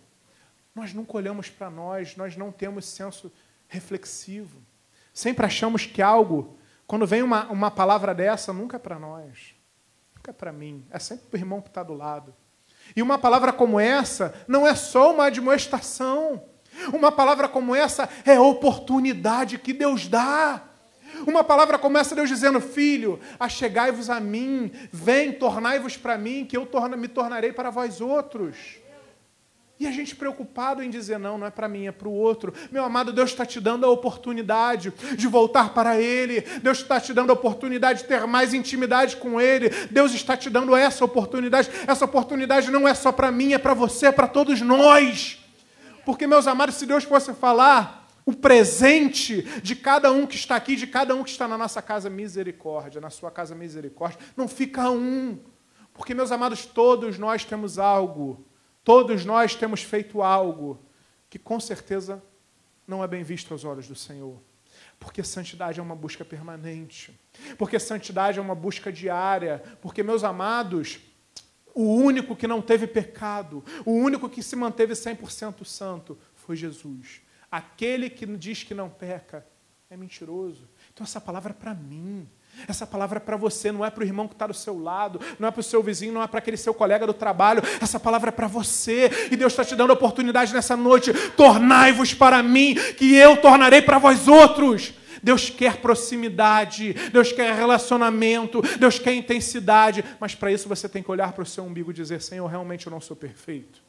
Nós 0.75 0.95
nunca 0.95 1.17
olhamos 1.17 1.51
para 1.51 1.69
nós, 1.69 2.17
nós 2.17 2.37
não 2.37 2.53
temos 2.53 2.87
senso 2.87 3.33
reflexivo. 3.67 4.59
Sempre 5.13 5.45
achamos 5.45 5.85
que 5.85 6.01
algo, 6.01 6.57
quando 6.87 7.07
vem 7.07 7.23
uma, 7.23 7.47
uma 7.49 7.71
palavra 7.71 8.15
dessa, 8.15 8.53
nunca 8.53 8.77
é 8.77 8.79
para 8.79 8.99
nós. 8.99 9.55
Nunca 10.15 10.31
é 10.31 10.35
para 10.35 10.53
mim. 10.53 10.87
É 10.91 10.99
sempre 10.99 11.27
para 11.27 11.37
o 11.37 11.41
irmão 11.41 11.61
que 11.61 11.69
está 11.69 11.83
do 11.83 11.95
lado. 11.95 12.35
E 12.95 13.03
uma 13.03 13.19
palavra 13.19 13.53
como 13.53 13.79
essa 13.79 14.35
não 14.47 14.67
é 14.67 14.75
só 14.75 15.13
uma 15.13 15.27
admoestação. 15.27 16.43
Uma 16.93 17.11
palavra 17.11 17.49
como 17.49 17.75
essa 17.75 18.09
é 18.25 18.39
oportunidade 18.39 19.59
que 19.59 19.73
Deus 19.73 20.07
dá. 20.07 20.63
Uma 21.27 21.43
palavra 21.43 21.79
como 21.79 21.99
essa, 21.99 22.15
Deus 22.15 22.29
dizendo: 22.29 22.61
Filho, 22.61 23.19
achegai-vos 23.39 24.09
a 24.09 24.21
mim, 24.21 24.71
vem, 24.93 25.33
tornai-vos 25.33 25.97
para 25.97 26.17
mim, 26.17 26.45
que 26.45 26.57
eu 26.57 26.69
me 26.97 27.09
tornarei 27.09 27.53
para 27.53 27.71
vós 27.71 28.01
outros. 28.01 28.79
E 29.81 29.87
a 29.87 29.93
gente 29.93 30.17
preocupado 30.17 30.83
em 30.83 30.91
dizer: 30.91 31.19
não, 31.19 31.39
não 31.39 31.47
é 31.47 31.51
para 31.51 31.69
mim, 31.69 31.87
é 31.87 31.93
para 31.93 32.09
o 32.09 32.13
outro. 32.13 32.53
Meu 32.71 32.85
amado, 32.85 33.13
Deus 33.13 33.31
está 33.31 33.47
te 33.47 33.61
dando 33.61 33.87
a 33.87 33.91
oportunidade 33.91 34.93
de 35.17 35.27
voltar 35.29 35.73
para 35.73 36.01
Ele. 36.01 36.41
Deus 36.63 36.79
está 36.79 37.01
te 37.01 37.15
dando 37.15 37.31
a 37.31 37.35
oportunidade 37.35 38.03
de 38.03 38.09
ter 38.09 38.27
mais 38.27 38.53
intimidade 38.53 39.17
com 39.17 39.41
Ele. 39.41 39.71
Deus 39.91 40.13
está 40.13 40.37
te 40.37 40.51
dando 40.51 40.75
essa 40.75 41.05
oportunidade. 41.05 41.71
Essa 41.87 42.05
oportunidade 42.05 42.71
não 42.73 42.89
é 42.89 42.95
só 42.95 43.13
para 43.13 43.31
mim, 43.31 43.53
é 43.53 43.59
para 43.59 43.73
você, 43.73 44.07
é 44.07 44.13
para 44.13 44.27
todos 44.27 44.61
nós. 44.61 45.39
Porque, 46.05 46.27
meus 46.27 46.49
amados, 46.49 46.75
se 46.75 46.85
Deus 46.85 47.05
fosse 47.05 47.33
falar 47.35 48.09
o 48.27 48.33
presente 48.33 49.43
de 49.63 49.77
cada 49.77 50.11
um 50.11 50.27
que 50.27 50.37
está 50.37 50.57
aqui, 50.57 50.75
de 50.75 50.87
cada 50.89 51.15
um 51.15 51.23
que 51.23 51.31
está 51.31 51.47
na 51.47 51.57
nossa 51.57 51.81
casa, 51.81 52.11
misericórdia, 52.11 53.01
na 53.01 53.11
sua 53.11 53.31
casa, 53.31 53.55
misericórdia, 53.55 54.19
não 54.37 54.49
fica 54.49 54.91
um. 54.91 55.39
Porque, 55.95 56.15
meus 56.15 56.33
amados, 56.33 56.67
todos 56.67 57.17
nós 57.17 57.45
temos 57.45 57.79
algo 57.79 58.48
Todos 58.85 59.25
nós 59.25 59.55
temos 59.55 59.83
feito 59.83 60.23
algo 60.23 60.79
que 61.29 61.39
com 61.39 61.61
certeza 61.61 62.23
não 62.87 63.05
é 63.05 63.07
bem 63.07 63.23
visto 63.23 63.53
aos 63.53 63.65
olhos 63.65 63.87
do 63.87 63.95
Senhor. 63.95 64.39
Porque 64.99 65.23
santidade 65.23 65.79
é 65.79 65.83
uma 65.83 65.95
busca 65.95 66.25
permanente. 66.25 67.19
Porque 67.57 67.79
santidade 67.79 68.39
é 68.39 68.43
uma 68.43 68.55
busca 68.55 68.93
diária. 68.93 69.63
Porque, 69.81 70.03
meus 70.03 70.25
amados, 70.25 71.01
o 71.75 71.95
único 71.95 72.35
que 72.35 72.47
não 72.47 72.61
teve 72.61 72.87
pecado, 72.87 73.65
o 73.85 73.93
único 73.93 74.29
que 74.29 74.43
se 74.43 74.57
manteve 74.57 74.95
100% 74.95 75.65
santo 75.65 76.19
foi 76.35 76.57
Jesus. 76.57 77.21
Aquele 77.51 78.11
que 78.11 78.27
diz 78.27 78.63
que 78.63 78.75
não 78.75 78.91
peca 78.91 79.47
é 79.89 79.97
mentiroso. 79.97 80.69
Então, 80.93 81.05
essa 81.05 81.21
palavra 81.21 81.53
é 81.53 81.55
para 81.55 81.75
mim. 81.75 82.29
Essa 82.67 82.87
palavra 82.87 83.19
é 83.19 83.21
para 83.21 83.37
você, 83.37 83.71
não 83.71 83.85
é 83.85 83.91
para 83.91 84.03
o 84.03 84.07
irmão 84.07 84.27
que 84.27 84.35
está 84.35 84.47
do 84.47 84.55
seu 84.55 84.79
lado, 84.79 85.21
não 85.39 85.49
é 85.49 85.51
para 85.51 85.61
o 85.61 85.65
seu 85.65 85.83
vizinho, 85.83 86.13
não 86.13 86.23
é 86.23 86.27
para 86.27 86.39
aquele 86.39 86.57
seu 86.57 86.75
colega 86.75 87.07
do 87.07 87.15
trabalho. 87.15 87.63
Essa 87.81 88.01
palavra 88.01 88.31
é 88.31 88.33
para 88.33 88.47
você. 88.47 89.29
E 89.31 89.37
Deus 89.37 89.53
está 89.53 89.65
te 89.65 89.77
dando 89.77 89.91
a 89.91 89.95
oportunidade 89.95 90.53
nessa 90.53 90.77
noite. 90.77 91.13
Tornai-vos 91.37 92.15
para 92.15 92.43
mim, 92.43 92.75
que 92.97 93.15
eu 93.15 93.37
tornarei 93.37 93.83
para 93.83 93.99
vós 93.99 94.27
outros. 94.27 94.95
Deus 95.23 95.51
quer 95.51 95.79
proximidade, 95.79 96.93
Deus 97.13 97.33
quer 97.33 97.55
relacionamento, 97.55 98.63
Deus 98.79 98.99
quer 98.99 99.15
intensidade, 99.15 100.05
mas 100.21 100.35
para 100.35 100.53
isso 100.53 100.69
você 100.69 100.89
tem 100.89 101.03
que 101.03 101.11
olhar 101.11 101.33
para 101.33 101.43
o 101.43 101.47
seu 101.47 101.65
umbigo 101.65 101.91
e 101.91 101.95
dizer: 101.95 102.23
Senhor, 102.23 102.47
realmente 102.47 102.87
eu 102.87 102.91
não 102.91 103.01
sou 103.01 103.17
perfeito. 103.17 103.83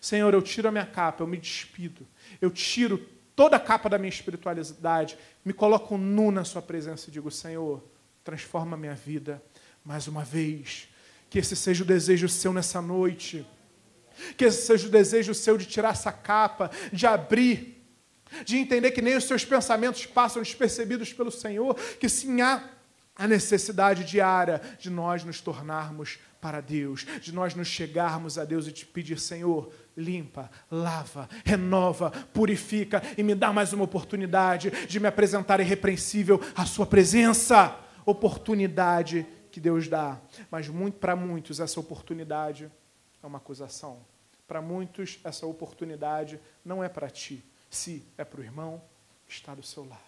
Senhor, 0.00 0.32
eu 0.34 0.42
tiro 0.42 0.68
a 0.68 0.72
minha 0.72 0.86
capa, 0.86 1.22
eu 1.22 1.26
me 1.26 1.38
despido, 1.38 2.06
eu 2.40 2.50
tiro 2.50 2.98
toda 3.34 3.56
a 3.56 3.60
capa 3.60 3.88
da 3.88 3.98
minha 3.98 4.08
espiritualidade, 4.10 5.16
me 5.44 5.52
coloco 5.52 5.96
nu 5.96 6.30
na 6.30 6.44
Sua 6.44 6.60
presença 6.60 7.08
e 7.08 7.12
digo: 7.12 7.30
Senhor, 7.30 7.82
transforma 8.24 8.74
a 8.74 8.78
minha 8.78 8.94
vida 8.94 9.40
mais 9.84 10.08
uma 10.08 10.24
vez. 10.24 10.88
Que 11.28 11.38
esse 11.38 11.54
seja 11.54 11.84
o 11.84 11.86
desejo 11.86 12.28
seu 12.28 12.52
nessa 12.52 12.80
noite. 12.80 13.46
Que 14.36 14.46
esse 14.46 14.66
seja 14.66 14.88
o 14.88 14.90
desejo 14.90 15.34
seu 15.34 15.58
de 15.58 15.66
tirar 15.66 15.90
essa 15.90 16.10
capa, 16.10 16.70
de 16.92 17.06
abrir, 17.06 17.84
de 18.44 18.56
entender 18.56 18.92
que 18.92 19.02
nem 19.02 19.16
os 19.16 19.24
seus 19.24 19.44
pensamentos 19.44 20.06
passam 20.06 20.42
despercebidos 20.42 21.12
pelo 21.12 21.30
Senhor, 21.30 21.74
que 22.00 22.08
sim 22.08 22.40
há 22.40 22.70
a 23.16 23.28
necessidade 23.28 24.04
diária 24.04 24.60
de 24.78 24.90
nós 24.90 25.22
nos 25.22 25.40
tornarmos 25.40 26.18
para 26.40 26.60
Deus, 26.60 27.06
de 27.20 27.32
nós 27.32 27.54
nos 27.54 27.68
chegarmos 27.68 28.38
a 28.38 28.44
Deus 28.44 28.66
e 28.66 28.72
te 28.72 28.84
pedir, 28.84 29.18
Senhor, 29.18 29.72
limpa, 29.96 30.50
lava, 30.70 31.28
renova, 31.44 32.10
purifica 32.32 33.02
e 33.16 33.22
me 33.22 33.34
dá 33.34 33.52
mais 33.52 33.72
uma 33.72 33.84
oportunidade 33.84 34.70
de 34.86 35.00
me 35.00 35.08
apresentar 35.08 35.60
irrepreensível 35.60 36.40
à 36.54 36.66
Sua 36.66 36.86
presença 36.86 37.83
oportunidade 38.04 39.26
que 39.50 39.60
Deus 39.60 39.88
dá. 39.88 40.20
Mas 40.50 40.68
muito, 40.68 40.98
para 40.98 41.14
muitos 41.14 41.60
essa 41.60 41.78
oportunidade 41.78 42.70
é 43.22 43.26
uma 43.26 43.38
acusação. 43.38 43.98
Para 44.46 44.60
muitos 44.60 45.18
essa 45.24 45.46
oportunidade 45.46 46.38
não 46.64 46.82
é 46.82 46.88
para 46.88 47.08
ti, 47.08 47.42
se 47.70 48.02
é 48.18 48.24
para 48.24 48.40
o 48.40 48.44
irmão 48.44 48.80
está 49.28 49.54
do 49.54 49.62
seu 49.62 49.84
lado. 49.84 50.00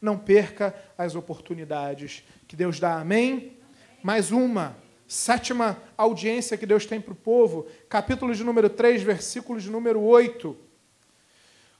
Não 0.00 0.18
perca 0.18 0.74
as 0.96 1.14
oportunidades 1.14 2.22
que 2.46 2.56
Deus 2.56 2.78
dá. 2.78 3.00
Amém? 3.00 3.56
Mais 4.02 4.30
uma. 4.30 4.76
Sétima 5.06 5.76
audiência 5.96 6.56
que 6.56 6.66
Deus 6.66 6.86
tem 6.86 7.00
para 7.00 7.12
o 7.12 7.16
povo, 7.16 7.66
capítulo 7.88 8.32
de 8.32 8.44
número 8.44 8.70
3, 8.70 9.02
versículo 9.02 9.60
de 9.60 9.68
número 9.68 10.00
8. 10.00 10.56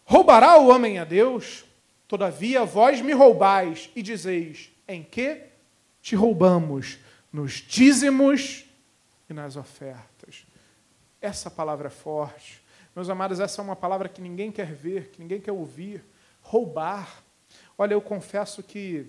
Roubará 0.05 0.59
o 0.59 0.68
homem 0.68 0.99
a 0.99 1.05
Deus? 1.05 1.64
Todavia 2.09 2.64
vós 2.64 3.01
me 3.01 3.12
roubais 3.12 3.89
e 3.95 4.03
dizeis: 4.03 4.73
em 4.89 5.05
que 5.05 5.43
te 6.01 6.16
roubamos 6.16 6.98
nos 7.32 7.53
dízimos 7.53 8.64
e 9.28 9.32
nas 9.32 9.57
ofertas. 9.57 10.46
Essa 11.20 11.51
palavra 11.51 11.88
é 11.88 11.90
forte. 11.90 12.62
Meus 12.94 13.09
amados, 13.09 13.38
essa 13.38 13.61
é 13.61 13.64
uma 13.64 13.76
palavra 13.76 14.09
que 14.09 14.20
ninguém 14.20 14.51
quer 14.51 14.72
ver, 14.72 15.11
que 15.11 15.20
ninguém 15.20 15.40
quer 15.40 15.53
ouvir. 15.53 16.05
Roubar. 16.42 17.22
Olha, 17.78 17.94
eu 17.94 18.01
confesso 18.01 18.62
que 18.62 19.07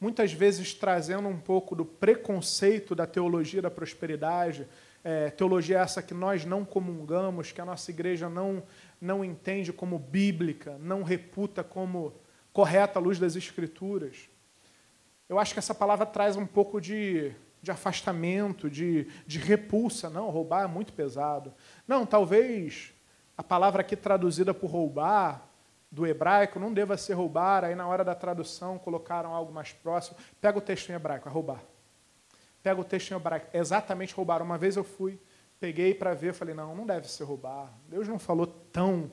muitas 0.00 0.32
vezes 0.32 0.72
trazendo 0.72 1.28
um 1.28 1.38
pouco 1.38 1.74
do 1.74 1.84
preconceito 1.84 2.94
da 2.94 3.06
teologia 3.06 3.60
da 3.60 3.70
prosperidade, 3.70 4.66
é, 5.04 5.30
teologia 5.30 5.78
essa 5.78 6.02
que 6.02 6.14
nós 6.14 6.44
não 6.44 6.64
comungamos, 6.64 7.52
que 7.52 7.60
a 7.60 7.64
nossa 7.64 7.90
igreja 7.90 8.28
não, 8.28 8.62
não 9.00 9.24
entende 9.24 9.72
como 9.72 9.98
bíblica, 9.98 10.76
não 10.80 11.02
reputa 11.02 11.62
como 11.62 12.14
correta 12.52 12.98
à 12.98 13.02
luz 13.02 13.18
das 13.18 13.36
Escrituras. 13.36 14.28
Eu 15.28 15.38
acho 15.38 15.52
que 15.52 15.58
essa 15.58 15.74
palavra 15.74 16.06
traz 16.06 16.36
um 16.36 16.46
pouco 16.46 16.80
de, 16.80 17.34
de 17.60 17.70
afastamento, 17.70 18.70
de, 18.70 19.04
de 19.26 19.38
repulsa. 19.38 20.08
Não, 20.08 20.30
roubar 20.30 20.64
é 20.64 20.66
muito 20.66 20.92
pesado. 20.92 21.52
Não, 21.86 22.06
talvez 22.06 22.94
a 23.36 23.42
palavra 23.42 23.82
aqui 23.82 23.94
traduzida 23.94 24.54
por 24.54 24.70
roubar, 24.70 25.48
do 25.90 26.06
hebraico, 26.06 26.60
não 26.60 26.72
deva 26.72 26.96
ser 26.96 27.14
roubar, 27.14 27.64
aí 27.64 27.74
na 27.74 27.86
hora 27.86 28.04
da 28.04 28.14
tradução 28.14 28.78
colocaram 28.78 29.34
algo 29.34 29.52
mais 29.52 29.72
próximo. 29.72 30.16
Pega 30.40 30.58
o 30.58 30.60
texto 30.60 30.90
em 30.90 30.94
hebraico, 30.94 31.28
é 31.28 31.32
roubar. 31.32 31.62
Pega 32.62 32.80
o 32.80 32.84
texto 32.84 33.10
em 33.10 33.16
hebraico, 33.16 33.46
é 33.52 33.58
exatamente 33.58 34.14
roubar. 34.14 34.42
Uma 34.42 34.58
vez 34.58 34.76
eu 34.76 34.84
fui, 34.84 35.18
peguei 35.58 35.94
para 35.94 36.14
ver, 36.14 36.34
falei, 36.34 36.54
não, 36.54 36.74
não 36.74 36.86
deve 36.86 37.08
ser 37.08 37.24
roubar. 37.24 37.72
Deus 37.88 38.06
não 38.06 38.18
falou 38.18 38.46
tão, 38.46 39.10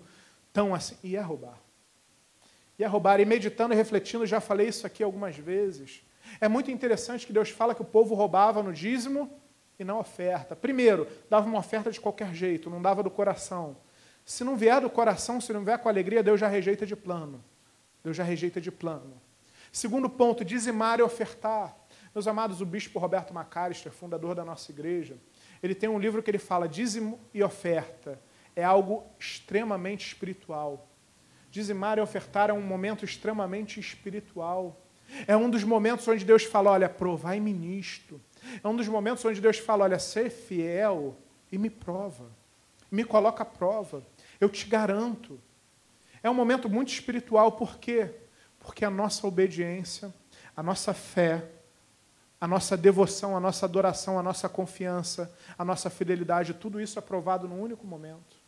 tão 0.52 0.76
assim. 0.76 0.98
E 1.02 1.16
é 1.16 1.22
roubar. 1.22 1.58
E 2.78 2.84
é 2.84 2.88
roubar. 2.88 3.20
E 3.20 3.26
meditando 3.26 3.74
e 3.74 3.78
refletindo, 3.78 4.26
já 4.26 4.40
falei 4.40 4.68
isso 4.68 4.86
aqui 4.86 5.04
algumas 5.04 5.36
vezes. 5.36 6.04
É 6.40 6.48
muito 6.48 6.72
interessante 6.72 7.26
que 7.26 7.34
Deus 7.34 7.50
fala 7.50 7.76
que 7.76 7.82
o 7.82 7.86
povo 7.86 8.16
roubava 8.16 8.62
no 8.62 8.74
dízimo 8.74 9.30
e 9.80 9.84
na 9.84 9.98
oferta. 9.98 10.56
Primeiro, 10.56 11.08
dava 11.30 11.48
uma 11.48 11.60
oferta 11.60 11.92
de 11.92 12.00
qualquer 12.00 12.34
jeito, 12.34 12.70
não 12.70 12.82
dava 12.82 13.04
do 13.04 13.10
coração. 13.10 13.78
Se 14.26 14.44
não 14.44 14.58
vier 14.58 14.82
do 14.82 14.90
coração, 14.90 15.40
se 15.40 15.54
não 15.54 15.64
vier 15.64 15.78
com 15.78 15.88
alegria, 15.88 16.24
Deus 16.24 16.40
já 16.40 16.48
rejeita 16.48 16.86
de 16.86 16.96
plano. 16.96 17.44
Deus 18.04 18.18
já 18.18 18.24
rejeita 18.24 18.60
de 18.60 18.72
plano. 18.72 19.22
Segundo 19.72 20.10
ponto, 20.10 20.44
dizimar 20.44 21.00
e 21.00 21.04
ofertar. 21.04 21.76
Meus 22.14 22.28
amados, 22.28 22.62
o 22.62 22.66
bispo 22.66 22.98
Roberto 22.98 23.34
Macalister, 23.34 23.92
fundador 23.92 24.34
da 24.34 24.46
nossa 24.46 24.72
igreja, 24.72 25.18
ele 25.62 25.76
tem 25.76 25.90
um 25.90 26.00
livro 26.00 26.24
que 26.24 26.32
ele 26.32 26.38
fala 26.38 26.68
dízimo 26.68 27.20
e 27.34 27.44
oferta. 27.44 28.20
É 28.56 28.64
algo 28.64 29.04
extremamente 29.20 30.08
espiritual. 30.08 30.88
Dizimar 31.56 31.98
e 31.98 32.02
ofertar 32.02 32.50
é 32.50 32.54
um 32.54 32.62
momento 32.62 33.06
extremamente 33.06 33.80
espiritual. 33.80 34.78
É 35.26 35.38
um 35.38 35.50
dos 35.50 35.64
momentos 35.64 36.06
onde 36.06 36.26
Deus 36.26 36.44
fala, 36.44 36.72
olha, 36.72 36.90
provai-me 36.90 37.54
nisto. 37.54 38.20
É 38.62 38.68
um 38.68 38.76
dos 38.76 38.90
momentos 38.90 39.24
onde 39.24 39.40
Deus 39.40 39.58
fala, 39.58 39.86
olha, 39.86 39.98
ser 39.98 40.30
fiel 40.30 41.16
e 41.50 41.58
me 41.58 41.70
prova. 41.70 42.30
Me 42.92 43.06
coloca 43.06 43.44
à 43.44 43.46
prova. 43.46 44.06
Eu 44.38 44.50
te 44.50 44.68
garanto. 44.68 45.40
É 46.22 46.30
um 46.30 46.34
momento 46.34 46.70
muito 46.70 46.92
espiritual, 46.92 47.54
por 47.54 47.78
quê? 47.78 48.14
Porque 48.60 48.84
a 48.84 48.90
nossa 48.90 49.26
obediência, 49.26 50.14
a 50.58 50.62
nossa 50.62 50.94
fé, 50.94 51.52
a 52.42 52.46
nossa 52.46 52.76
devoção, 52.76 53.34
a 53.34 53.40
nossa 53.40 53.66
adoração, 53.66 54.20
a 54.20 54.24
nossa 54.24 54.50
confiança, 54.50 55.34
a 55.58 55.64
nossa 55.64 55.90
fidelidade, 55.90 56.54
tudo 56.54 56.82
isso 56.82 57.00
é 57.00 57.02
provado 57.02 57.48
num 57.48 57.62
único 57.62 57.88
momento. 57.88 58.44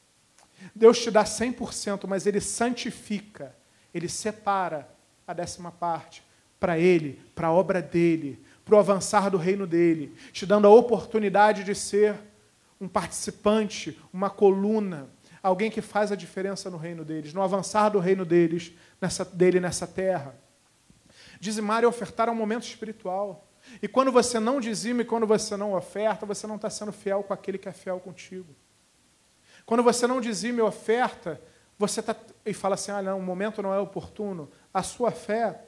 Deus 0.76 1.00
te 1.00 1.12
dá 1.12 1.24
100%, 1.24 2.08
mas 2.08 2.26
Ele 2.26 2.42
santifica, 2.42 3.56
Ele 3.94 4.10
separa 4.10 4.90
a 5.26 5.34
décima 5.34 5.72
parte 5.72 6.24
para 6.60 6.78
Ele, 6.78 7.22
para 7.36 7.48
a 7.48 7.52
obra 7.52 7.82
dEle, 7.82 8.44
para 8.66 8.76
o 8.76 8.80
avançar 8.80 9.30
do 9.30 9.38
reino 9.38 9.68
dEle, 9.68 10.16
te 10.32 10.46
dando 10.46 10.68
a 10.68 10.72
oportunidade 10.72 11.64
de 11.64 11.74
ser 11.74 12.16
um 12.80 12.88
participante, 12.88 14.00
uma 14.12 14.30
coluna, 14.30 15.10
alguém 15.42 15.72
que 15.72 15.82
faz 15.82 16.12
a 16.12 16.16
diferença 16.16 16.70
no 16.70 16.78
reino 16.78 17.06
deles, 17.06 17.34
no 17.34 17.42
avançar 17.42 17.90
do 17.90 18.00
reino 18.00 18.26
deles, 18.26 18.74
nessa, 19.00 19.24
dele 19.24 19.60
nessa 19.60 19.88
terra. 19.88 20.36
Dizimar 21.40 21.84
e 21.84 21.86
ofertar 21.86 22.28
é 22.28 22.32
um 22.32 22.36
momento 22.36 22.64
espiritual. 22.64 23.48
E 23.82 23.88
quando 23.88 24.12
você 24.12 24.40
não 24.40 24.60
dizima 24.60 25.02
e 25.02 25.06
quando 25.06 25.28
você 25.28 25.56
não 25.56 25.74
oferta, 25.74 26.26
você 26.26 26.48
não 26.48 26.56
está 26.56 26.70
sendo 26.70 26.92
fiel 26.92 27.24
com 27.24 27.34
aquele 27.34 27.58
que 27.58 27.70
é 27.70 27.72
fiel 27.72 28.00
contigo. 28.00 28.56
Quando 29.68 29.84
você 29.84 30.08
não 30.08 30.20
dizima 30.20 30.58
e 30.58 30.62
oferta, 30.64 31.40
você 31.78 32.00
está 32.00 32.16
e 32.44 32.54
fala 32.54 32.74
assim: 32.74 32.92
ah, 32.92 33.04
não, 33.04 33.20
o 33.20 33.22
momento 33.22 33.62
não 33.62 33.72
é 33.72 33.80
oportuno. 33.80 34.50
A 34.74 34.82
sua 34.82 35.12
fé 35.12 35.62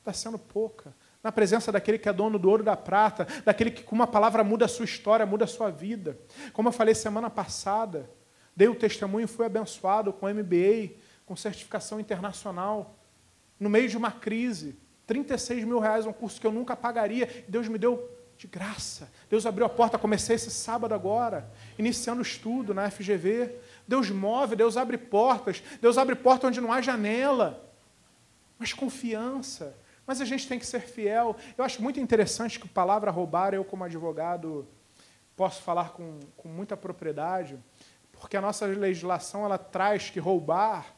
está 0.00 0.12
sendo 0.12 0.38
pouca. 0.38 0.94
Na 1.22 1.32
presença 1.32 1.72
daquele 1.72 1.98
que 1.98 2.10
é 2.10 2.12
dono 2.12 2.38
do 2.38 2.50
ouro 2.50 2.62
da 2.62 2.76
prata, 2.76 3.26
daquele 3.46 3.70
que 3.70 3.82
com 3.82 3.94
uma 3.94 4.06
palavra 4.06 4.44
muda 4.44 4.66
a 4.66 4.68
sua 4.68 4.84
história, 4.84 5.24
muda 5.24 5.44
a 5.44 5.48
sua 5.48 5.70
vida. 5.70 6.18
Como 6.52 6.68
eu 6.68 6.72
falei 6.72 6.94
semana 6.94 7.30
passada, 7.30 8.10
Dei 8.58 8.66
o 8.66 8.74
testemunho 8.74 9.22
e 9.22 9.28
fui 9.28 9.46
abençoado 9.46 10.12
com 10.12 10.26
MBA, 10.26 10.96
com 11.24 11.36
certificação 11.36 12.00
internacional. 12.00 12.98
No 13.60 13.70
meio 13.70 13.88
de 13.88 13.96
uma 13.96 14.10
crise, 14.10 14.76
36 15.06 15.62
mil 15.62 15.78
reais, 15.78 16.06
um 16.06 16.12
curso 16.12 16.40
que 16.40 16.46
eu 16.48 16.50
nunca 16.50 16.74
pagaria. 16.74 17.44
Deus 17.46 17.68
me 17.68 17.78
deu 17.78 18.10
de 18.38 18.46
graça. 18.46 19.10
Deus 19.28 19.44
abriu 19.44 19.66
a 19.66 19.68
porta, 19.68 19.98
comecei 19.98 20.36
esse 20.36 20.50
sábado 20.50 20.94
agora, 20.94 21.50
iniciando 21.76 22.20
o 22.20 22.22
estudo 22.22 22.72
na 22.72 22.88
FGV. 22.88 23.56
Deus 23.86 24.10
move, 24.10 24.54
Deus 24.54 24.76
abre 24.76 24.96
portas. 24.96 25.60
Deus 25.82 25.98
abre 25.98 26.14
porta 26.14 26.46
onde 26.46 26.60
não 26.60 26.72
há 26.72 26.80
janela. 26.80 27.68
Mas 28.56 28.72
confiança. 28.72 29.76
Mas 30.06 30.20
a 30.20 30.24
gente 30.24 30.46
tem 30.46 30.58
que 30.58 30.64
ser 30.64 30.80
fiel. 30.80 31.36
Eu 31.56 31.64
acho 31.64 31.82
muito 31.82 31.98
interessante 31.98 32.60
que 32.60 32.66
a 32.66 32.70
palavra 32.70 33.10
roubar, 33.10 33.54
eu 33.54 33.64
como 33.64 33.82
advogado 33.82 34.66
posso 35.36 35.60
falar 35.62 35.90
com, 35.90 36.20
com 36.36 36.48
muita 36.48 36.76
propriedade. 36.76 37.58
Porque 38.12 38.36
a 38.36 38.40
nossa 38.40 38.66
legislação 38.66 39.44
ela 39.44 39.58
traz 39.58 40.10
que 40.10 40.20
roubar 40.20 40.94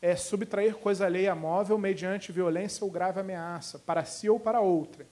é 0.00 0.14
subtrair 0.14 0.76
coisa 0.76 1.06
alheia 1.06 1.34
móvel 1.34 1.76
mediante 1.76 2.30
violência 2.30 2.84
ou 2.84 2.90
grave 2.90 3.18
ameaça, 3.18 3.80
para 3.80 4.04
si 4.04 4.30
ou 4.30 4.38
para 4.38 4.60
outra. 4.60 5.04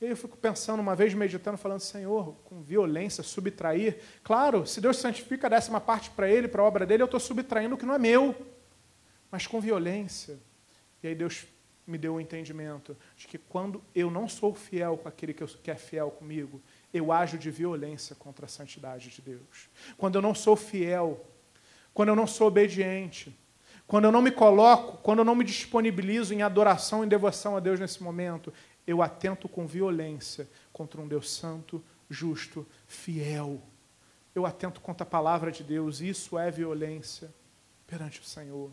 E 0.00 0.06
eu 0.06 0.16
fico 0.16 0.36
pensando, 0.36 0.80
uma 0.80 0.96
vez 0.96 1.12
meditando, 1.12 1.58
falando, 1.58 1.80
Senhor, 1.80 2.34
com 2.44 2.62
violência, 2.62 3.22
subtrair. 3.22 3.98
Claro, 4.24 4.66
se 4.66 4.80
Deus 4.80 4.96
santifica 4.96 5.46
a 5.46 5.50
décima 5.50 5.78
parte 5.78 6.10
para 6.10 6.28
Ele, 6.30 6.48
para 6.48 6.62
a 6.62 6.64
obra 6.64 6.86
dele, 6.86 7.02
eu 7.02 7.04
estou 7.04 7.20
subtraindo 7.20 7.74
o 7.74 7.78
que 7.78 7.84
não 7.84 7.94
é 7.94 7.98
meu. 7.98 8.34
Mas 9.30 9.46
com 9.46 9.60
violência. 9.60 10.38
E 11.02 11.08
aí 11.08 11.14
Deus 11.14 11.46
me 11.86 11.98
deu 11.98 12.14
o 12.14 12.16
um 12.16 12.20
entendimento 12.20 12.96
de 13.16 13.26
que 13.26 13.36
quando 13.36 13.82
eu 13.94 14.10
não 14.10 14.26
sou 14.26 14.54
fiel 14.54 14.96
com 14.96 15.08
aquele 15.08 15.34
que 15.34 15.70
é 15.70 15.74
fiel 15.74 16.10
comigo, 16.10 16.62
eu 16.94 17.12
ajo 17.12 17.36
de 17.36 17.50
violência 17.50 18.16
contra 18.16 18.46
a 18.46 18.48
santidade 18.48 19.10
de 19.10 19.20
Deus. 19.20 19.68
Quando 19.98 20.14
eu 20.14 20.22
não 20.22 20.34
sou 20.34 20.56
fiel, 20.56 21.26
quando 21.92 22.08
eu 22.08 22.16
não 22.16 22.26
sou 22.26 22.46
obediente, 22.46 23.36
quando 23.90 24.04
eu 24.04 24.12
não 24.12 24.22
me 24.22 24.30
coloco, 24.30 24.98
quando 24.98 25.18
eu 25.18 25.24
não 25.24 25.34
me 25.34 25.44
disponibilizo 25.44 26.32
em 26.32 26.42
adoração 26.42 27.02
e 27.02 27.08
devoção 27.08 27.56
a 27.56 27.60
Deus 27.60 27.80
nesse 27.80 28.00
momento, 28.00 28.54
eu 28.90 29.02
atento 29.02 29.48
com 29.48 29.66
violência 29.66 30.48
contra 30.72 31.00
um 31.00 31.06
Deus 31.06 31.30
santo, 31.30 31.82
justo, 32.08 32.66
fiel. 32.86 33.62
Eu 34.34 34.44
atento 34.44 34.80
contra 34.80 35.04
a 35.04 35.08
palavra 35.08 35.52
de 35.52 35.62
Deus, 35.62 36.00
isso 36.00 36.36
é 36.36 36.50
violência 36.50 37.32
perante 37.86 38.20
o 38.20 38.24
Senhor. 38.24 38.72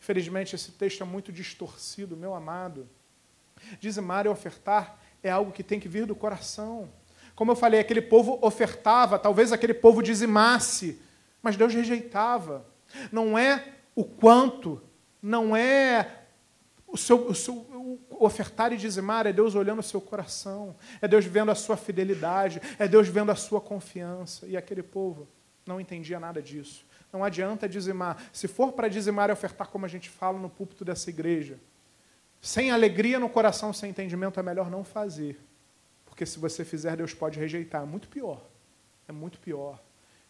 Infelizmente, 0.00 0.54
esse 0.54 0.72
texto 0.72 1.02
é 1.02 1.06
muito 1.06 1.30
distorcido, 1.30 2.16
meu 2.16 2.34
amado. 2.34 2.88
Dizimar 3.78 4.24
e 4.24 4.30
ofertar 4.30 4.98
é 5.22 5.30
algo 5.30 5.52
que 5.52 5.62
tem 5.62 5.78
que 5.78 5.88
vir 5.88 6.06
do 6.06 6.14
coração. 6.14 6.90
Como 7.34 7.50
eu 7.50 7.56
falei, 7.56 7.80
aquele 7.80 8.02
povo 8.02 8.38
ofertava, 8.40 9.18
talvez 9.18 9.52
aquele 9.52 9.74
povo 9.74 10.02
dizimasse, 10.02 11.02
mas 11.42 11.56
Deus 11.56 11.74
rejeitava. 11.74 12.66
Não 13.12 13.38
é 13.38 13.74
o 13.94 14.04
quanto, 14.04 14.80
não 15.20 15.54
é 15.54 16.23
o 16.94 16.96
seu, 16.96 17.26
o 17.26 17.34
seu 17.34 17.54
o 17.54 18.24
ofertar 18.24 18.72
e 18.72 18.76
dizimar, 18.76 19.26
é 19.26 19.32
Deus 19.32 19.56
olhando 19.56 19.80
o 19.80 19.82
seu 19.82 20.00
coração, 20.00 20.76
é 21.02 21.08
Deus 21.08 21.24
vendo 21.24 21.50
a 21.50 21.54
sua 21.56 21.76
fidelidade, 21.76 22.62
é 22.78 22.86
Deus 22.86 23.08
vendo 23.08 23.32
a 23.32 23.34
sua 23.34 23.60
confiança. 23.60 24.46
E 24.46 24.56
aquele 24.56 24.82
povo 24.82 25.26
não 25.66 25.80
entendia 25.80 26.20
nada 26.20 26.40
disso. 26.40 26.86
Não 27.12 27.24
adianta 27.24 27.68
dizimar. 27.68 28.22
Se 28.32 28.46
for 28.46 28.70
para 28.70 28.86
dizimar 28.86 29.28
e 29.28 29.32
ofertar 29.32 29.66
como 29.66 29.84
a 29.84 29.88
gente 29.88 30.08
fala 30.08 30.38
no 30.38 30.48
púlpito 30.48 30.84
dessa 30.84 31.10
igreja, 31.10 31.58
sem 32.40 32.70
alegria 32.70 33.18
no 33.18 33.28
coração, 33.28 33.72
sem 33.72 33.90
entendimento, 33.90 34.38
é 34.38 34.42
melhor 34.44 34.70
não 34.70 34.84
fazer. 34.84 35.40
Porque 36.06 36.24
se 36.24 36.38
você 36.38 36.64
fizer, 36.64 36.96
Deus 36.96 37.12
pode 37.12 37.40
rejeitar. 37.40 37.82
É 37.82 37.86
muito 37.86 38.06
pior. 38.06 38.40
É 39.08 39.12
muito 39.12 39.40
pior. 39.40 39.82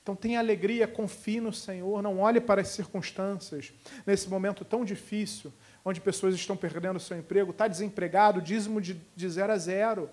Então 0.05 0.15
tenha 0.15 0.39
alegria, 0.39 0.87
confie 0.87 1.41
no 1.41 1.51
Senhor, 1.51 2.03
não 2.03 2.21
olhe 2.21 2.39
para 2.39 2.61
as 2.61 2.69
circunstâncias. 2.69 3.73
Nesse 4.07 4.29
momento 4.29 4.63
tão 4.63 4.85
difícil, 4.85 5.51
onde 5.85 6.01
pessoas 6.01 6.35
estão 6.35 6.57
perdendo 6.57 6.97
o 6.97 7.01
seu 7.01 7.17
emprego, 7.17 7.51
está 7.51 7.69
desempregado, 7.69 8.41
dízimo 8.41 8.81
de, 8.81 9.01
de 9.15 9.29
zero 9.29 9.53
a 9.53 9.59
zero. 9.59 10.09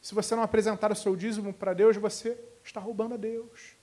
Se 0.00 0.14
você 0.14 0.34
não 0.34 0.42
apresentar 0.42 0.90
o 0.90 0.96
seu 0.96 1.14
dízimo 1.14 1.52
para 1.52 1.74
Deus, 1.74 1.96
você 1.96 2.36
está 2.64 2.80
roubando 2.80 3.14
a 3.14 3.16
Deus. 3.16 3.76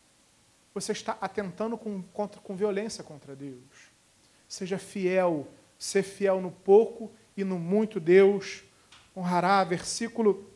Você 0.73 0.91
está 0.91 1.17
atentando 1.21 1.77
com, 1.77 2.01
contra, 2.13 2.41
com 2.41 2.55
violência 2.55 3.03
contra 3.03 3.35
Deus. 3.35 3.91
Seja 4.47 4.77
fiel, 4.77 5.47
ser 5.79 6.03
fiel 6.03 6.41
no 6.41 6.51
pouco 6.51 7.11
e 7.35 7.43
no 7.43 7.57
muito, 7.57 7.99
Deus 7.99 8.63
honrará. 9.15 9.63
Versículo 9.63 10.49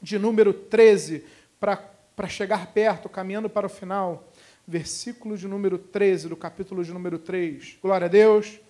de 0.00 0.18
número 0.18 0.52
13, 0.52 1.24
para 1.58 2.28
chegar 2.28 2.72
perto, 2.72 3.08
caminhando 3.08 3.50
para 3.50 3.66
o 3.66 3.70
final. 3.70 4.28
Versículo 4.66 5.36
de 5.36 5.48
número 5.48 5.78
13, 5.78 6.28
do 6.28 6.36
capítulo 6.36 6.84
de 6.84 6.92
número 6.92 7.18
3. 7.18 7.78
Glória 7.82 8.04
a 8.04 8.08
Deus. 8.08 8.60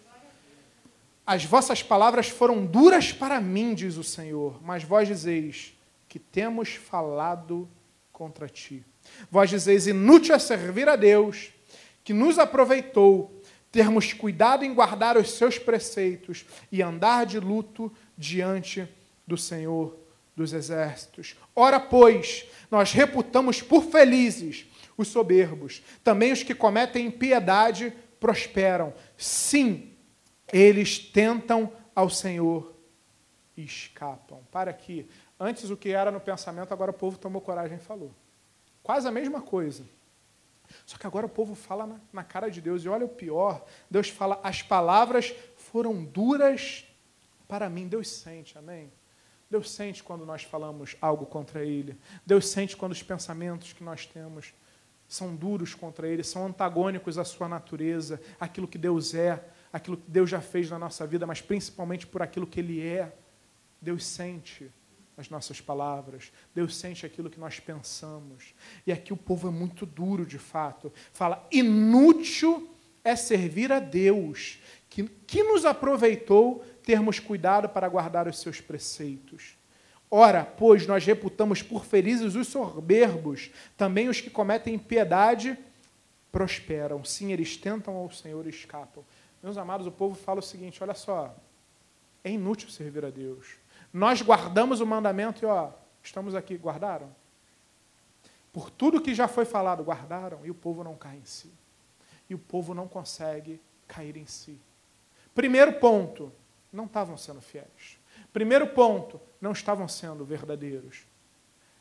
As 1.29 1.45
vossas 1.45 1.83
palavras 1.83 2.31
foram 2.31 2.65
duras 2.65 3.13
para 3.13 3.39
mim, 3.39 3.75
diz 3.75 3.99
o 3.99 4.03
Senhor, 4.03 4.59
mas 4.65 4.83
vós 4.83 5.07
dizeis 5.07 5.79
que 6.09 6.19
temos 6.19 6.71
falado 6.71 7.69
contra 8.11 8.49
ti. 8.49 8.83
Vós 9.31 9.51
dizeis: 9.51 9.87
inútil 9.87 10.35
é 10.35 10.39
servir 10.39 10.89
a 10.89 10.97
Deus, 10.97 11.51
que 12.03 12.15
nos 12.15 12.39
aproveitou 12.39 13.43
termos 13.71 14.15
cuidado 14.15 14.65
em 14.65 14.73
guardar 14.73 15.19
os 15.19 15.33
seus 15.33 15.59
preceitos 15.59 16.47
e 16.73 16.81
andar 16.81 17.27
de 17.27 17.39
luto 17.39 17.93
diante 18.17 18.89
do 19.27 19.37
Senhor 19.37 19.99
dos 20.35 20.55
exércitos. 20.55 21.37
Ora, 21.55 21.79
pois, 21.79 22.47
nós 22.71 22.93
reputamos 22.93 23.61
por 23.61 23.85
felizes 23.85 24.65
os 24.97 25.09
soberbos, 25.09 25.83
também 26.03 26.33
os 26.33 26.43
que 26.43 26.55
cometem 26.55 27.05
impiedade 27.05 27.93
prosperam. 28.19 28.95
Sim, 29.15 29.93
eles 30.53 30.99
tentam 30.99 31.73
ao 31.95 32.09
Senhor 32.09 32.75
e 33.57 33.65
escapam. 33.65 34.41
Para 34.51 34.71
aqui. 34.71 35.09
Antes 35.39 35.71
o 35.71 35.77
que 35.77 35.91
era 35.91 36.11
no 36.11 36.21
pensamento, 36.21 36.73
agora 36.73 36.91
o 36.91 36.95
povo 36.95 37.19
tomou 37.19 37.41
coragem 37.41 37.77
e 37.77 37.81
falou. 37.81 38.13
Quase 38.83 39.07
a 39.07 39.11
mesma 39.11 39.41
coisa. 39.41 39.85
Só 40.85 40.97
que 40.99 41.07
agora 41.07 41.27
o 41.27 41.31
povo 41.31 41.55
fala 41.55 41.87
na, 41.87 42.01
na 42.13 42.25
cara 42.25 42.51
de 42.51 42.61
Deus. 42.61 42.85
E 42.85 42.89
olha 42.89 43.05
o 43.07 43.09
pior: 43.09 43.65
Deus 43.91 44.09
fala, 44.09 44.41
as 44.43 44.63
palavras 44.63 45.35
foram 45.57 46.05
duras 46.05 46.85
para 47.47 47.69
mim. 47.69 47.89
Deus 47.89 48.09
sente, 48.09 48.57
amém? 48.57 48.93
Deus 49.51 49.71
sente 49.71 50.03
quando 50.03 50.27
nós 50.27 50.43
falamos 50.43 50.97
algo 51.01 51.25
contra 51.25 51.65
Ele. 51.65 51.99
Deus 52.25 52.49
sente 52.49 52.77
quando 52.77 52.93
os 52.93 53.03
pensamentos 53.03 53.73
que 53.73 53.83
nós 53.83 54.07
temos 54.07 54.53
são 55.09 55.35
duros 55.35 55.75
contra 55.75 56.07
Ele, 56.07 56.23
são 56.23 56.47
antagônicos 56.47 57.17
à 57.17 57.25
Sua 57.25 57.49
natureza, 57.49 58.21
aquilo 58.39 58.69
que 58.69 58.77
Deus 58.77 59.15
é, 59.15 59.43
aquilo 59.73 59.97
que 59.97 60.11
Deus 60.11 60.31
já 60.31 60.41
fez 60.41 60.71
na 60.71 60.79
nossa 60.79 61.07
vida, 61.07 61.27
mas 61.27 61.41
principalmente 61.41 62.07
por 62.07 62.23
aquilo 62.23 62.47
que 62.47 62.61
Ele 62.61 62.87
é. 62.87 63.13
Deus 63.81 64.05
sente 64.05 64.71
as 65.17 65.29
nossas 65.29 65.61
palavras, 65.61 66.33
Deus 66.55 66.77
sente 66.77 67.05
aquilo 67.05 67.29
que 67.29 67.41
nós 67.41 67.59
pensamos. 67.59 68.55
E 68.87 68.93
aqui 68.93 69.13
o 69.13 69.17
povo 69.17 69.49
é 69.49 69.51
muito 69.51 69.85
duro, 69.85 70.25
de 70.25 70.39
fato. 70.39 70.93
Fala: 71.13 71.47
inútil 71.51 72.71
é 73.03 73.17
servir 73.17 73.73
a 73.73 73.81
Deus, 73.81 74.59
que, 74.89 75.05
que 75.05 75.43
nos 75.43 75.65
aproveitou 75.65 76.65
termos 76.83 77.19
cuidado 77.19 77.69
para 77.69 77.89
guardar 77.89 78.29
os 78.29 78.39
seus 78.39 78.61
preceitos. 78.61 79.57
Ora, 80.11 80.45
pois 80.45 80.87
nós 80.87 81.05
reputamos 81.05 81.63
por 81.63 81.85
felizes 81.85 82.35
os 82.35 82.49
soberbos, 82.49 83.51
também 83.77 84.09
os 84.09 84.21
que 84.21 84.31
cometem 84.31 84.75
impiedade 84.75 85.59
prosperam. 86.33 87.05
Sim, 87.05 87.33
eles 87.33 87.57
tentam 87.57 87.95
ao 87.95 88.11
Senhor 88.11 88.47
e 88.47 88.51
escapam. 88.51 89.05
Meus 89.43 89.57
amados, 89.57 89.87
o 89.87 89.93
povo 89.93 90.15
fala 90.15 90.41
o 90.41 90.43
seguinte: 90.43 90.83
olha 90.83 90.95
só, 90.95 91.35
é 92.25 92.31
inútil 92.31 92.69
servir 92.69 93.05
a 93.05 93.11
Deus. 93.11 93.57
Nós 93.93 94.21
guardamos 94.21 94.81
o 94.81 94.87
mandamento 94.87 95.45
e, 95.45 95.47
ó, 95.47 95.71
estamos 96.03 96.35
aqui, 96.35 96.57
guardaram? 96.57 97.15
Por 98.53 98.71
tudo 98.71 99.01
que 99.01 99.15
já 99.15 99.29
foi 99.29 99.45
falado, 99.45 99.83
guardaram 99.83 100.45
e 100.45 100.51
o 100.51 100.55
povo 100.55 100.83
não 100.83 100.97
cai 100.97 101.17
em 101.17 101.25
si. 101.25 101.53
E 102.29 102.35
o 102.35 102.39
povo 102.39 102.75
não 102.75 102.89
consegue 102.89 103.61
cair 103.87 104.17
em 104.17 104.27
si. 104.27 104.59
Primeiro 105.35 105.75
ponto, 105.75 106.33
não 106.73 106.85
estavam 106.85 107.17
sendo 107.17 107.41
fiéis. 107.41 107.99
Primeiro 108.33 108.67
ponto, 108.67 109.21
não 109.41 109.53
estavam 109.53 109.89
sendo 109.89 110.25
verdadeiros. 110.25 111.07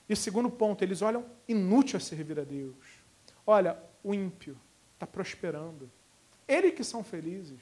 E 0.07 0.15
segundo 0.15 0.49
ponto, 0.49 0.83
eles 0.83 1.01
olham 1.01 1.25
inútil 1.47 1.97
a 1.97 1.99
servir 1.99 2.39
a 2.39 2.43
Deus. 2.43 2.75
Olha, 3.45 3.77
o 4.03 4.13
ímpio 4.13 4.57
está 4.93 5.05
prosperando. 5.05 5.91
Ele 6.47 6.71
que 6.71 6.83
são 6.83 7.03
felizes. 7.03 7.59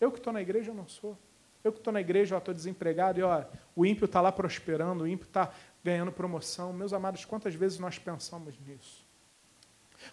Eu 0.00 0.10
que 0.10 0.18
estou 0.18 0.32
na 0.32 0.40
igreja, 0.40 0.70
eu 0.70 0.74
não 0.74 0.86
sou. 0.86 1.18
Eu 1.62 1.72
que 1.72 1.78
estou 1.78 1.92
na 1.92 2.00
igreja, 2.00 2.36
estou 2.36 2.52
desempregado 2.52 3.18
e 3.18 3.22
ó, 3.22 3.44
o 3.74 3.86
ímpio 3.86 4.04
está 4.04 4.20
lá 4.20 4.30
prosperando, 4.30 5.04
o 5.04 5.08
ímpio 5.08 5.26
está 5.26 5.50
ganhando 5.82 6.12
promoção. 6.12 6.72
Meus 6.72 6.92
amados, 6.92 7.24
quantas 7.24 7.54
vezes 7.54 7.78
nós 7.78 7.98
pensamos 7.98 8.54
nisso? 8.66 9.04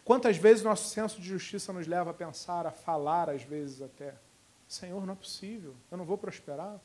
Quantas 0.05 0.37
vezes 0.37 0.63
nosso 0.63 0.87
senso 0.87 1.19
de 1.19 1.27
justiça 1.27 1.73
nos 1.73 1.87
leva 1.87 2.11
a 2.11 2.13
pensar, 2.13 2.65
a 2.65 2.71
falar, 2.71 3.29
às 3.29 3.43
vezes 3.43 3.81
até: 3.81 4.15
Senhor, 4.65 5.05
não 5.05 5.13
é 5.13 5.15
possível, 5.15 5.75
eu 5.91 5.97
não 5.97 6.05
vou 6.05 6.17
prosperar. 6.17 6.79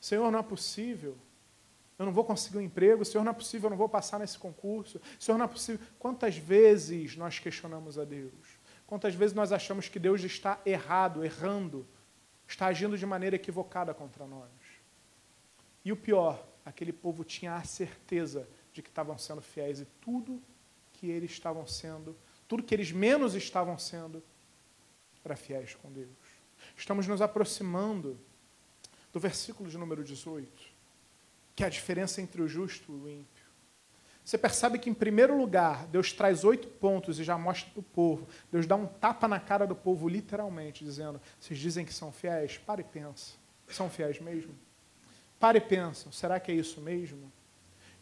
Senhor, 0.00 0.30
não 0.30 0.38
é 0.38 0.42
possível, 0.42 1.16
eu 1.98 2.06
não 2.06 2.12
vou 2.12 2.24
conseguir 2.24 2.58
um 2.58 2.62
emprego. 2.62 3.04
Senhor, 3.04 3.22
não 3.22 3.32
é 3.32 3.34
possível, 3.34 3.66
eu 3.66 3.70
não 3.70 3.76
vou 3.76 3.88
passar 3.88 4.18
nesse 4.18 4.38
concurso. 4.38 5.00
Senhor, 5.18 5.36
não 5.36 5.44
é 5.44 5.48
possível. 5.48 5.86
Quantas 5.98 6.36
vezes 6.36 7.16
nós 7.16 7.38
questionamos 7.38 7.98
a 7.98 8.04
Deus? 8.04 8.51
Quantas 8.92 9.14
vezes 9.14 9.34
nós 9.34 9.52
achamos 9.52 9.88
que 9.88 9.98
Deus 9.98 10.22
está 10.22 10.60
errado, 10.66 11.24
errando, 11.24 11.86
está 12.46 12.66
agindo 12.66 12.98
de 12.98 13.06
maneira 13.06 13.36
equivocada 13.36 13.94
contra 13.94 14.26
nós. 14.26 14.50
E 15.82 15.90
o 15.90 15.96
pior, 15.96 16.46
aquele 16.62 16.92
povo 16.92 17.24
tinha 17.24 17.54
a 17.54 17.64
certeza 17.64 18.46
de 18.70 18.82
que 18.82 18.90
estavam 18.90 19.16
sendo 19.16 19.40
fiéis 19.40 19.80
e 19.80 19.86
tudo 19.98 20.42
que 20.92 21.06
eles 21.06 21.30
estavam 21.30 21.66
sendo, 21.66 22.14
tudo 22.46 22.62
que 22.62 22.74
eles 22.74 22.92
menos 22.92 23.34
estavam 23.34 23.78
sendo, 23.78 24.22
era 25.24 25.36
fiéis 25.36 25.74
com 25.74 25.90
Deus. 25.90 26.10
Estamos 26.76 27.06
nos 27.06 27.22
aproximando 27.22 28.20
do 29.10 29.18
versículo 29.18 29.70
de 29.70 29.78
número 29.78 30.04
18, 30.04 30.52
que 31.56 31.64
é 31.64 31.66
a 31.66 31.70
diferença 31.70 32.20
entre 32.20 32.42
o 32.42 32.46
justo 32.46 32.92
e 32.92 32.94
o 32.94 33.08
ímpio. 33.08 33.41
Você 34.24 34.38
percebe 34.38 34.78
que, 34.78 34.88
em 34.88 34.94
primeiro 34.94 35.36
lugar, 35.36 35.86
Deus 35.88 36.12
traz 36.12 36.44
oito 36.44 36.68
pontos 36.68 37.18
e 37.18 37.24
já 37.24 37.36
mostra 37.36 37.70
para 37.70 37.80
o 37.80 37.82
povo. 37.82 38.28
Deus 38.52 38.66
dá 38.66 38.76
um 38.76 38.86
tapa 38.86 39.26
na 39.26 39.40
cara 39.40 39.66
do 39.66 39.74
povo, 39.74 40.08
literalmente, 40.08 40.84
dizendo: 40.84 41.20
Vocês 41.40 41.58
dizem 41.58 41.84
que 41.84 41.92
são 41.92 42.12
fiéis? 42.12 42.56
Para 42.56 42.80
e 42.80 42.84
pensa. 42.84 43.34
São 43.68 43.90
fiéis 43.90 44.20
mesmo? 44.20 44.54
Para 45.40 45.58
e 45.58 45.60
pensa. 45.60 46.12
Será 46.12 46.38
que 46.38 46.52
é 46.52 46.54
isso 46.54 46.80
mesmo? 46.80 47.32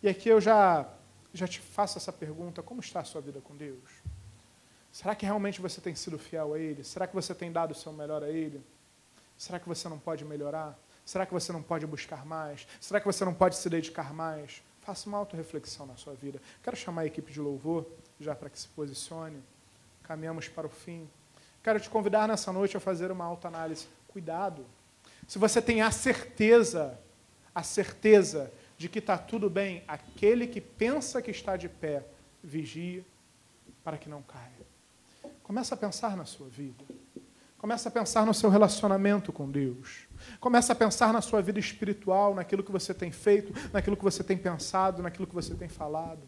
E 0.03 0.09
aqui 0.09 0.29
eu 0.29 0.41
já, 0.41 0.87
já 1.33 1.49
te 1.49 1.59
faço 1.59 1.97
essa 1.97 2.13
pergunta: 2.13 2.63
Como 2.63 2.81
está 2.81 3.01
a 3.01 3.05
sua 3.05 3.23
vida 3.23 3.41
com 3.41 3.57
Deus? 3.57 3.91
Será 4.93 5.15
que 5.15 5.25
realmente 5.25 5.61
você 5.61 5.81
tem 5.81 5.95
sido 5.95 6.19
fiel 6.19 6.53
a 6.53 6.59
Ele? 6.59 6.85
Será 6.85 7.07
que 7.07 7.15
você 7.15 7.35
tem 7.35 7.51
dado 7.51 7.71
o 7.71 7.75
seu 7.75 7.93
melhor 7.93 8.23
a 8.23 8.29
Ele? 8.29 8.63
Será 9.39 9.59
que 9.59 9.67
você 9.67 9.89
não 9.89 9.99
pode 9.99 10.23
melhorar? 10.25 10.79
Será 11.03 11.25
que 11.25 11.33
você 11.33 11.51
não 11.51 11.63
pode 11.63 11.87
buscar 11.87 12.27
mais? 12.27 12.67
Será 12.79 13.01
que 13.01 13.07
você 13.07 13.25
não 13.25 13.33
pode 13.33 13.57
se 13.57 13.71
dedicar 13.71 14.13
mais? 14.13 14.63
Faça 14.91 15.09
uma 15.09 15.19
autorreflexão 15.19 15.87
na 15.87 15.95
sua 15.95 16.15
vida. 16.15 16.43
Quero 16.65 16.77
chamar 16.77 17.03
a 17.03 17.07
equipe 17.07 17.33
de 17.33 17.41
louvor, 17.41 17.87
já 18.19 18.35
para 18.35 18.51
que 18.51 18.59
se 18.59 18.67
posicione. 18.67 19.41
Caminhamos 20.03 20.49
para 20.49 20.67
o 20.67 20.69
fim. 20.69 21.09
Quero 21.63 21.79
te 21.79 21.89
convidar 21.89 22.27
nessa 22.27 22.53
noite 22.53 22.77
a 22.77 22.81
fazer 22.81 23.13
uma 23.13 23.25
autoanálise. 23.25 23.87
Cuidado. 24.09 24.67
Se 25.29 25.39
você 25.39 25.63
tem 25.63 25.81
a 25.81 25.93
certeza, 25.93 26.99
a 27.55 27.63
certeza 27.63 28.53
de 28.77 28.89
que 28.89 28.99
está 28.99 29.17
tudo 29.17 29.49
bem, 29.49 29.85
aquele 29.87 30.49
que 30.49 30.61
pensa 30.61 31.23
que 31.23 31.31
está 31.31 31.57
de 31.57 31.69
pé, 31.69 32.05
vigia 32.43 33.05
para 33.85 33.97
que 33.97 34.09
não 34.09 34.23
caia. 34.23 34.67
Começa 35.45 35.77
a 35.77 35.79
pensar 35.79 36.17
na 36.17 36.25
sua 36.25 36.49
vida. 36.49 36.85
Começa 37.61 37.91
a 37.91 37.93
pensar 37.93 38.25
no 38.25 38.33
seu 38.33 38.49
relacionamento 38.49 39.31
com 39.31 39.51
Deus. 39.51 40.09
Começa 40.41 40.73
a 40.73 40.75
pensar 40.75 41.13
na 41.13 41.21
sua 41.21 41.43
vida 41.43 41.59
espiritual, 41.59 42.35
naquilo 42.35 42.63
que 42.63 42.73
você 42.73 42.95
tem 42.95 43.13
feito, 43.13 43.53
naquilo 43.71 43.99
que 43.99 44.03
você 44.03 44.25
tem 44.25 44.39
pensado, 44.39 45.03
naquilo 45.03 45.27
que 45.27 45.35
você 45.35 45.55
tem 45.55 45.69
falado. 45.69 46.27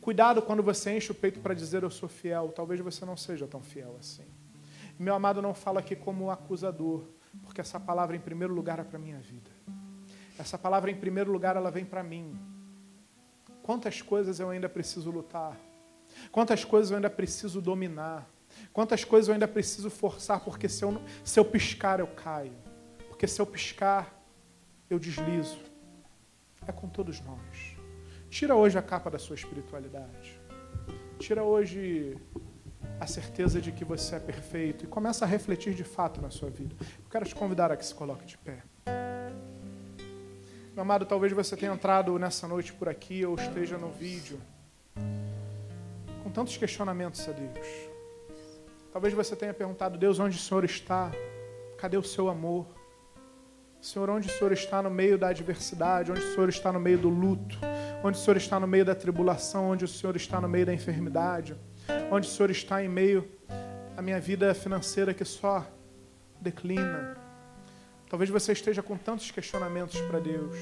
Cuidado 0.00 0.40
quando 0.40 0.62
você 0.62 0.96
enche 0.96 1.10
o 1.10 1.14
peito 1.14 1.40
para 1.40 1.54
dizer 1.54 1.82
eu 1.82 1.90
sou 1.90 2.08
fiel. 2.08 2.52
Talvez 2.54 2.78
você 2.78 3.04
não 3.04 3.16
seja 3.16 3.48
tão 3.48 3.60
fiel 3.60 3.96
assim. 3.98 4.24
Meu 4.96 5.12
amado 5.12 5.42
não 5.42 5.52
fala 5.52 5.80
aqui 5.80 5.96
como 5.96 6.30
acusador, 6.30 7.02
porque 7.42 7.60
essa 7.60 7.80
palavra 7.80 8.14
em 8.14 8.20
primeiro 8.20 8.54
lugar 8.54 8.78
é 8.78 8.84
para 8.84 9.00
minha 9.00 9.18
vida. 9.18 9.50
Essa 10.38 10.56
palavra 10.56 10.88
em 10.88 10.94
primeiro 10.94 11.32
lugar 11.32 11.56
ela 11.56 11.68
vem 11.68 11.84
para 11.84 12.04
mim. 12.04 12.38
Quantas 13.60 14.00
coisas 14.00 14.38
eu 14.38 14.50
ainda 14.50 14.68
preciso 14.68 15.10
lutar? 15.10 15.58
Quantas 16.30 16.64
coisas 16.64 16.92
eu 16.92 16.96
ainda 16.96 17.10
preciso 17.10 17.60
dominar? 17.60 18.31
Quantas 18.72 19.04
coisas 19.04 19.28
eu 19.28 19.34
ainda 19.34 19.48
preciso 19.48 19.90
forçar, 19.90 20.40
porque 20.40 20.68
se 20.68 20.84
eu, 20.84 21.00
se 21.24 21.38
eu 21.38 21.44
piscar 21.44 22.00
eu 22.00 22.06
caio. 22.06 22.54
Porque 23.08 23.26
se 23.26 23.40
eu 23.40 23.46
piscar, 23.46 24.18
eu 24.88 24.98
deslizo. 24.98 25.58
É 26.66 26.72
com 26.72 26.88
todos 26.88 27.20
nós. 27.20 27.76
Tira 28.30 28.54
hoje 28.54 28.78
a 28.78 28.82
capa 28.82 29.10
da 29.10 29.18
sua 29.18 29.34
espiritualidade. 29.34 30.40
Tira 31.18 31.42
hoje 31.42 32.16
a 32.98 33.06
certeza 33.06 33.60
de 33.60 33.72
que 33.72 33.84
você 33.84 34.16
é 34.16 34.20
perfeito 34.20 34.84
e 34.84 34.88
começa 34.88 35.24
a 35.24 35.28
refletir 35.28 35.74
de 35.74 35.84
fato 35.84 36.20
na 36.22 36.30
sua 36.30 36.48
vida. 36.48 36.74
Eu 36.80 37.10
quero 37.10 37.26
te 37.26 37.34
convidar 37.34 37.70
a 37.70 37.76
que 37.76 37.84
se 37.84 37.94
coloque 37.94 38.24
de 38.24 38.38
pé. 38.38 38.62
Meu 40.72 40.82
amado, 40.82 41.04
talvez 41.04 41.32
você 41.32 41.54
tenha 41.56 41.72
entrado 41.72 42.18
nessa 42.18 42.48
noite 42.48 42.72
por 42.72 42.88
aqui 42.88 43.26
ou 43.26 43.34
esteja 43.34 43.76
no 43.76 43.90
vídeo 43.90 44.40
com 46.22 46.30
tantos 46.30 46.56
questionamentos 46.56 47.28
a 47.28 47.32
Deus. 47.32 47.91
Talvez 48.92 49.14
você 49.14 49.34
tenha 49.34 49.54
perguntado, 49.54 49.96
Deus, 49.96 50.18
onde 50.18 50.36
o 50.36 50.40
Senhor 50.40 50.64
está? 50.64 51.10
Cadê 51.78 51.96
o 51.96 52.02
seu 52.02 52.28
amor? 52.28 52.66
Senhor, 53.80 54.10
onde 54.10 54.28
o 54.28 54.30
Senhor 54.30 54.52
está 54.52 54.82
no 54.82 54.90
meio 54.90 55.16
da 55.16 55.28
adversidade? 55.28 56.12
Onde 56.12 56.20
o 56.20 56.34
Senhor 56.34 56.48
está 56.50 56.70
no 56.70 56.78
meio 56.78 56.98
do 56.98 57.08
luto? 57.08 57.58
Onde 58.04 58.18
o 58.18 58.20
Senhor 58.20 58.36
está 58.36 58.60
no 58.60 58.66
meio 58.66 58.84
da 58.84 58.94
tribulação? 58.94 59.70
Onde 59.70 59.86
o 59.86 59.88
Senhor 59.88 60.14
está 60.14 60.40
no 60.42 60.48
meio 60.48 60.66
da 60.66 60.74
enfermidade? 60.74 61.56
Onde 62.10 62.28
o 62.28 62.30
Senhor 62.30 62.50
está 62.50 62.84
em 62.84 62.88
meio 62.88 63.28
à 63.96 64.02
minha 64.02 64.20
vida 64.20 64.54
financeira 64.54 65.14
que 65.14 65.24
só 65.24 65.66
declina? 66.38 67.16
Talvez 68.10 68.28
você 68.28 68.52
esteja 68.52 68.82
com 68.82 68.98
tantos 68.98 69.30
questionamentos 69.30 69.98
para 70.02 70.20
Deus. 70.20 70.54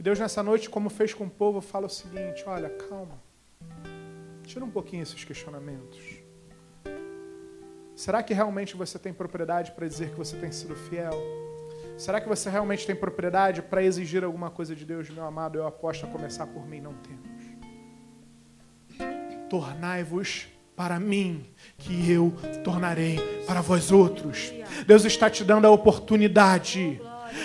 Deus 0.00 0.18
nessa 0.18 0.42
noite, 0.42 0.68
como 0.70 0.88
fez 0.88 1.12
com 1.12 1.24
o 1.24 1.30
povo, 1.30 1.60
fala 1.60 1.86
o 1.86 1.90
seguinte: 1.90 2.44
olha, 2.46 2.70
calma. 2.70 3.23
Tira 4.44 4.64
um 4.64 4.70
pouquinho 4.70 5.02
esses 5.02 5.24
questionamentos. 5.24 6.00
Será 7.94 8.22
que 8.22 8.34
realmente 8.34 8.76
você 8.76 8.98
tem 8.98 9.12
propriedade 9.12 9.72
para 9.72 9.86
dizer 9.86 10.10
que 10.10 10.16
você 10.16 10.36
tem 10.36 10.50
sido 10.52 10.74
fiel? 10.74 11.12
Será 11.96 12.20
que 12.20 12.28
você 12.28 12.50
realmente 12.50 12.86
tem 12.86 12.94
propriedade 12.94 13.62
para 13.62 13.82
exigir 13.82 14.24
alguma 14.24 14.50
coisa 14.50 14.74
de 14.74 14.84
Deus, 14.84 15.08
meu 15.10 15.24
amado? 15.24 15.58
Eu 15.58 15.66
aposto 15.66 16.04
a 16.04 16.08
começar 16.08 16.46
por 16.46 16.66
mim, 16.66 16.80
não 16.80 16.94
temos. 16.94 17.24
Tornai-vos 19.48 20.48
para 20.74 20.98
mim, 20.98 21.46
que 21.78 22.10
eu 22.10 22.34
tornarei 22.64 23.20
para 23.46 23.60
vós 23.60 23.92
outros. 23.92 24.52
Deus 24.86 25.04
está 25.04 25.30
te 25.30 25.44
dando 25.44 25.66
a 25.66 25.70
oportunidade 25.70 27.00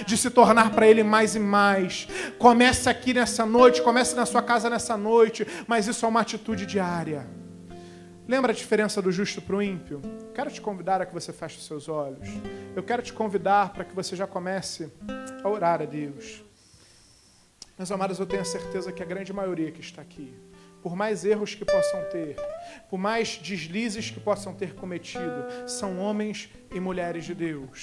de 0.06 0.18
se 0.18 0.30
tornar 0.30 0.72
para 0.72 0.88
Ele 0.88 1.04
mais 1.04 1.36
e 1.36 1.40
mais. 1.40 2.08
Comece 2.38 2.90
aqui 2.90 3.14
nessa 3.14 3.46
noite, 3.46 3.82
comece 3.82 4.16
na 4.16 4.26
sua 4.26 4.42
casa 4.42 4.70
nessa 4.70 4.98
noite, 4.98 5.46
mas 5.68 5.88
isso 5.88 6.06
é 6.06 6.10
uma 6.10 6.22
atitude 6.22 6.66
diária. 6.66 7.28
Lembra 8.28 8.52
a 8.52 8.56
diferença 8.56 9.02
do 9.02 9.12
justo 9.12 9.42
para 9.42 9.56
o 9.56 9.62
ímpio? 9.62 10.02
Quero 10.36 10.52
te 10.52 10.62
convidar 10.62 11.02
a 11.02 11.06
que 11.06 11.14
você 11.14 11.34
feche 11.34 11.58
os 11.58 11.66
seus 11.66 11.90
olhos. 11.90 12.30
Eu 12.76 12.84
quero 12.84 13.02
te 13.02 13.12
convidar 13.12 13.74
para 13.74 13.84
que 13.84 13.96
você 13.96 14.16
já 14.16 14.28
comece 14.28 14.92
a 15.44 15.50
orar 15.50 15.82
a 15.82 15.86
Deus. 15.86 16.44
Meus 17.76 17.92
amados, 17.92 18.20
eu 18.20 18.26
tenho 18.26 18.42
a 18.42 18.46
certeza 18.46 18.92
que 18.92 19.02
a 19.02 19.06
grande 19.06 19.34
maioria 19.34 19.72
que 19.72 19.82
está 19.82 20.02
aqui, 20.02 20.34
por 20.82 20.96
mais 20.96 21.26
erros 21.26 21.56
que 21.56 21.66
possam 21.66 22.04
ter, 22.10 22.36
por 22.90 22.98
mais 22.98 23.38
deslizes 23.38 24.10
que 24.10 24.20
possam 24.20 24.54
ter 24.54 24.74
cometido, 24.76 25.46
são 25.68 26.00
homens 26.00 26.50
e 26.74 26.80
mulheres 26.80 27.26
de 27.26 27.34
Deus, 27.34 27.82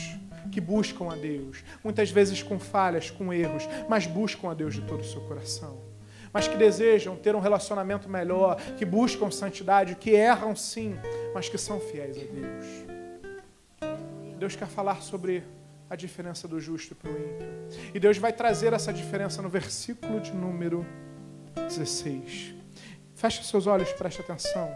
que 0.50 0.60
buscam 0.60 1.12
a 1.12 1.16
Deus, 1.16 1.62
muitas 1.82 2.10
vezes 2.10 2.42
com 2.42 2.58
falhas, 2.58 3.10
com 3.10 3.32
erros, 3.32 3.68
mas 3.88 4.06
buscam 4.06 4.50
a 4.50 4.54
Deus 4.54 4.74
de 4.74 4.82
todo 4.82 5.00
o 5.00 5.04
seu 5.04 5.20
coração 5.22 5.96
mas 6.32 6.46
que 6.46 6.56
desejam 6.56 7.16
ter 7.16 7.34
um 7.34 7.40
relacionamento 7.40 8.10
melhor, 8.10 8.60
que 8.76 8.84
buscam 8.84 9.30
santidade, 9.30 9.94
que 9.94 10.10
erram 10.10 10.54
sim, 10.54 10.94
mas 11.32 11.48
que 11.48 11.56
são 11.56 11.80
fiéis 11.80 12.18
a 12.18 12.20
Deus. 12.20 12.86
Deus 14.38 14.54
quer 14.54 14.68
falar 14.68 15.02
sobre 15.02 15.42
a 15.88 15.96
diferença 15.96 16.46
do 16.46 16.60
justo 16.60 16.94
para 16.94 17.10
o 17.10 17.14
ímpio. 17.14 17.48
E 17.94 17.98
Deus 17.98 18.18
vai 18.18 18.32
trazer 18.32 18.72
essa 18.72 18.92
diferença 18.92 19.40
no 19.40 19.48
versículo 19.48 20.20
de 20.20 20.32
número 20.32 20.84
16. 21.54 22.55
Feche 23.16 23.42
seus 23.42 23.66
olhos, 23.66 23.90
preste 23.94 24.20
atenção. 24.20 24.70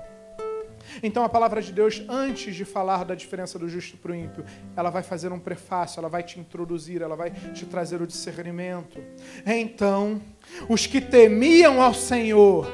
Então 1.02 1.22
a 1.22 1.28
palavra 1.28 1.60
de 1.60 1.70
Deus, 1.70 2.02
antes 2.08 2.56
de 2.56 2.64
falar 2.64 3.04
da 3.04 3.14
diferença 3.14 3.58
do 3.58 3.68
justo 3.68 3.98
para 3.98 4.12
o 4.12 4.14
ímpio, 4.14 4.46
ela 4.74 4.88
vai 4.88 5.02
fazer 5.02 5.30
um 5.30 5.38
prefácio, 5.38 6.00
ela 6.00 6.08
vai 6.08 6.22
te 6.22 6.40
introduzir, 6.40 7.02
ela 7.02 7.14
vai 7.14 7.30
te 7.30 7.66
trazer 7.66 8.00
o 8.00 8.06
discernimento. 8.06 8.98
Então, 9.44 10.22
os 10.70 10.86
que 10.86 11.02
temiam 11.02 11.82
ao 11.82 11.92
Senhor, 11.92 12.66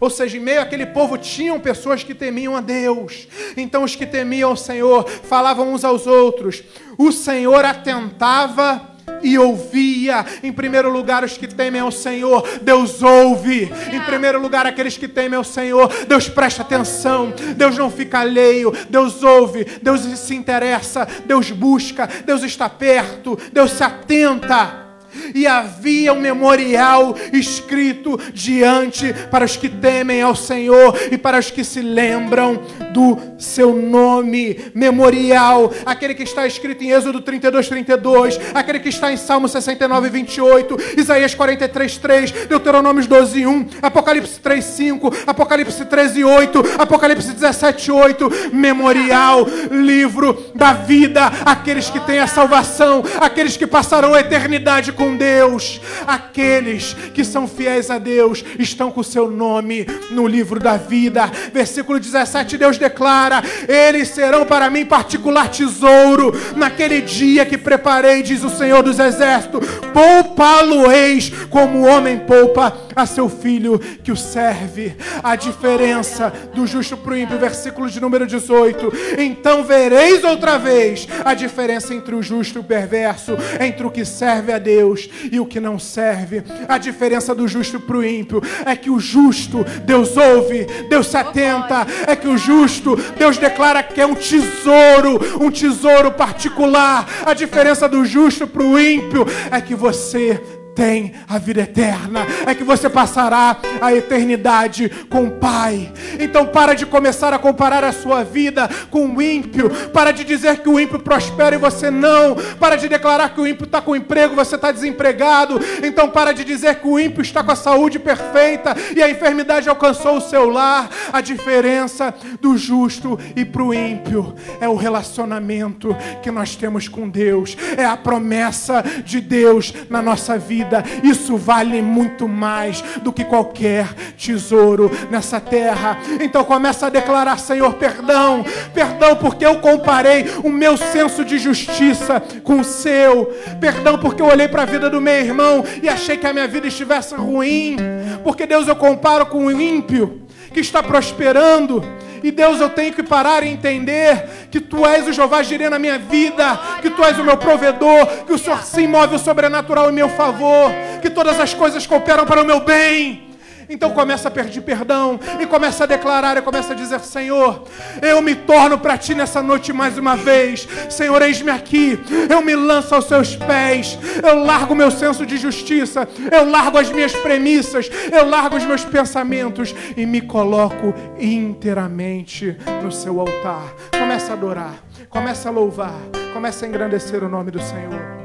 ou 0.00 0.10
seja, 0.10 0.36
em 0.36 0.40
meio 0.40 0.60
àquele 0.60 0.86
povo 0.86 1.16
tinham 1.16 1.60
pessoas 1.60 2.02
que 2.02 2.16
temiam 2.16 2.56
a 2.56 2.60
Deus. 2.60 3.28
Então 3.56 3.84
os 3.84 3.94
que 3.94 4.04
temiam 4.04 4.50
ao 4.50 4.56
Senhor 4.56 5.08
falavam 5.08 5.72
uns 5.72 5.84
aos 5.84 6.04
outros. 6.08 6.64
O 6.98 7.12
Senhor 7.12 7.64
atentava 7.64 8.91
e 9.22 9.38
ouvia. 9.38 10.24
Em 10.42 10.52
primeiro 10.52 10.90
lugar, 10.90 11.24
os 11.24 11.36
que 11.36 11.46
temem 11.46 11.80
ao 11.80 11.90
Senhor, 11.90 12.46
Deus 12.62 13.02
ouve. 13.02 13.70
Em 13.92 14.00
primeiro 14.00 14.40
lugar, 14.40 14.66
aqueles 14.66 14.96
que 14.96 15.08
temem 15.08 15.36
ao 15.36 15.44
Senhor, 15.44 15.90
Deus 16.06 16.28
presta 16.28 16.62
atenção. 16.62 17.32
Deus 17.56 17.76
não 17.76 17.90
fica 17.90 18.20
alheio, 18.20 18.72
Deus 18.88 19.22
ouve, 19.22 19.64
Deus 19.82 20.00
se 20.18 20.34
interessa, 20.34 21.06
Deus 21.26 21.50
busca, 21.50 22.08
Deus 22.24 22.42
está 22.42 22.68
perto, 22.68 23.38
Deus 23.52 23.72
se 23.72 23.82
atenta 23.82 24.91
e 25.34 25.46
havia 25.46 26.12
um 26.12 26.20
memorial 26.20 27.16
escrito 27.32 28.18
diante 28.32 29.12
para 29.30 29.44
os 29.44 29.56
que 29.56 29.68
temem 29.68 30.22
ao 30.22 30.34
Senhor 30.34 30.96
e 31.10 31.18
para 31.18 31.38
os 31.38 31.50
que 31.50 31.64
se 31.64 31.80
lembram 31.80 32.60
do 32.92 33.18
seu 33.38 33.74
nome. 33.74 34.58
Memorial, 34.74 35.72
aquele 35.84 36.14
que 36.14 36.22
está 36.22 36.46
escrito 36.46 36.82
em 36.84 36.90
Êxodo 36.90 37.20
32, 37.20 37.68
32, 37.68 38.40
aquele 38.54 38.80
que 38.80 38.88
está 38.88 39.12
em 39.12 39.16
Salmo 39.16 39.48
69, 39.48 40.08
28, 40.08 40.76
Isaías 40.96 41.34
43, 41.34 41.96
3, 41.98 42.30
Deuteronômios 42.48 43.06
12, 43.06 43.46
1, 43.46 43.66
Apocalipse 43.82 44.40
3, 44.40 44.64
5, 44.64 45.14
Apocalipse 45.26 45.84
13, 45.84 46.24
8, 46.24 46.62
Apocalipse 46.78 47.32
17, 47.32 47.90
8. 47.90 48.30
Memorial, 48.52 49.46
livro 49.70 50.52
da 50.54 50.72
vida, 50.72 51.26
aqueles 51.44 51.90
que 51.90 52.00
têm 52.00 52.18
a 52.18 52.26
salvação, 52.26 53.02
aqueles 53.20 53.56
que 53.56 53.66
passarão 53.66 54.14
a 54.14 54.20
eternidade 54.20 54.92
com 54.92 55.01
com 55.02 55.16
Deus. 55.16 55.80
Aqueles 56.06 56.94
que 57.12 57.24
são 57.24 57.48
fiéis 57.48 57.90
a 57.90 57.98
Deus 57.98 58.44
estão 58.56 58.90
com 58.90 59.00
o 59.00 59.04
seu 59.04 59.28
nome 59.28 59.84
no 60.12 60.28
livro 60.28 60.60
da 60.60 60.76
vida. 60.76 61.26
Versículo 61.52 61.98
17, 61.98 62.56
Deus 62.56 62.78
declara: 62.78 63.42
Eles 63.66 64.08
serão 64.08 64.46
para 64.46 64.70
mim 64.70 64.84
particular 64.84 65.48
tesouro 65.48 66.32
naquele 66.56 67.00
dia 67.00 67.44
que 67.44 67.58
preparei, 67.58 68.22
diz 68.22 68.44
o 68.44 68.50
Senhor 68.50 68.82
dos 68.82 69.00
Exércitos. 69.00 69.66
Poupá-lo-eis 69.92 71.30
como 71.50 71.80
o 71.80 71.86
homem 71.86 72.20
poupa 72.20 72.76
a 72.94 73.06
seu 73.06 73.28
filho 73.28 73.78
que 73.78 74.12
o 74.12 74.16
serve. 74.16 74.96
A 75.22 75.36
diferença 75.36 76.32
do 76.54 76.66
justo 76.66 76.96
para 76.96 77.12
o 77.12 77.16
ímpio, 77.16 77.38
versículo 77.38 77.88
de 77.88 78.00
número 78.00 78.26
18. 78.26 78.92
Então 79.18 79.64
vereis 79.64 80.24
outra 80.24 80.58
vez 80.58 81.06
a 81.24 81.34
diferença 81.34 81.94
entre 81.94 82.14
o 82.14 82.22
justo 82.22 82.58
e 82.58 82.60
o 82.60 82.64
perverso, 82.64 83.36
entre 83.60 83.86
o 83.86 83.90
que 83.90 84.04
serve 84.04 84.52
a 84.52 84.58
Deus 84.58 85.08
e 85.30 85.38
o 85.40 85.46
que 85.46 85.60
não 85.60 85.78
serve. 85.78 86.42
A 86.68 86.78
diferença 86.78 87.34
do 87.34 87.46
justo 87.46 87.80
para 87.80 87.96
o 87.96 88.04
ímpio 88.04 88.42
é 88.64 88.76
que 88.76 88.90
o 88.90 88.98
justo, 88.98 89.64
Deus 89.84 90.16
ouve, 90.16 90.66
Deus 90.88 91.06
se 91.06 91.16
atenta. 91.16 91.86
É 92.06 92.16
que 92.16 92.28
o 92.28 92.36
justo, 92.36 92.96
Deus 93.18 93.38
declara 93.38 93.82
que 93.82 94.00
é 94.00 94.06
um 94.06 94.14
tesouro, 94.14 95.42
um 95.42 95.50
tesouro 95.50 96.12
particular. 96.12 97.06
A 97.24 97.34
diferença 97.34 97.88
do 97.88 98.04
justo 98.04 98.46
para 98.46 98.62
o 98.62 98.78
ímpio 98.78 99.26
é 99.50 99.60
que 99.60 99.74
você 99.74 100.40
tem 100.74 101.12
a 101.28 101.38
vida 101.38 101.62
eterna, 101.62 102.26
é 102.46 102.54
que 102.54 102.64
você 102.64 102.88
passará 102.88 103.56
a 103.80 103.92
eternidade 103.94 104.90
com 105.08 105.24
o 105.24 105.30
Pai. 105.32 105.92
Então 106.18 106.46
para 106.46 106.74
de 106.74 106.86
começar 106.86 107.32
a 107.32 107.38
comparar 107.38 107.84
a 107.84 107.92
sua 107.92 108.22
vida 108.22 108.68
com 108.90 109.06
o 109.06 109.22
ímpio, 109.22 109.70
para 109.92 110.12
de 110.12 110.24
dizer 110.24 110.58
que 110.58 110.68
o 110.68 110.80
ímpio 110.80 110.98
prospera 110.98 111.56
e 111.56 111.58
você 111.58 111.90
não, 111.90 112.34
para 112.58 112.76
de 112.76 112.88
declarar 112.88 113.34
que 113.34 113.40
o 113.40 113.46
ímpio 113.46 113.64
está 113.64 113.80
com 113.80 113.96
emprego, 113.96 114.34
você 114.34 114.56
está 114.56 114.72
desempregado. 114.72 115.60
Então 115.82 116.08
para 116.08 116.32
de 116.32 116.44
dizer 116.44 116.76
que 116.76 116.88
o 116.88 116.98
ímpio 116.98 117.22
está 117.22 117.42
com 117.42 117.52
a 117.52 117.56
saúde 117.56 117.98
perfeita 117.98 118.74
e 118.96 119.02
a 119.02 119.10
enfermidade 119.10 119.68
alcançou 119.68 120.16
o 120.16 120.20
seu 120.20 120.48
lar. 120.48 120.88
A 121.12 121.20
diferença 121.20 122.14
do 122.40 122.56
justo 122.56 123.18
e 123.36 123.44
para 123.44 123.62
o 123.62 123.74
ímpio 123.74 124.34
é 124.60 124.68
o 124.68 124.76
relacionamento 124.76 125.94
que 126.22 126.30
nós 126.30 126.56
temos 126.56 126.88
com 126.88 127.08
Deus, 127.08 127.56
é 127.76 127.84
a 127.84 127.96
promessa 127.96 128.82
de 129.04 129.20
Deus 129.20 129.72
na 129.90 130.00
nossa 130.00 130.38
vida 130.38 130.61
vida, 130.62 130.84
isso 131.02 131.36
vale 131.36 131.82
muito 131.82 132.28
mais 132.28 132.82
do 133.02 133.12
que 133.12 133.24
qualquer 133.24 133.92
tesouro 134.16 134.90
nessa 135.10 135.40
terra. 135.40 135.98
Então 136.20 136.44
começa 136.44 136.86
a 136.86 136.90
declarar, 136.90 137.38
Senhor, 137.38 137.74
perdão, 137.74 138.44
perdão 138.74 139.16
porque 139.16 139.44
eu 139.44 139.56
comparei 139.56 140.26
o 140.42 140.50
meu 140.50 140.76
senso 140.76 141.24
de 141.24 141.38
justiça 141.38 142.20
com 142.42 142.60
o 142.60 142.64
seu. 142.64 143.26
Perdão 143.60 143.98
porque 143.98 144.22
eu 144.22 144.26
olhei 144.26 144.48
para 144.48 144.62
a 144.62 144.66
vida 144.66 144.88
do 144.88 145.00
meu 145.00 145.14
irmão 145.14 145.64
e 145.82 145.88
achei 145.88 146.16
que 146.16 146.26
a 146.26 146.32
minha 146.32 146.48
vida 146.48 146.66
estivesse 146.66 147.14
ruim. 147.14 147.76
Porque 148.22 148.46
Deus 148.46 148.68
eu 148.68 148.76
comparo 148.76 149.26
com 149.26 149.46
o 149.46 149.52
ímpio 149.52 150.22
que 150.52 150.60
está 150.60 150.82
prosperando. 150.82 151.82
E 152.22 152.30
Deus, 152.30 152.60
eu 152.60 152.70
tenho 152.70 152.92
que 152.92 153.02
parar 153.02 153.42
e 153.42 153.48
entender 153.48 154.48
que 154.50 154.60
Tu 154.60 154.86
és 154.86 155.06
o 155.08 155.12
Jeová 155.12 155.42
Jireh 155.42 155.70
na 155.70 155.78
minha 155.78 155.98
vida, 155.98 156.58
que 156.80 156.90
Tu 156.90 157.04
és 157.04 157.18
o 157.18 157.24
meu 157.24 157.36
provedor, 157.36 158.06
que 158.26 158.32
o 158.32 158.38
Senhor 158.38 158.62
se 158.62 158.86
move 158.86 159.16
o 159.16 159.18
sobrenatural 159.18 159.90
em 159.90 159.94
meu 159.94 160.08
favor, 160.08 160.70
que 161.00 161.10
todas 161.10 161.40
as 161.40 161.52
coisas 161.52 161.86
cooperam 161.86 162.24
para 162.24 162.42
o 162.42 162.46
meu 162.46 162.60
bem. 162.60 163.31
Então 163.68 163.90
começa 163.90 164.28
a 164.28 164.30
pedir 164.30 164.60
perdão 164.60 165.18
e 165.40 165.46
começa 165.46 165.84
a 165.84 165.86
declarar 165.86 166.36
e 166.36 166.42
começa 166.42 166.72
a 166.72 166.76
dizer: 166.76 167.00
Senhor, 167.00 167.64
eu 168.00 168.20
me 168.22 168.34
torno 168.34 168.78
para 168.78 168.98
ti 168.98 169.14
nessa 169.14 169.42
noite 169.42 169.72
mais 169.72 169.98
uma 169.98 170.16
vez. 170.16 170.68
Senhor, 170.90 171.20
eis-me 171.22 171.50
aqui. 171.50 171.98
Eu 172.28 172.42
me 172.42 172.54
lanço 172.54 172.94
aos 172.94 173.06
seus 173.06 173.36
pés. 173.36 173.98
Eu 174.22 174.44
largo 174.44 174.74
meu 174.74 174.90
senso 174.90 175.24
de 175.26 175.36
justiça. 175.36 176.08
Eu 176.30 176.48
largo 176.48 176.78
as 176.78 176.90
minhas 176.90 177.14
premissas. 177.14 177.90
Eu 178.10 178.28
largo 178.28 178.56
os 178.56 178.64
meus 178.64 178.84
pensamentos 178.84 179.74
e 179.96 180.06
me 180.06 180.20
coloco 180.20 180.94
inteiramente 181.18 182.56
no 182.82 182.90
seu 182.90 183.20
altar. 183.20 183.74
Começa 183.98 184.32
a 184.32 184.34
adorar. 184.34 184.74
Começa 185.08 185.48
a 185.48 185.52
louvar. 185.52 185.94
Começa 186.32 186.64
a 186.64 186.68
engrandecer 186.68 187.22
o 187.22 187.28
nome 187.28 187.50
do 187.50 187.60
Senhor. 187.60 188.22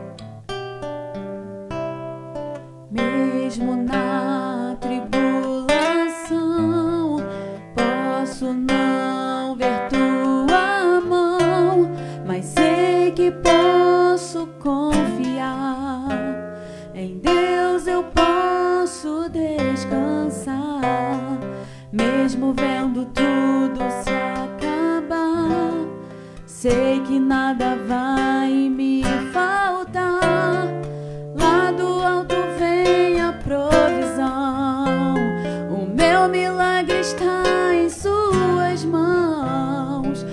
Mesmo 2.89 3.75
na 3.75 4.06
mesmo 22.47 22.53
vendo 22.53 23.05
tudo 23.05 23.79
se 24.03 24.09
acabar, 24.09 25.73
sei 26.45 27.01
que 27.01 27.19
nada 27.19 27.77
vai 27.87 28.51
me 28.69 29.03
faltar. 29.33 30.67
Lá 31.35 31.71
do 31.71 32.01
alto 32.01 32.35
vem 32.57 33.19
a 33.19 33.33
provisão. 33.33 35.15
O 35.69 35.85
meu 35.93 36.29
milagre 36.29 36.99
está 36.99 37.43
em 37.73 37.89
suas 37.89 38.85
mãos. 38.85 40.25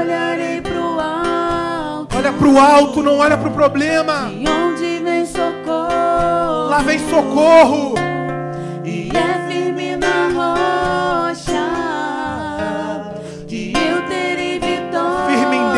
Olharei 0.00 0.60
pro 0.60 1.00
alto. 1.00 2.16
Olha 2.16 2.32
pro 2.32 2.58
alto, 2.58 3.02
não 3.02 3.18
olha 3.18 3.36
pro 3.36 3.50
problema. 3.50 4.30
De 4.30 4.48
onde 4.48 4.98
vem 5.04 5.26
socorro? 5.26 6.68
Lá 6.70 6.78
vem 6.78 6.98
socorro. 6.98 7.94
E 8.84 9.10
é 9.16 9.51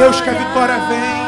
Deus 0.04 0.20
que 0.20 0.28
a 0.28 0.34
vitória 0.34 0.78
vem. 0.80 1.23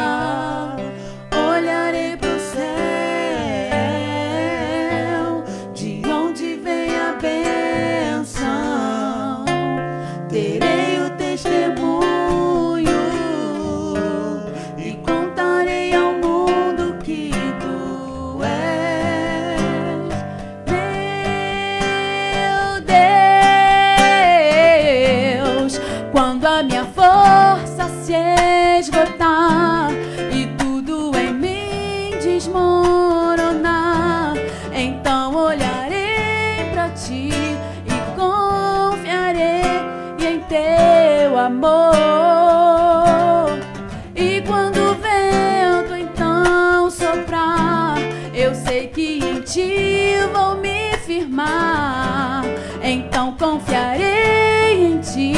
Então 53.27 53.55
confiarei 53.55 54.85
em 54.85 54.99
ti 54.99 55.33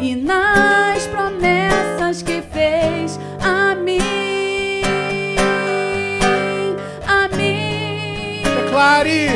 e 0.00 0.14
nas 0.14 1.04
promessas 1.08 2.22
que 2.22 2.40
fez 2.40 3.18
a 3.42 3.74
mim. 3.74 3.98
A 7.08 7.36
mim. 7.36 8.42
Declare. 8.62 9.30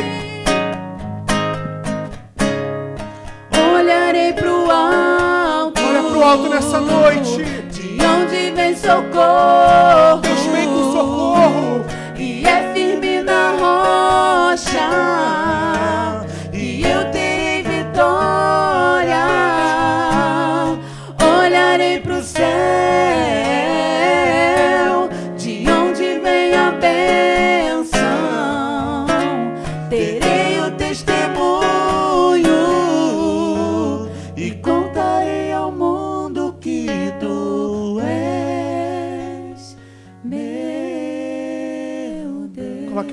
Olharei 3.73 4.31
pro 4.31 4.71
alto. 4.71 5.81
Olha 5.81 6.03
pro 6.09 6.23
alto 6.23 6.49
nessa 6.49 6.79
noite. 6.79 7.43
De 7.69 8.05
onde 8.05 8.51
vem 8.55 8.77
socorro? 8.77 9.58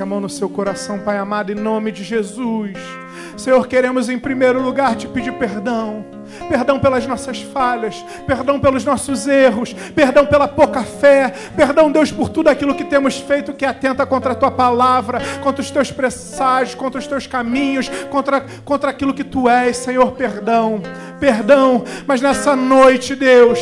A 0.06 0.08
mão 0.08 0.20
no 0.20 0.28
seu 0.28 0.48
coração, 0.48 1.00
Pai 1.00 1.18
amado, 1.18 1.50
em 1.50 1.56
nome 1.56 1.90
de 1.90 2.04
Jesus. 2.04 2.78
Senhor, 3.36 3.66
queremos 3.66 4.08
em 4.08 4.16
primeiro 4.16 4.62
lugar 4.62 4.94
te 4.94 5.08
pedir 5.08 5.32
perdão. 5.32 6.04
Perdão 6.48 6.78
pelas 6.78 7.04
nossas 7.08 7.42
falhas, 7.42 8.04
perdão 8.24 8.60
pelos 8.60 8.84
nossos 8.84 9.26
erros, 9.26 9.72
perdão 9.96 10.24
pela 10.24 10.46
pouca 10.46 10.84
fé, 10.84 11.32
perdão, 11.56 11.90
Deus, 11.90 12.12
por 12.12 12.28
tudo 12.28 12.48
aquilo 12.48 12.74
que 12.74 12.84
temos 12.84 13.18
feito 13.18 13.52
que 13.52 13.64
atenta 13.64 14.06
contra 14.06 14.30
a 14.32 14.34
tua 14.34 14.50
palavra, 14.50 15.20
contra 15.42 15.60
os 15.60 15.70
teus 15.72 15.90
presságios, 15.90 16.76
contra 16.76 17.00
os 17.00 17.06
teus 17.06 17.26
caminhos, 17.26 17.88
contra, 18.10 18.44
contra 18.64 18.90
aquilo 18.90 19.14
que 19.14 19.24
tu 19.24 19.48
és, 19.48 19.76
Senhor, 19.76 20.12
perdão, 20.12 20.80
perdão, 21.18 21.84
mas 22.06 22.20
nessa 22.20 22.54
noite, 22.54 23.16
Deus, 23.16 23.58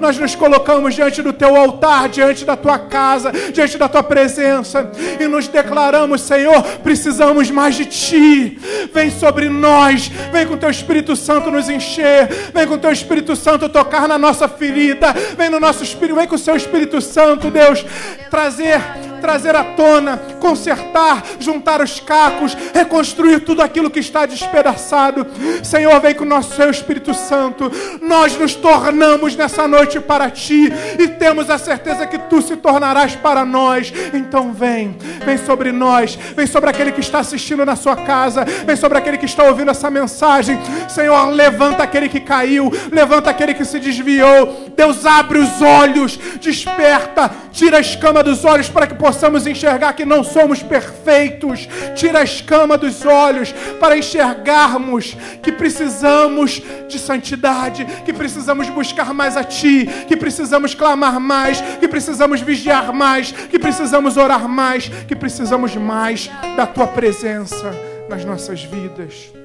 nós 0.00 0.18
nos 0.18 0.34
colocamos 0.34 0.94
diante 0.94 1.22
do 1.22 1.32
teu 1.32 1.56
altar, 1.56 2.08
diante 2.08 2.44
da 2.44 2.56
tua 2.56 2.78
casa, 2.78 3.32
diante 3.52 3.78
da 3.78 3.88
tua 3.88 4.02
presença 4.02 4.90
e 5.20 5.26
nos 5.26 5.48
declaramos, 5.48 6.20
Senhor, 6.20 6.62
precisamos 6.82 7.50
mais 7.50 7.74
de 7.74 7.86
ti. 7.86 8.58
Vem 8.92 9.10
sobre 9.10 9.48
nós, 9.48 10.08
vem 10.32 10.46
com 10.46 10.56
teu 10.56 10.70
Espírito 10.70 11.16
Santo 11.16 11.50
nos 11.50 11.68
encher, 11.68 12.28
vem 12.52 12.66
com 12.66 12.78
teu 12.78 12.92
Espírito 12.92 13.36
Santo 13.36 13.68
tocar 13.68 14.08
na 14.08 14.18
nossa 14.18 14.48
ferida, 14.48 15.12
vem 15.36 15.50
no 15.50 15.60
nosso 15.60 15.82
espírito, 15.82 16.16
vem 16.16 16.26
com 16.26 16.36
o 16.36 16.38
seu 16.38 16.56
Espírito 16.56 17.00
Santo, 17.00 17.50
Deus, 17.50 17.84
trazer 18.30 18.80
trazer 19.24 19.56
à 19.56 19.64
tona, 19.64 20.18
consertar, 20.38 21.22
juntar 21.40 21.80
os 21.80 21.98
cacos, 21.98 22.54
reconstruir 22.74 23.40
tudo 23.40 23.62
aquilo 23.62 23.90
que 23.90 23.98
está 23.98 24.26
despedaçado. 24.26 25.26
Senhor, 25.62 25.98
vem 25.98 26.14
com 26.14 26.24
o 26.24 26.28
nosso 26.28 26.54
seu 26.54 26.70
Espírito 26.70 27.14
Santo. 27.14 27.72
Nós 28.02 28.36
nos 28.36 28.54
tornamos 28.54 29.34
nessa 29.34 29.66
noite 29.66 29.98
para 29.98 30.28
ti 30.30 30.70
e 30.98 31.08
temos 31.08 31.48
a 31.48 31.56
certeza 31.56 32.06
que 32.06 32.18
tu 32.18 32.42
se 32.42 32.54
tornarás 32.54 33.16
para 33.16 33.46
nós. 33.46 33.90
Então 34.12 34.52
vem, 34.52 34.94
vem 35.24 35.38
sobre 35.38 35.72
nós, 35.72 36.16
vem 36.36 36.46
sobre 36.46 36.68
aquele 36.68 36.92
que 36.92 37.00
está 37.00 37.20
assistindo 37.20 37.64
na 37.64 37.76
sua 37.76 37.96
casa, 37.96 38.44
vem 38.44 38.76
sobre 38.76 38.98
aquele 38.98 39.16
que 39.16 39.24
está 39.24 39.44
ouvindo 39.44 39.70
essa 39.70 39.90
mensagem. 39.90 40.58
Senhor, 40.86 41.30
levanta 41.30 41.82
aquele 41.82 42.10
que 42.10 42.20
caiu, 42.20 42.70
levanta 42.92 43.30
aquele 43.30 43.54
que 43.54 43.64
se 43.64 43.80
desviou. 43.80 44.70
Deus 44.76 45.06
abre 45.06 45.38
os 45.38 45.62
olhos, 45.62 46.18
desperta, 46.42 47.30
tira 47.50 47.78
a 47.78 47.80
escama 47.80 48.22
dos 48.22 48.44
olhos 48.44 48.68
para 48.68 48.86
que 48.86 48.94
possamos 48.94 49.13
enxergar 49.46 49.92
que 49.92 50.04
não 50.04 50.24
somos 50.24 50.62
perfeitos. 50.62 51.68
Tira 51.94 52.20
a 52.20 52.24
escama 52.24 52.76
dos 52.76 53.04
olhos 53.04 53.52
para 53.78 53.96
enxergarmos 53.96 55.16
que 55.42 55.52
precisamos 55.52 56.62
de 56.88 56.98
santidade, 56.98 57.84
que 58.04 58.12
precisamos 58.12 58.68
buscar 58.68 59.12
mais 59.12 59.36
a 59.36 59.44
Ti, 59.44 59.88
que 60.08 60.16
precisamos 60.16 60.74
clamar 60.74 61.20
mais, 61.20 61.60
que 61.60 61.88
precisamos 61.88 62.40
vigiar 62.40 62.92
mais, 62.92 63.32
que 63.32 63.58
precisamos 63.58 64.16
orar 64.16 64.48
mais, 64.48 64.88
que 64.88 65.16
precisamos 65.16 65.76
mais 65.76 66.30
da 66.56 66.66
Tua 66.66 66.86
presença 66.86 67.72
nas 68.08 68.24
nossas 68.24 68.62
vidas. 68.62 69.43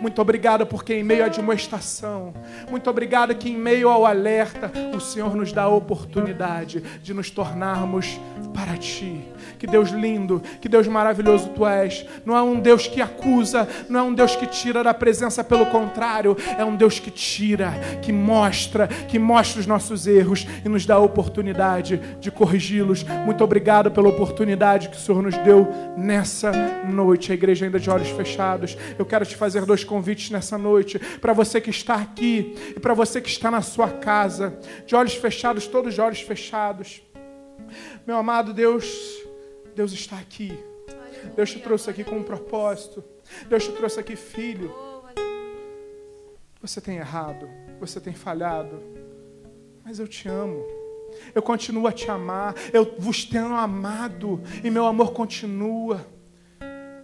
Muito 0.00 0.20
obrigado 0.20 0.66
porque 0.66 0.94
em 0.94 1.04
meio 1.04 1.24
à 1.24 1.26
admoestação, 1.26 2.34
muito 2.70 2.88
obrigado 2.88 3.34
que 3.34 3.48
em 3.48 3.56
meio 3.56 3.88
ao 3.88 4.06
alerta, 4.06 4.70
o 4.94 5.00
Senhor 5.00 5.34
nos 5.34 5.52
dá 5.52 5.62
a 5.62 5.68
oportunidade 5.68 6.80
de 7.02 7.14
nos 7.14 7.30
tornarmos 7.30 8.20
para 8.52 8.76
Ti. 8.76 9.22
Que 9.64 9.70
Deus 9.70 9.88
lindo, 9.88 10.42
que 10.60 10.68
Deus 10.68 10.86
maravilhoso 10.86 11.48
Tu 11.48 11.66
és. 11.66 12.04
Não 12.22 12.36
é 12.36 12.42
um 12.42 12.60
Deus 12.60 12.86
que 12.86 13.00
acusa, 13.00 13.66
não 13.88 13.98
é 13.98 14.02
um 14.02 14.12
Deus 14.12 14.36
que 14.36 14.46
tira 14.46 14.84
da 14.84 14.92
presença, 14.92 15.42
pelo 15.42 15.64
contrário, 15.64 16.36
é 16.58 16.62
um 16.62 16.76
Deus 16.76 16.98
que 16.98 17.10
tira, 17.10 17.72
que 18.02 18.12
mostra, 18.12 18.86
que 18.86 19.18
mostra 19.18 19.60
os 19.60 19.66
nossos 19.66 20.06
erros 20.06 20.46
e 20.62 20.68
nos 20.68 20.84
dá 20.84 20.96
a 20.96 20.98
oportunidade 20.98 21.98
de 22.20 22.30
corrigi-los. 22.30 23.04
Muito 23.24 23.42
obrigado 23.42 23.90
pela 23.90 24.10
oportunidade 24.10 24.90
que 24.90 24.98
o 24.98 25.00
Senhor 25.00 25.22
nos 25.22 25.36
deu 25.38 25.66
nessa 25.96 26.52
noite. 26.86 27.32
A 27.32 27.34
igreja 27.34 27.64
ainda 27.64 27.80
de 27.80 27.88
olhos 27.88 28.10
fechados. 28.10 28.76
Eu 28.98 29.06
quero 29.06 29.24
te 29.24 29.34
fazer 29.34 29.64
dois 29.64 29.82
convites 29.82 30.30
nessa 30.30 30.58
noite. 30.58 30.98
Para 30.98 31.32
você 31.32 31.58
que 31.58 31.70
está 31.70 31.94
aqui 31.94 32.54
e 32.76 32.80
para 32.80 32.92
você 32.92 33.18
que 33.18 33.30
está 33.30 33.50
na 33.50 33.62
sua 33.62 33.88
casa. 33.88 34.58
De 34.84 34.94
olhos 34.94 35.14
fechados, 35.14 35.66
todos 35.66 35.94
de 35.94 36.02
olhos 36.02 36.20
fechados. 36.20 37.00
Meu 38.06 38.16
amado 38.16 38.52
Deus, 38.52 39.23
Deus 39.74 39.92
está 39.92 40.18
aqui. 40.18 40.52
Deus 41.34 41.50
te 41.50 41.58
trouxe 41.60 41.90
aqui 41.90 42.04
com 42.04 42.16
um 42.16 42.22
propósito. 42.22 43.04
Deus 43.48 43.64
te 43.64 43.72
trouxe 43.72 44.00
aqui, 44.00 44.16
filho. 44.16 44.74
Você 46.60 46.80
tem 46.80 46.96
errado, 46.96 47.48
você 47.78 48.00
tem 48.00 48.14
falhado, 48.14 48.82
mas 49.84 49.98
eu 49.98 50.08
te 50.08 50.28
amo. 50.28 50.64
Eu 51.34 51.42
continuo 51.42 51.86
a 51.86 51.92
te 51.92 52.10
amar, 52.10 52.54
eu 52.72 52.96
vos 52.98 53.24
tenho 53.24 53.54
amado 53.54 54.40
e 54.62 54.70
meu 54.70 54.86
amor 54.86 55.12
continua. 55.12 56.04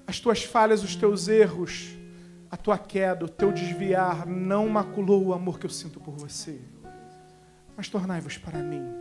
As 0.07 0.19
tuas 0.19 0.43
falhas, 0.43 0.83
os 0.83 0.97
teus 0.97 1.29
erros 1.29 2.01
a 2.51 2.57
tua 2.57 2.77
queda, 2.77 3.25
o 3.25 3.29
teu 3.29 3.53
desviar 3.53 4.27
não 4.27 4.69
maculou 4.69 5.27
o 5.27 5.33
amor 5.33 5.59
que 5.59 5.67
eu 5.67 5.71
sinto 5.71 6.01
por 6.01 6.15
você. 6.17 6.61
Mas 7.77 7.89
tornai-vos 7.89 8.37
para 8.37 8.59
mim 8.59 9.00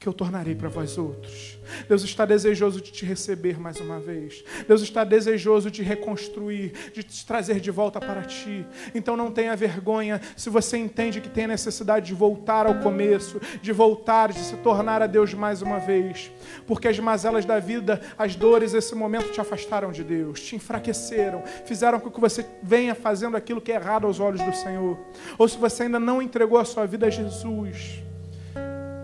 que 0.00 0.06
eu 0.06 0.14
tornarei 0.14 0.54
para 0.54 0.70
vós 0.70 0.96
outros. 0.96 1.58
Deus 1.86 2.02
está 2.02 2.24
desejoso 2.24 2.80
de 2.80 2.90
te 2.90 3.04
receber 3.04 3.60
mais 3.60 3.78
uma 3.80 4.00
vez. 4.00 4.42
Deus 4.66 4.80
está 4.80 5.04
desejoso 5.04 5.70
de 5.70 5.82
reconstruir, 5.82 6.72
de 6.94 7.02
te 7.02 7.26
trazer 7.26 7.60
de 7.60 7.70
volta 7.70 8.00
para 8.00 8.22
ti. 8.22 8.64
Então 8.94 9.14
não 9.14 9.30
tenha 9.30 9.54
vergonha 9.54 10.18
se 10.34 10.48
você 10.48 10.78
entende 10.78 11.20
que 11.20 11.28
tem 11.28 11.44
a 11.44 11.48
necessidade 11.48 12.06
de 12.06 12.14
voltar 12.14 12.64
ao 12.64 12.76
começo, 12.76 13.38
de 13.60 13.72
voltar, 13.72 14.32
de 14.32 14.38
se 14.38 14.56
tornar 14.56 15.02
a 15.02 15.06
Deus 15.06 15.34
mais 15.34 15.60
uma 15.60 15.78
vez. 15.78 16.32
Porque 16.66 16.88
as 16.88 16.98
mazelas 16.98 17.44
da 17.44 17.58
vida, 17.58 18.00
as 18.16 18.34
dores, 18.34 18.72
esse 18.72 18.94
momento 18.94 19.30
te 19.32 19.40
afastaram 19.40 19.92
de 19.92 20.02
Deus, 20.02 20.40
te 20.40 20.56
enfraqueceram, 20.56 21.44
fizeram 21.66 22.00
com 22.00 22.10
que 22.10 22.20
você 22.20 22.46
venha 22.62 22.94
fazendo 22.94 23.36
aquilo 23.36 23.60
que 23.60 23.70
é 23.70 23.74
errado 23.74 24.06
aos 24.06 24.18
olhos 24.18 24.40
do 24.40 24.56
Senhor. 24.56 24.98
Ou 25.36 25.46
se 25.46 25.58
você 25.58 25.82
ainda 25.82 26.00
não 26.00 26.22
entregou 26.22 26.58
a 26.58 26.64
sua 26.64 26.86
vida 26.86 27.08
a 27.08 27.10
Jesus, 27.10 28.02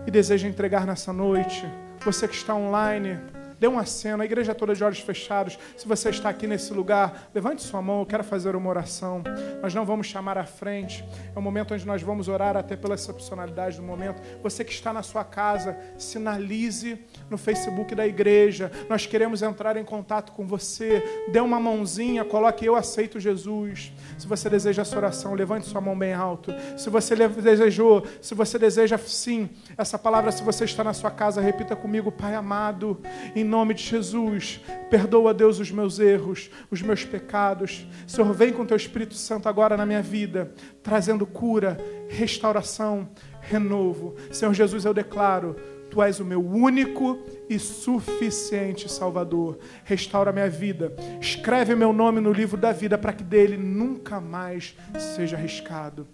e 0.07 0.11
deseja 0.11 0.47
entregar 0.47 0.87
nessa 0.87 1.11
noite, 1.11 1.67
você 1.99 2.27
que 2.29 2.35
está 2.35 2.55
online, 2.55 3.19
Dê 3.59 3.67
um 3.67 3.79
aceno, 3.79 4.21
a 4.21 4.25
igreja 4.25 4.53
toda 4.53 4.75
de 4.75 4.83
olhos 4.83 4.99
fechados. 4.99 5.57
Se 5.75 5.87
você 5.87 6.09
está 6.09 6.29
aqui 6.29 6.45
nesse 6.45 6.73
lugar, 6.73 7.29
levante 7.33 7.63
sua 7.63 7.81
mão, 7.81 8.01
eu 8.01 8.05
quero 8.05 8.23
fazer 8.23 8.55
uma 8.55 8.69
oração. 8.69 9.23
Nós 9.61 9.73
não 9.73 9.85
vamos 9.85 10.07
chamar 10.07 10.37
à 10.37 10.45
frente. 10.45 11.03
É 11.35 11.39
um 11.39 11.41
momento 11.41 11.73
onde 11.73 11.85
nós 11.85 12.01
vamos 12.01 12.27
orar 12.27 12.55
até 12.55 12.75
pela 12.75 12.95
excepcionalidade 12.95 13.77
do 13.77 13.83
momento. 13.83 14.21
Você 14.43 14.63
que 14.63 14.71
está 14.71 14.93
na 14.93 15.01
sua 15.01 15.23
casa, 15.23 15.77
sinalize 15.97 16.99
no 17.29 17.37
Facebook 17.37 17.95
da 17.95 18.05
igreja. 18.05 18.71
Nós 18.87 19.05
queremos 19.05 19.41
entrar 19.41 19.75
em 19.75 19.83
contato 19.83 20.33
com 20.33 20.45
você. 20.45 21.03
Dê 21.31 21.39
uma 21.39 21.59
mãozinha, 21.59 22.23
coloque 22.23 22.65
eu 22.65 22.75
aceito 22.75 23.19
Jesus. 23.19 23.91
Se 24.17 24.27
você 24.27 24.49
deseja 24.49 24.83
essa 24.83 24.95
oração, 24.95 25.33
levante 25.33 25.65
sua 25.65 25.81
mão 25.81 25.97
bem 25.97 26.13
alto. 26.13 26.53
Se 26.77 26.89
você 26.89 27.15
desejou, 27.15 28.05
se 28.21 28.35
você 28.35 28.59
deseja 28.59 28.97
sim, 28.97 29.49
essa 29.77 29.97
palavra, 29.97 30.31
se 30.31 30.43
você 30.43 30.65
está 30.65 30.83
na 30.83 30.93
sua 30.93 31.09
casa, 31.09 31.41
repita 31.41 31.75
comigo, 31.75 32.11
Pai 32.11 32.35
amado, 32.35 32.99
em 33.35 33.46
nome 33.47 33.73
de 33.73 33.83
Jesus, 33.83 34.59
perdoa, 34.89 35.33
Deus, 35.33 35.59
os 35.59 35.71
meus 35.71 35.99
erros, 35.99 36.49
os 36.69 36.81
meus 36.81 37.03
pecados. 37.03 37.87
Senhor, 38.05 38.31
vem 38.33 38.53
com 38.53 38.65
teu 38.65 38.77
Espírito 38.77 39.15
Santo 39.15 39.49
agora 39.49 39.77
na 39.77 39.85
minha 39.85 40.01
vida, 40.01 40.53
trazendo 40.83 41.25
cura, 41.25 41.77
restauração, 42.07 43.09
renovo. 43.41 44.15
Senhor 44.31 44.53
Jesus, 44.53 44.85
eu 44.85 44.93
declaro, 44.93 45.55
tu 45.89 46.01
és 46.01 46.19
o 46.19 46.25
meu 46.25 46.45
único 46.45 47.19
e 47.49 47.57
suficiente 47.57 48.91
Salvador. 48.91 49.57
Restaura 49.83 50.31
minha 50.31 50.49
vida. 50.49 50.93
Escreve 51.19 51.75
meu 51.75 51.93
nome 51.93 52.19
no 52.19 52.31
livro 52.31 52.57
da 52.57 52.71
vida 52.71 52.97
para 52.97 53.13
que 53.13 53.23
dele 53.23 53.57
nunca 53.57 54.19
mais 54.19 54.75
seja 55.15 55.37
arriscado. 55.37 56.07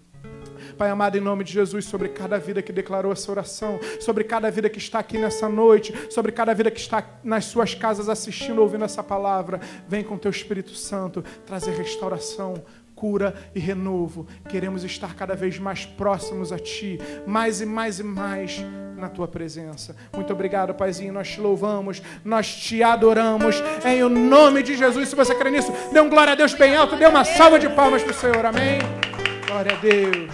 Pai 0.76 0.90
amado, 0.90 1.16
em 1.16 1.20
nome 1.20 1.44
de 1.44 1.52
Jesus, 1.52 1.84
sobre 1.84 2.08
cada 2.08 2.38
vida 2.38 2.62
que 2.62 2.72
declarou 2.72 3.12
essa 3.12 3.30
oração, 3.30 3.78
sobre 4.00 4.24
cada 4.24 4.50
vida 4.50 4.68
que 4.68 4.78
está 4.78 4.98
aqui 4.98 5.18
nessa 5.18 5.48
noite, 5.48 5.94
sobre 6.10 6.32
cada 6.32 6.54
vida 6.54 6.70
que 6.70 6.80
está 6.80 7.04
nas 7.22 7.46
suas 7.46 7.74
casas 7.74 8.08
assistindo, 8.08 8.60
ouvindo 8.60 8.84
essa 8.84 9.02
palavra, 9.02 9.60
vem 9.88 10.02
com 10.02 10.18
teu 10.18 10.30
Espírito 10.30 10.74
Santo 10.74 11.22
trazer 11.46 11.72
restauração, 11.72 12.62
cura 12.94 13.34
e 13.54 13.60
renovo. 13.60 14.26
Queremos 14.48 14.84
estar 14.84 15.14
cada 15.14 15.34
vez 15.34 15.58
mais 15.58 15.84
próximos 15.84 16.52
a 16.52 16.58
Ti, 16.58 16.98
mais 17.26 17.60
e 17.60 17.66
mais 17.66 17.98
e 17.98 18.02
mais 18.02 18.64
na 18.96 19.08
Tua 19.08 19.28
presença. 19.28 19.96
Muito 20.14 20.32
obrigado, 20.32 20.74
Paizinho. 20.74 21.12
Nós 21.12 21.28
te 21.28 21.40
louvamos, 21.40 22.00
nós 22.24 22.54
te 22.54 22.82
adoramos. 22.82 23.56
Em 23.84 24.02
o 24.02 24.08
nome 24.08 24.62
de 24.62 24.76
Jesus, 24.76 25.08
se 25.08 25.16
você 25.16 25.34
crê 25.34 25.50
nisso, 25.50 25.72
dê 25.92 26.00
um 26.00 26.08
glória 26.08 26.32
a 26.32 26.36
Deus 26.36 26.54
bem 26.54 26.74
alto, 26.76 26.96
dê 26.96 27.06
uma 27.06 27.24
salva 27.24 27.58
de 27.58 27.68
palmas 27.68 28.02
para 28.02 28.12
o 28.12 28.14
Senhor. 28.14 28.46
Amém. 28.46 29.13
Glória 29.54 29.72
a 29.72 29.80
Deus. 29.80 30.32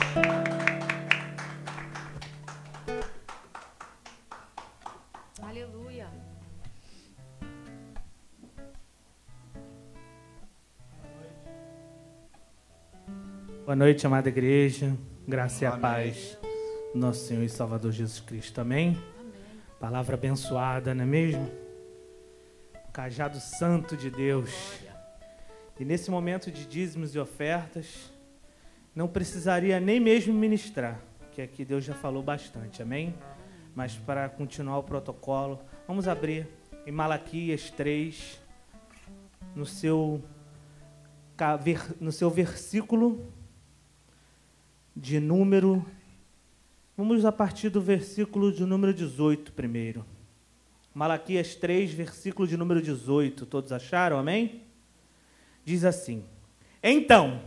Aleluia. 5.43 6.09
Boa 13.67 13.77
noite, 13.77 14.07
amada 14.07 14.31
igreja. 14.31 14.97
Graça 15.29 15.65
e 15.65 15.67
a 15.67 15.73
paz 15.73 16.39
do 16.95 16.99
nosso 16.99 17.27
Senhor 17.27 17.43
e 17.43 17.49
Salvador 17.51 17.93
Jesus 17.93 18.21
Cristo. 18.21 18.63
Amém? 18.63 18.99
Palavra 19.79 20.15
abençoada, 20.15 20.95
não 20.95 21.05
é 21.05 21.07
mesmo? 21.07 21.51
Cajado 22.91 23.39
santo 23.39 23.99
de 23.99 24.09
Deus. 24.09 24.81
E 25.79 25.85
nesse 25.85 26.11
momento 26.11 26.51
de 26.51 26.65
dízimos 26.65 27.15
e 27.15 27.19
ofertas, 27.19 28.11
não 28.95 29.07
precisaria 29.09 29.79
nem 29.79 30.01
mesmo 30.01 30.35
ministrar, 30.35 31.01
que 31.33 31.41
aqui 31.41 31.65
Deus 31.65 31.85
já 31.85 31.95
falou 31.95 32.23
bastante, 32.23 32.83
amém? 32.83 33.15
Mas 33.75 33.95
para 33.97 34.29
continuar 34.29 34.79
o 34.79 34.83
protocolo, 34.83 35.61
vamos 35.87 36.09
abrir 36.09 36.49
em 36.87 36.91
Malaquias 36.91 37.71
3, 37.71 38.41
no 39.55 39.65
seu, 39.65 40.23
no 42.01 42.13
seu 42.13 42.31
versículo 42.31 43.33
de 44.95 45.21
número. 45.21 45.85
Vamos 46.97 47.25
a 47.25 47.33
partir 47.33 47.69
do 47.69 47.81
versículo 47.81 48.53
de 48.53 48.65
número 48.65 48.93
18 48.93 49.53
primeiro. 49.53 50.05
Malaquias 50.93 51.55
3, 51.55 51.93
versículo 51.93 52.47
de 52.49 52.57
número 52.57 52.83
18. 52.83 53.47
Todos 53.47 53.71
acharam? 53.71 54.19
Amém? 54.19 54.63
Diz 55.65 55.85
assim: 55.85 56.25
Então 56.83 57.41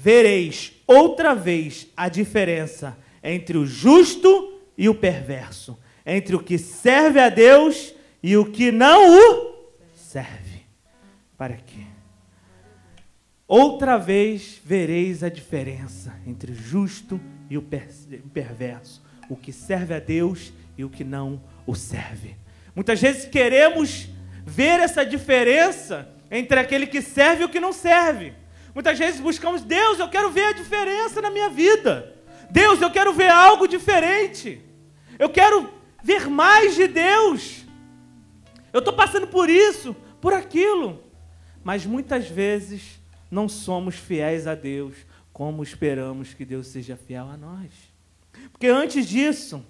vereis 0.00 0.80
outra 0.86 1.34
vez 1.34 1.88
a 1.96 2.08
diferença 2.08 2.96
entre 3.20 3.58
o 3.58 3.66
justo 3.66 4.60
e 4.76 4.88
o 4.88 4.94
perverso, 4.94 5.76
entre 6.06 6.36
o 6.36 6.38
que 6.38 6.56
serve 6.56 7.18
a 7.18 7.28
Deus 7.28 7.92
e 8.22 8.36
o 8.36 8.44
que 8.44 8.70
não 8.70 9.10
o 9.10 9.74
serve. 9.96 10.60
Para 11.36 11.56
quê? 11.56 11.82
Outra 13.48 13.98
vez 13.98 14.60
vereis 14.64 15.24
a 15.24 15.28
diferença 15.28 16.14
entre 16.24 16.52
o 16.52 16.54
justo 16.54 17.20
e 17.50 17.58
o 17.58 17.62
perverso, 17.62 19.02
o 19.28 19.34
que 19.34 19.52
serve 19.52 19.94
a 19.94 19.98
Deus 19.98 20.52
e 20.76 20.84
o 20.84 20.90
que 20.90 21.02
não 21.02 21.42
o 21.66 21.74
serve. 21.74 22.36
Muitas 22.72 23.00
vezes 23.00 23.24
queremos 23.24 24.08
ver 24.46 24.78
essa 24.78 25.04
diferença 25.04 26.08
entre 26.30 26.60
aquele 26.60 26.86
que 26.86 27.02
serve 27.02 27.42
e 27.42 27.46
o 27.46 27.48
que 27.48 27.58
não 27.58 27.72
serve. 27.72 28.37
Muitas 28.74 28.98
vezes 28.98 29.20
buscamos, 29.20 29.62
Deus, 29.62 29.98
eu 29.98 30.08
quero 30.08 30.30
ver 30.30 30.44
a 30.44 30.52
diferença 30.52 31.20
na 31.20 31.30
minha 31.30 31.48
vida. 31.48 32.14
Deus, 32.50 32.80
eu 32.80 32.90
quero 32.90 33.12
ver 33.12 33.30
algo 33.30 33.66
diferente. 33.66 34.60
Eu 35.18 35.28
quero 35.28 35.70
ver 36.02 36.28
mais 36.28 36.74
de 36.74 36.86
Deus. 36.86 37.64
Eu 38.72 38.78
estou 38.78 38.94
passando 38.94 39.26
por 39.26 39.48
isso, 39.48 39.94
por 40.20 40.32
aquilo. 40.32 41.02
Mas 41.62 41.84
muitas 41.84 42.28
vezes 42.28 43.00
não 43.30 43.48
somos 43.48 43.96
fiéis 43.96 44.46
a 44.46 44.54
Deus 44.54 44.94
como 45.32 45.62
esperamos 45.62 46.34
que 46.34 46.44
Deus 46.44 46.68
seja 46.68 46.96
fiel 46.96 47.28
a 47.28 47.36
nós. 47.36 47.70
Porque 48.50 48.66
antes 48.66 49.06
disso, 49.06 49.64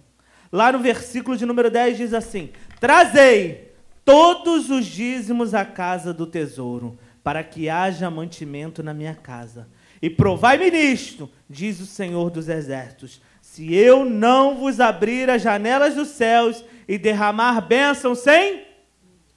lá 0.50 0.72
no 0.72 0.78
versículo 0.78 1.36
de 1.36 1.44
número 1.44 1.70
10 1.70 1.96
diz 1.96 2.14
assim: 2.14 2.50
Trazei 2.80 3.72
todos 4.04 4.70
os 4.70 4.86
dízimos 4.86 5.54
à 5.54 5.64
casa 5.64 6.14
do 6.14 6.26
tesouro 6.26 6.98
para 7.28 7.44
que 7.44 7.68
haja 7.68 8.10
mantimento 8.10 8.82
na 8.82 8.94
minha 8.94 9.14
casa. 9.14 9.68
E 10.00 10.08
provai-me 10.08 10.70
nisto, 10.70 11.30
diz 11.46 11.78
o 11.78 11.84
Senhor 11.84 12.30
dos 12.30 12.48
Exércitos, 12.48 13.20
se 13.42 13.74
eu 13.74 14.02
não 14.02 14.56
vos 14.56 14.80
abrir 14.80 15.28
as 15.28 15.42
janelas 15.42 15.94
dos 15.94 16.08
céus 16.08 16.64
e 16.88 16.96
derramar 16.96 17.60
bênçãos 17.60 18.20
sem 18.20 18.64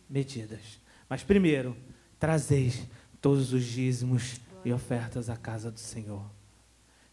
medidas. 0.10 0.80
Mas 1.10 1.22
primeiro, 1.22 1.76
trazeis 2.18 2.88
todos 3.20 3.52
os 3.52 3.66
dízimos 3.66 4.40
e 4.64 4.72
ofertas 4.72 5.30
à 5.30 5.36
casa 5.36 5.70
do 5.70 5.80
Senhor. 5.82 6.24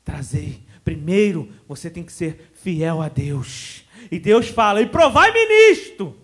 Trazei. 0.04 0.62
Primeiro, 0.84 1.50
você 1.66 1.90
tem 1.90 2.04
que 2.04 2.12
ser 2.12 2.52
fiel 2.54 3.02
a 3.02 3.08
Deus. 3.08 3.84
E 4.12 4.20
Deus 4.20 4.46
fala: 4.46 4.80
e 4.80 4.86
provai-me 4.86 5.44
nisto, 5.44 6.14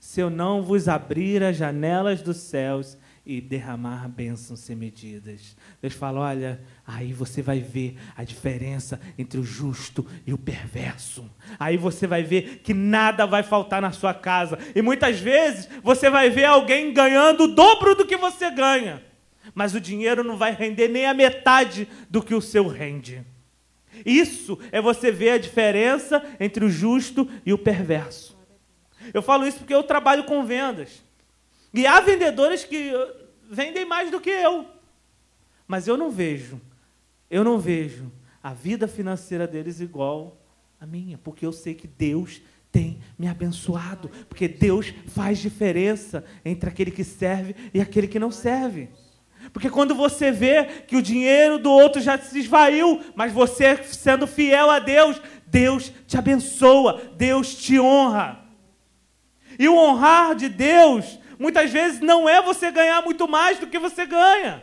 se 0.00 0.20
eu 0.20 0.28
não 0.28 0.64
vos 0.64 0.88
abrir 0.88 1.44
as 1.44 1.56
janelas 1.56 2.22
dos 2.22 2.38
céus 2.38 2.98
e 3.24 3.40
derramar 3.40 4.08
bênçãos 4.08 4.60
sem 4.60 4.74
medidas. 4.74 5.56
Deus 5.80 5.94
fala: 5.94 6.20
olha, 6.20 6.60
aí 6.86 7.12
você 7.12 7.42
vai 7.42 7.60
ver 7.60 7.96
a 8.16 8.24
diferença 8.24 9.00
entre 9.18 9.38
o 9.38 9.44
justo 9.44 10.06
e 10.26 10.32
o 10.32 10.38
perverso. 10.38 11.30
Aí 11.58 11.76
você 11.76 12.06
vai 12.06 12.22
ver 12.22 12.60
que 12.62 12.72
nada 12.72 13.26
vai 13.26 13.42
faltar 13.42 13.82
na 13.82 13.92
sua 13.92 14.14
casa. 14.14 14.58
E 14.74 14.82
muitas 14.82 15.18
vezes 15.20 15.68
você 15.82 16.08
vai 16.08 16.30
ver 16.30 16.44
alguém 16.44 16.92
ganhando 16.92 17.44
o 17.44 17.54
dobro 17.54 17.94
do 17.94 18.06
que 18.06 18.16
você 18.16 18.50
ganha. 18.50 19.02
Mas 19.54 19.74
o 19.74 19.80
dinheiro 19.80 20.22
não 20.22 20.36
vai 20.36 20.52
render 20.52 20.88
nem 20.88 21.06
a 21.06 21.14
metade 21.14 21.88
do 22.08 22.22
que 22.22 22.34
o 22.34 22.40
seu 22.40 22.68
rende. 22.68 23.24
Isso 24.04 24.58
é 24.72 24.80
você 24.80 25.10
ver 25.10 25.30
a 25.30 25.38
diferença 25.38 26.24
entre 26.38 26.64
o 26.64 26.70
justo 26.70 27.28
e 27.44 27.52
o 27.52 27.58
perverso. 27.58 28.38
Eu 29.12 29.22
falo 29.22 29.46
isso 29.46 29.58
porque 29.58 29.74
eu 29.74 29.82
trabalho 29.82 30.24
com 30.24 30.44
vendas. 30.44 31.02
E 31.72 31.86
há 31.86 32.00
vendedores 32.00 32.64
que 32.64 32.92
vendem 33.50 33.84
mais 33.84 34.10
do 34.10 34.20
que 34.20 34.30
eu. 34.30 34.66
Mas 35.66 35.86
eu 35.86 35.96
não 35.96 36.10
vejo, 36.10 36.60
eu 37.30 37.44
não 37.44 37.58
vejo 37.58 38.10
a 38.42 38.52
vida 38.52 38.88
financeira 38.88 39.46
deles 39.46 39.80
igual 39.80 40.36
a 40.80 40.86
minha, 40.86 41.18
porque 41.18 41.46
eu 41.46 41.52
sei 41.52 41.74
que 41.74 41.86
Deus 41.86 42.40
tem 42.72 43.00
me 43.18 43.28
abençoado, 43.28 44.08
porque 44.28 44.48
Deus 44.48 44.92
faz 45.08 45.38
diferença 45.38 46.24
entre 46.44 46.68
aquele 46.68 46.90
que 46.90 47.04
serve 47.04 47.54
e 47.74 47.80
aquele 47.80 48.08
que 48.08 48.18
não 48.18 48.30
serve. 48.30 48.88
Porque 49.52 49.70
quando 49.70 49.94
você 49.94 50.30
vê 50.30 50.64
que 50.64 50.96
o 50.96 51.02
dinheiro 51.02 51.58
do 51.58 51.70
outro 51.70 52.00
já 52.00 52.18
se 52.18 52.38
esvaiu, 52.38 53.00
mas 53.14 53.32
você 53.32 53.82
sendo 53.84 54.26
fiel 54.26 54.70
a 54.70 54.78
Deus, 54.78 55.20
Deus 55.46 55.92
te 56.06 56.16
abençoa, 56.16 57.00
Deus 57.16 57.54
te 57.54 57.78
honra. 57.80 58.44
E 59.58 59.68
o 59.68 59.76
honrar 59.76 60.34
de 60.34 60.48
Deus, 60.48 61.18
muitas 61.40 61.70
vezes, 61.70 62.00
não 62.00 62.28
é 62.28 62.42
você 62.42 62.70
ganhar 62.70 63.02
muito 63.02 63.26
mais 63.26 63.58
do 63.58 63.66
que 63.66 63.78
você 63.78 64.04
ganha. 64.04 64.62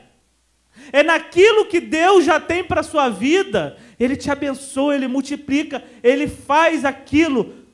É 0.93 1.01
naquilo 1.01 1.65
que 1.65 1.81
Deus 1.81 2.23
já 2.23 2.39
tem 2.39 2.63
para 2.63 2.81
a 2.81 2.83
sua 2.83 3.09
vida, 3.09 3.75
Ele 3.99 4.15
te 4.15 4.29
abençoa, 4.29 4.93
Ele 4.93 5.07
multiplica, 5.07 5.83
Ele 6.03 6.27
faz 6.27 6.85
aquilo 6.85 7.65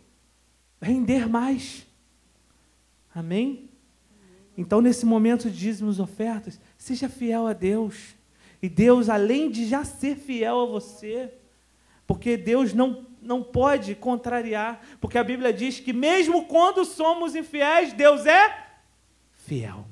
render 0.81 1.27
mais. 1.27 1.85
Amém? 3.13 3.69
Então, 4.57 4.79
nesse 4.79 5.05
momento 5.05 5.49
de 5.49 5.57
dízimos 5.57 5.99
ofertas, 5.99 6.59
seja 6.77 7.09
fiel 7.09 7.45
a 7.45 7.53
Deus. 7.53 8.15
E 8.61 8.69
Deus, 8.69 9.09
além 9.09 9.51
de 9.51 9.67
já 9.67 9.83
ser 9.83 10.15
fiel 10.15 10.61
a 10.61 10.65
você, 10.65 11.29
porque 12.07 12.37
Deus 12.37 12.73
não, 12.73 13.05
não 13.21 13.43
pode 13.43 13.95
contrariar, 13.95 14.81
porque 15.01 15.17
a 15.17 15.23
Bíblia 15.23 15.51
diz 15.51 15.81
que 15.81 15.91
mesmo 15.91 16.45
quando 16.45 16.85
somos 16.85 17.35
infiéis, 17.35 17.91
Deus 17.91 18.25
é 18.25 18.62
fiel. 19.45 19.85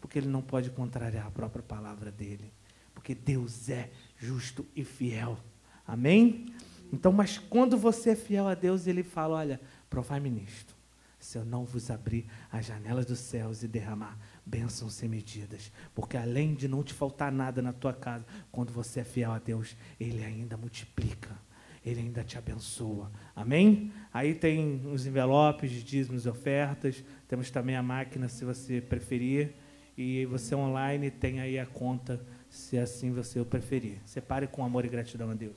Porque 0.00 0.18
Ele 0.18 0.28
não 0.28 0.42
pode 0.42 0.70
contrariar 0.70 1.26
a 1.26 1.30
própria 1.30 1.62
palavra 1.62 2.10
dele. 2.10 2.52
Porque 2.94 3.14
Deus 3.14 3.68
é 3.68 3.90
justo 4.18 4.66
e 4.74 4.84
fiel. 4.84 5.38
Amém? 5.86 6.46
Então, 6.92 7.12
mas 7.12 7.38
quando 7.38 7.76
você 7.76 8.10
é 8.10 8.16
fiel 8.16 8.48
a 8.48 8.54
Deus, 8.54 8.86
Ele 8.86 9.02
fala: 9.02 9.36
olha, 9.36 9.60
provai-me 9.88 10.30
nisto, 10.30 10.74
se 11.18 11.38
eu 11.38 11.44
não 11.44 11.64
vos 11.64 11.90
abrir 11.90 12.26
as 12.50 12.66
janelas 12.66 13.06
dos 13.06 13.18
céus 13.18 13.62
e 13.62 13.68
derramar 13.68 14.18
bênçãos 14.44 14.94
sem 14.94 15.08
medidas. 15.08 15.70
Porque 15.94 16.16
além 16.16 16.54
de 16.54 16.66
não 16.66 16.82
te 16.82 16.92
faltar 16.92 17.30
nada 17.30 17.62
na 17.62 17.72
tua 17.72 17.92
casa, 17.92 18.24
quando 18.50 18.72
você 18.72 19.00
é 19.00 19.04
fiel 19.04 19.32
a 19.32 19.38
Deus, 19.38 19.76
Ele 19.98 20.24
ainda 20.24 20.56
multiplica. 20.56 21.38
Ele 21.84 22.00
ainda 22.00 22.22
te 22.22 22.36
abençoa. 22.36 23.10
Amém? 23.34 23.90
Aí 24.12 24.34
tem 24.34 24.82
os 24.92 25.06
envelopes 25.06 25.70
de 25.70 25.82
dízimos 25.82 26.26
e 26.26 26.28
ofertas. 26.28 27.02
Temos 27.30 27.48
também 27.48 27.76
a 27.76 27.82
máquina, 27.82 28.28
se 28.28 28.44
você 28.44 28.80
preferir. 28.80 29.54
E 29.96 30.26
você 30.26 30.52
online 30.52 31.12
tem 31.12 31.40
aí 31.40 31.60
a 31.60 31.66
conta, 31.66 32.20
se 32.48 32.76
assim 32.76 33.12
você 33.12 33.38
o 33.38 33.44
preferir. 33.44 33.98
Separe 34.04 34.48
com 34.48 34.64
amor 34.64 34.84
e 34.84 34.88
gratidão 34.88 35.30
a 35.30 35.34
Deus. 35.34 35.54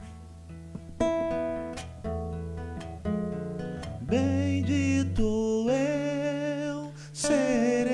Bendito 4.01 5.67
eu 5.71 6.91
serei, 7.11 7.89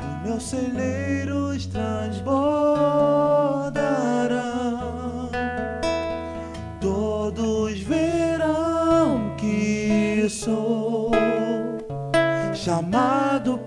os 0.00 0.22
meus 0.26 0.42
celeiros 0.42 1.66
transbordarão, 1.66 1.87
chamado 12.68 13.57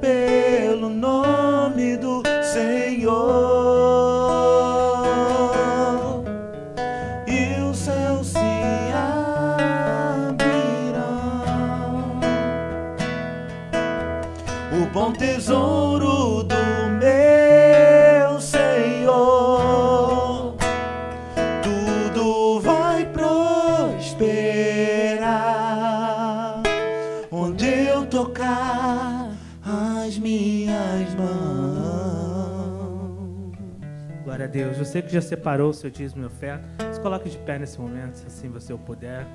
Deus. 34.51 34.77
Você 34.77 35.01
que 35.01 35.11
já 35.11 35.21
separou 35.21 35.69
o 35.69 35.73
seu 35.73 35.89
dízimo 35.89 36.23
e 36.23 36.25
oferta, 36.25 36.65
se 36.93 36.99
coloque 36.99 37.29
de 37.29 37.37
pé 37.37 37.57
nesse 37.57 37.79
momento, 37.79 38.15
se 38.15 38.27
assim 38.27 38.49
você 38.49 38.73
o 38.73 38.77
puder. 38.77 39.25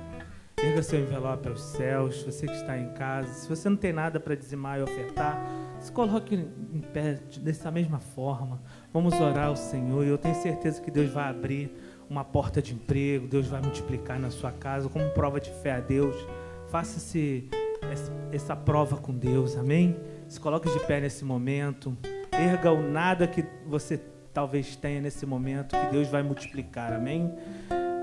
Erga 0.63 0.81
seu 0.81 0.99
envelope 0.99 1.47
aos 1.49 1.61
céus. 1.61 2.21
Você 2.23 2.45
que 2.45 2.53
está 2.53 2.77
em 2.77 2.93
casa, 2.93 3.33
se 3.33 3.49
você 3.49 3.67
não 3.67 3.77
tem 3.77 3.91
nada 3.91 4.19
para 4.19 4.35
dizimar 4.35 4.79
e 4.79 4.83
ofertar, 4.83 5.39
se 5.79 5.91
coloque 5.91 6.35
em 6.35 6.81
pé 6.93 7.19
dessa 7.41 7.71
mesma 7.71 7.99
forma. 7.99 8.61
Vamos 8.93 9.13
orar 9.19 9.47
ao 9.47 9.55
Senhor 9.55 10.05
e 10.05 10.09
eu 10.09 10.17
tenho 10.17 10.35
certeza 10.35 10.81
que 10.81 10.91
Deus 10.91 11.11
vai 11.11 11.29
abrir 11.29 11.71
uma 12.09 12.23
porta 12.23 12.61
de 12.61 12.73
emprego, 12.73 13.27
Deus 13.27 13.47
vai 13.47 13.61
multiplicar 13.61 14.19
na 14.19 14.29
sua 14.29 14.51
casa 14.51 14.87
como 14.87 15.09
prova 15.11 15.39
de 15.39 15.51
fé 15.51 15.73
a 15.73 15.79
Deus. 15.79 16.15
Faça 16.69 16.97
esse, 16.97 17.49
essa, 18.31 18.55
prova 18.55 18.97
com 18.97 19.13
Deus, 19.13 19.55
amém? 19.57 19.95
Se 20.27 20.39
coloque 20.39 20.69
de 20.69 20.79
pé 20.85 21.01
nesse 21.01 21.25
momento. 21.25 21.97
Erga 22.31 22.71
o 22.71 22.81
nada 22.81 23.27
que 23.27 23.43
você 23.65 23.99
talvez 24.37 24.75
tenha 24.75 25.01
nesse 25.01 25.25
momento, 25.25 25.75
que 25.75 25.91
Deus 25.91 26.09
vai 26.09 26.21
multiplicar, 26.21 26.93
amém? 26.93 27.33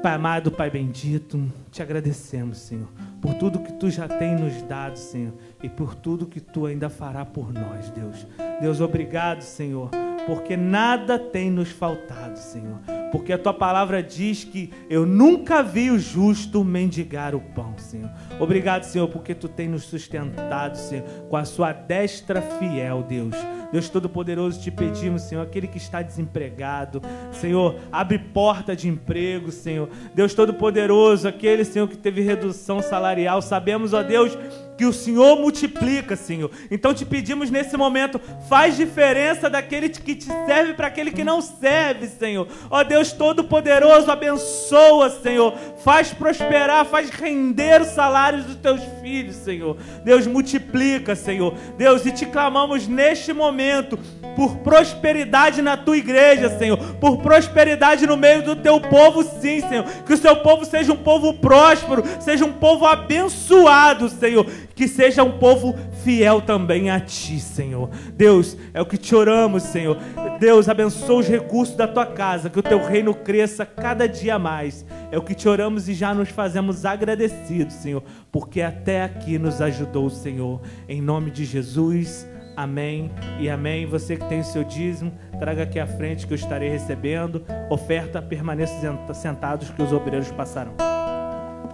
Pai 0.02 0.14
amado, 0.14 0.50
Pai 0.50 0.68
bendito, 0.68 1.40
te 1.70 1.80
agradecemos, 1.80 2.58
Senhor, 2.58 2.88
por 3.22 3.34
tudo 3.34 3.60
que 3.60 3.72
tu 3.74 3.88
já 3.88 4.08
tem 4.08 4.34
nos 4.34 4.60
dado, 4.62 4.96
Senhor, 4.98 5.32
e 5.62 5.68
por 5.68 5.94
tudo 5.94 6.26
que 6.26 6.40
tu 6.40 6.66
ainda 6.66 6.90
fará 6.90 7.24
por 7.24 7.52
nós, 7.52 7.88
Deus. 7.90 8.26
Deus, 8.60 8.80
obrigado, 8.80 9.42
Senhor, 9.42 9.90
porque 10.26 10.56
nada 10.56 11.20
tem 11.20 11.52
nos 11.52 11.70
faltado, 11.70 12.36
Senhor. 12.36 12.80
Porque 13.12 13.32
a 13.32 13.38
tua 13.38 13.54
palavra 13.54 14.02
diz 14.02 14.42
que 14.42 14.72
eu 14.90 15.06
nunca 15.06 15.62
vi 15.62 15.88
o 15.88 16.00
justo 16.00 16.64
mendigar 16.64 17.32
o 17.32 17.40
pão, 17.40 17.78
Senhor. 17.78 18.10
Obrigado, 18.38 18.84
Senhor, 18.84 19.08
porque 19.08 19.34
tu 19.34 19.48
tem 19.48 19.68
nos 19.68 19.84
sustentado, 19.84 20.76
Senhor, 20.76 21.04
com 21.28 21.36
a 21.36 21.44
sua 21.44 21.72
destra 21.72 22.42
fiel, 22.42 23.02
Deus. 23.02 23.34
Deus 23.74 23.88
Todo-Poderoso, 23.88 24.60
te 24.60 24.70
pedimos, 24.70 25.22
Senhor, 25.22 25.42
aquele 25.42 25.66
que 25.66 25.78
está 25.78 26.00
desempregado, 26.00 27.02
Senhor, 27.32 27.74
abre 27.90 28.20
porta 28.20 28.76
de 28.76 28.88
emprego, 28.88 29.50
Senhor. 29.50 29.88
Deus 30.14 30.32
Todo-Poderoso, 30.32 31.26
aquele, 31.26 31.64
Senhor, 31.64 31.88
que 31.88 31.96
teve 31.96 32.20
redução 32.20 32.80
salarial, 32.80 33.42
sabemos, 33.42 33.92
ó 33.92 34.00
Deus, 34.00 34.38
que 34.76 34.84
o 34.84 34.92
Senhor 34.92 35.36
multiplica, 35.40 36.16
Senhor. 36.16 36.50
Então 36.70 36.94
te 36.94 37.04
pedimos 37.04 37.50
nesse 37.50 37.76
momento, 37.76 38.20
faz 38.48 38.76
diferença 38.76 39.48
daquele 39.48 39.88
que 39.88 40.14
te 40.14 40.24
serve 40.24 40.74
para 40.74 40.88
aquele 40.88 41.10
que 41.10 41.24
não 41.24 41.40
serve, 41.40 42.06
Senhor. 42.06 42.46
Ó 42.70 42.82
Deus 42.82 43.12
Todo-Poderoso, 43.12 44.10
abençoa, 44.10 45.10
Senhor. 45.10 45.52
Faz 45.82 46.12
prosperar, 46.12 46.84
faz 46.84 47.10
render 47.10 47.82
os 47.82 47.88
dos 48.32 48.56
teus 48.56 48.80
filhos, 49.00 49.36
Senhor. 49.36 49.76
Deus 50.04 50.26
multiplica, 50.26 51.14
Senhor. 51.14 51.54
Deus, 51.76 52.04
e 52.06 52.12
te 52.12 52.26
clamamos 52.26 52.88
neste 52.88 53.32
momento 53.32 53.98
por 54.34 54.56
prosperidade 54.58 55.62
na 55.62 55.76
tua 55.76 55.96
igreja, 55.96 56.58
Senhor. 56.58 56.76
Por 57.00 57.18
prosperidade 57.18 58.06
no 58.06 58.16
meio 58.16 58.42
do 58.42 58.56
teu 58.56 58.80
povo, 58.80 59.22
sim, 59.22 59.60
Senhor. 59.60 59.84
Que 60.06 60.14
o 60.14 60.18
seu 60.18 60.36
povo 60.36 60.64
seja 60.64 60.92
um 60.92 60.96
povo 60.96 61.34
próspero, 61.34 62.02
seja 62.20 62.44
um 62.44 62.52
povo 62.52 62.86
abençoado, 62.86 64.08
Senhor 64.08 64.46
que 64.74 64.88
seja 64.88 65.22
um 65.22 65.38
povo 65.38 65.74
fiel 66.02 66.40
também 66.40 66.90
a 66.90 66.98
Ti, 66.98 67.38
Senhor. 67.38 67.88
Deus, 68.14 68.56
é 68.72 68.82
o 68.82 68.86
que 68.86 68.98
te 68.98 69.14
oramos, 69.14 69.62
Senhor. 69.62 69.96
Deus, 70.38 70.68
abençoa 70.68 71.20
os 71.20 71.28
recursos 71.28 71.76
da 71.76 71.86
Tua 71.86 72.06
casa, 72.06 72.50
que 72.50 72.58
o 72.58 72.62
Teu 72.62 72.84
reino 72.84 73.14
cresça 73.14 73.64
cada 73.64 74.08
dia 74.08 74.38
mais. 74.38 74.84
É 75.10 75.18
o 75.18 75.22
que 75.22 75.34
te 75.34 75.48
oramos 75.48 75.88
e 75.88 75.94
já 75.94 76.12
nos 76.12 76.28
fazemos 76.28 76.84
agradecidos, 76.84 77.74
Senhor, 77.74 78.02
porque 78.32 78.60
até 78.60 79.02
aqui 79.04 79.38
nos 79.38 79.62
ajudou 79.62 80.06
o 80.06 80.10
Senhor. 80.10 80.60
Em 80.88 81.00
nome 81.00 81.30
de 81.30 81.44
Jesus, 81.44 82.28
amém 82.56 83.12
e 83.38 83.48
amém. 83.48 83.86
Você 83.86 84.16
que 84.16 84.28
tem 84.28 84.40
o 84.40 84.44
seu 84.44 84.64
dízimo, 84.64 85.12
traga 85.38 85.62
aqui 85.62 85.78
à 85.78 85.86
frente 85.86 86.26
que 86.26 86.32
eu 86.32 86.36
estarei 86.36 86.68
recebendo. 86.68 87.44
Oferta, 87.70 88.20
permaneça 88.20 88.74
sentados 89.14 89.70
que 89.70 89.82
os 89.82 89.92
obreiros 89.92 90.32
passarão. 90.32 90.74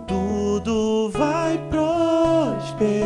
tudo 0.07 1.11
vai 1.11 1.59
prosperar 1.71 3.01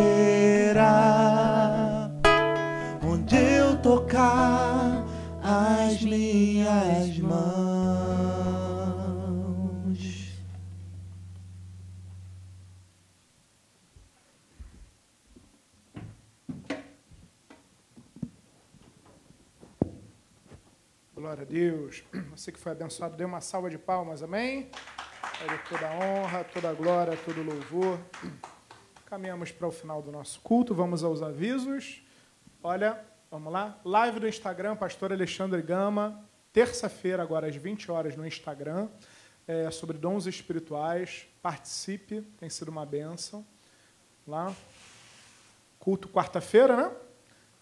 onde 3.02 3.36
eu 3.36 3.76
tocar 3.76 5.14
as 5.46 6.00
minhas 6.02 7.18
mãos. 7.18 7.44
Glória 21.14 21.42
a 21.42 21.44
Deus. 21.44 22.02
Você 22.30 22.50
que 22.50 22.58
foi 22.58 22.72
abençoado, 22.72 23.14
dê 23.14 23.26
uma 23.26 23.42
salva 23.42 23.68
de 23.68 23.76
palmas, 23.76 24.22
amém? 24.22 24.70
Ele 25.42 25.58
toda 25.68 25.86
a 25.86 25.94
honra, 25.94 26.44
toda 26.44 26.70
a 26.70 26.72
glória, 26.72 27.18
todo 27.18 27.42
o 27.42 27.44
louvor. 27.44 27.98
Caminhamos 29.04 29.52
para 29.52 29.68
o 29.68 29.70
final 29.70 30.00
do 30.00 30.10
nosso 30.10 30.40
culto, 30.40 30.74
vamos 30.74 31.04
aos 31.04 31.20
avisos. 31.20 32.02
Olha, 32.62 33.04
vamos 33.35 33.52
lá. 33.52 33.77
Live 33.85 34.20
do 34.20 34.28
Instagram, 34.28 34.77
pastor 34.77 35.12
Alexandre 35.12 35.61
Gama, 35.61 36.24
terça-feira, 36.52 37.20
agora 37.20 37.48
às 37.48 37.56
20 37.56 37.90
horas 37.90 38.16
no 38.16 38.24
Instagram, 38.24 38.89
é, 39.44 39.69
sobre 39.73 39.98
dons 39.98 40.27
espirituais. 40.27 41.27
Participe, 41.43 42.20
tem 42.39 42.48
sido 42.48 42.69
uma 42.69 42.86
bênção. 42.86 43.44
Lá. 44.24 44.55
Culto 45.81 46.09
quarta-feira, 46.09 46.77
né? 46.77 46.93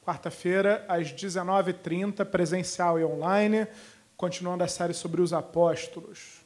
Quarta-feira, 0.05 0.85
às 0.87 1.11
19h30, 1.11 2.23
presencial 2.27 3.01
e 3.01 3.05
online, 3.07 3.67
continuando 4.15 4.63
a 4.65 4.69
série 4.69 4.93
sobre 4.93 5.23
os 5.23 5.33
apóstolos. 5.33 6.43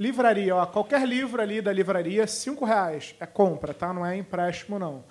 Livraria, 0.00 0.56
ó, 0.56 0.64
qualquer 0.64 1.06
livro 1.06 1.42
ali 1.42 1.60
da 1.60 1.70
livraria, 1.70 2.26
cinco 2.26 2.64
reais. 2.64 3.14
É 3.20 3.26
compra, 3.26 3.74
tá? 3.74 3.92
Não 3.92 4.06
é 4.06 4.16
empréstimo, 4.16 4.78
não. 4.78 5.04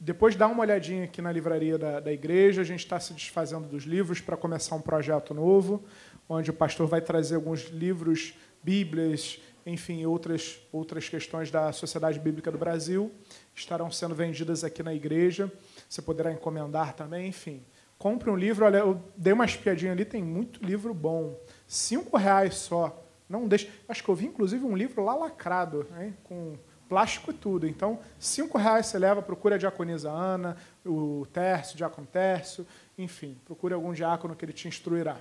Depois 0.00 0.36
dá 0.36 0.46
uma 0.46 0.60
olhadinha 0.60 1.04
aqui 1.04 1.20
na 1.20 1.32
livraria 1.32 1.76
da, 1.76 1.98
da 1.98 2.12
igreja. 2.12 2.60
A 2.60 2.64
gente 2.64 2.80
está 2.80 3.00
se 3.00 3.12
desfazendo 3.12 3.66
dos 3.66 3.82
livros 3.82 4.20
para 4.20 4.36
começar 4.36 4.76
um 4.76 4.80
projeto 4.80 5.34
novo, 5.34 5.84
onde 6.28 6.50
o 6.50 6.54
pastor 6.54 6.86
vai 6.86 7.00
trazer 7.00 7.34
alguns 7.34 7.62
livros, 7.64 8.34
bíblias, 8.62 9.40
enfim, 9.66 10.06
outras, 10.06 10.60
outras 10.72 11.08
questões 11.08 11.50
da 11.50 11.72
Sociedade 11.72 12.20
Bíblica 12.20 12.50
do 12.50 12.56
Brasil. 12.56 13.10
Estarão 13.54 13.90
sendo 13.90 14.14
vendidas 14.14 14.62
aqui 14.62 14.82
na 14.84 14.94
igreja. 14.94 15.52
Você 15.88 16.00
poderá 16.00 16.32
encomendar 16.32 16.94
também, 16.94 17.28
enfim. 17.28 17.62
Compre 17.98 18.30
um 18.30 18.36
livro. 18.36 18.64
Olha, 18.64 18.78
eu 18.78 19.02
dei 19.16 19.32
uma 19.32 19.44
espiadinha 19.44 19.90
ali, 19.90 20.04
tem 20.04 20.22
muito 20.22 20.64
livro 20.64 20.94
bom. 20.94 21.36
Cinco 21.66 22.16
reais 22.16 22.54
só. 22.54 23.04
Não 23.28 23.48
deixe. 23.48 23.68
Acho 23.88 24.02
que 24.02 24.08
eu 24.08 24.14
vi, 24.14 24.26
inclusive, 24.26 24.64
um 24.64 24.76
livro 24.76 25.04
lá 25.04 25.14
lacrado, 25.14 25.86
hein? 26.00 26.16
com 26.22 26.56
plástico 26.88 27.30
e 27.30 27.34
tudo. 27.34 27.66
Então, 27.66 28.00
cinco 28.18 28.56
reais 28.58 28.86
você 28.86 28.98
leva, 28.98 29.20
procura 29.20 29.56
a 29.56 29.58
diaconisa 29.58 30.10
Ana, 30.10 30.56
o 30.84 31.26
Tércio, 31.32 31.74
o 31.74 31.76
diácono 31.76 32.06
Tércio, 32.06 32.66
enfim, 32.96 33.38
procure 33.44 33.74
algum 33.74 33.92
diácono 33.92 34.34
que 34.34 34.44
ele 34.44 34.52
te 34.52 34.66
instruirá. 34.66 35.16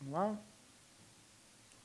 Vamos 0.00 0.14
lá? 0.14 0.38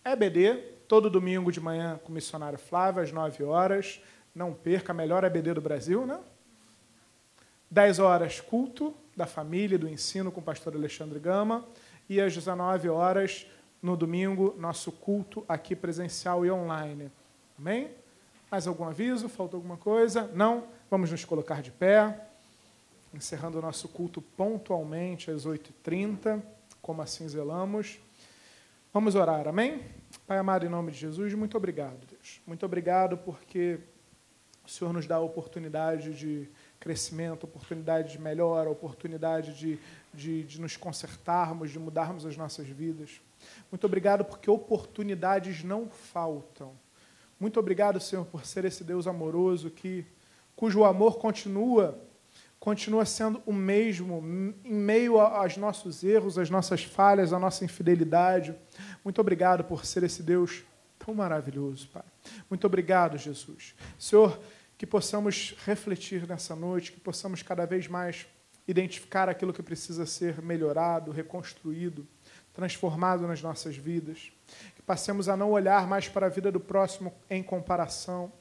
EBD, 0.03 0.57
todo 0.87 1.09
domingo 1.09 1.51
de 1.51 1.59
manhã 1.59 1.99
com 2.03 2.09
o 2.09 2.15
missionário 2.15 2.59
Flávio, 2.59 3.01
às 3.01 3.11
9 3.11 3.43
horas. 3.43 4.01
Não 4.33 4.53
perca, 4.53 4.91
a 4.91 4.95
melhor 4.95 5.23
EBD 5.23 5.53
do 5.53 5.61
Brasil, 5.61 6.05
né? 6.05 6.19
10 7.71 7.99
horas, 7.99 8.39
culto 8.39 8.93
da 9.15 9.25
família, 9.25 9.79
do 9.79 9.87
ensino 9.87 10.31
com 10.31 10.39
o 10.39 10.43
pastor 10.43 10.75
Alexandre 10.75 11.19
Gama. 11.19 11.65
E 12.07 12.21
às 12.21 12.33
19 12.33 12.87
horas, 12.89 13.47
no 13.81 13.97
domingo, 13.97 14.55
nosso 14.59 14.91
culto 14.91 15.43
aqui 15.47 15.75
presencial 15.75 16.45
e 16.45 16.51
online. 16.51 17.11
Amém? 17.57 17.89
Mais 18.51 18.67
algum 18.67 18.85
aviso? 18.85 19.27
Faltou 19.27 19.57
alguma 19.57 19.77
coisa? 19.77 20.29
Não? 20.33 20.67
Vamos 20.89 21.11
nos 21.11 21.25
colocar 21.25 21.61
de 21.61 21.71
pé, 21.71 22.27
encerrando 23.13 23.57
o 23.57 23.61
nosso 23.61 23.87
culto 23.87 24.21
pontualmente 24.21 25.31
às 25.31 25.45
8h30, 25.45 26.41
como 26.81 27.01
assim 27.01 27.27
zelamos. 27.27 27.99
Vamos 28.93 29.15
orar, 29.15 29.47
amém? 29.47 29.81
Pai 30.27 30.37
amado, 30.37 30.65
em 30.65 30.69
nome 30.69 30.91
de 30.91 30.99
Jesus, 30.99 31.33
muito 31.33 31.57
obrigado, 31.57 32.05
Deus. 32.05 32.41
Muito 32.45 32.65
obrigado 32.65 33.17
porque 33.17 33.79
o 34.65 34.69
Senhor 34.69 34.93
nos 34.93 35.05
dá 35.05 35.15
a 35.15 35.19
oportunidade 35.19 36.13
de 36.13 36.47
crescimento, 36.79 37.43
oportunidade 37.45 38.11
de 38.11 38.19
melhora, 38.19 38.69
oportunidade 38.69 39.57
de, 39.57 39.79
de, 40.13 40.43
de 40.43 40.61
nos 40.61 40.77
consertarmos, 40.77 41.71
de 41.71 41.79
mudarmos 41.79 42.25
as 42.25 42.37
nossas 42.37 42.67
vidas. 42.67 43.19
Muito 43.71 43.85
obrigado 43.85 44.23
porque 44.23 44.49
oportunidades 44.49 45.63
não 45.63 45.89
faltam. 45.89 46.73
Muito 47.39 47.59
obrigado, 47.59 47.99
Senhor, 47.99 48.25
por 48.25 48.45
ser 48.45 48.65
esse 48.65 48.83
Deus 48.83 49.07
amoroso 49.07 49.69
que 49.69 50.05
cujo 50.55 50.83
amor 50.83 51.17
continua 51.17 51.99
continua 52.65 53.05
sendo 53.05 53.43
o 53.45 53.53
mesmo 53.53 54.23
em 54.63 54.73
meio 54.73 55.19
aos 55.19 55.55
nossos 55.55 56.03
erros, 56.03 56.35
às 56.39 56.49
nossas 56.49 56.83
falhas, 56.83 57.31
à 57.31 57.37
nossa 57.37 57.63
infidelidade. 57.63 58.55
Muito 59.03 59.21
obrigado 59.21 59.63
por 59.63 59.85
ser 59.85 60.01
esse 60.01 60.23
Deus 60.23 60.63
tão 60.97 61.13
maravilhoso, 61.13 61.87
Pai. 61.89 62.01
Muito 62.49 62.65
obrigado, 62.65 63.19
Jesus. 63.19 63.75
Senhor, 63.99 64.39
que 64.79 64.87
possamos 64.87 65.55
refletir 65.63 66.27
nessa 66.27 66.55
noite, 66.55 66.91
que 66.91 66.99
possamos 66.99 67.43
cada 67.43 67.65
vez 67.65 67.87
mais 67.87 68.25
identificar 68.67 69.29
aquilo 69.29 69.53
que 69.53 69.61
precisa 69.61 70.07
ser 70.07 70.41
melhorado, 70.41 71.11
reconstruído 71.11 72.07
transformado 72.55 73.27
nas 73.27 73.41
nossas 73.41 73.75
vidas. 73.75 74.31
Que 74.75 74.81
passemos 74.81 75.29
a 75.29 75.37
não 75.37 75.51
olhar 75.51 75.87
mais 75.87 76.07
para 76.07 76.25
a 76.25 76.29
vida 76.29 76.51
do 76.51 76.59
próximo 76.59 77.13
em 77.29 77.43
comparação. 77.43 78.31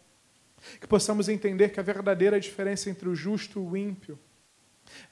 Que 0.81 0.87
possamos 0.87 1.29
entender 1.29 1.71
que 1.71 1.81
a 1.81 1.83
verdadeira 1.83 2.41
diferença 2.41 2.89
entre 2.89 3.09
o 3.09 3.15
justo 3.15 3.59
e 3.59 3.63
o 3.63 3.77
ímpio 3.77 4.19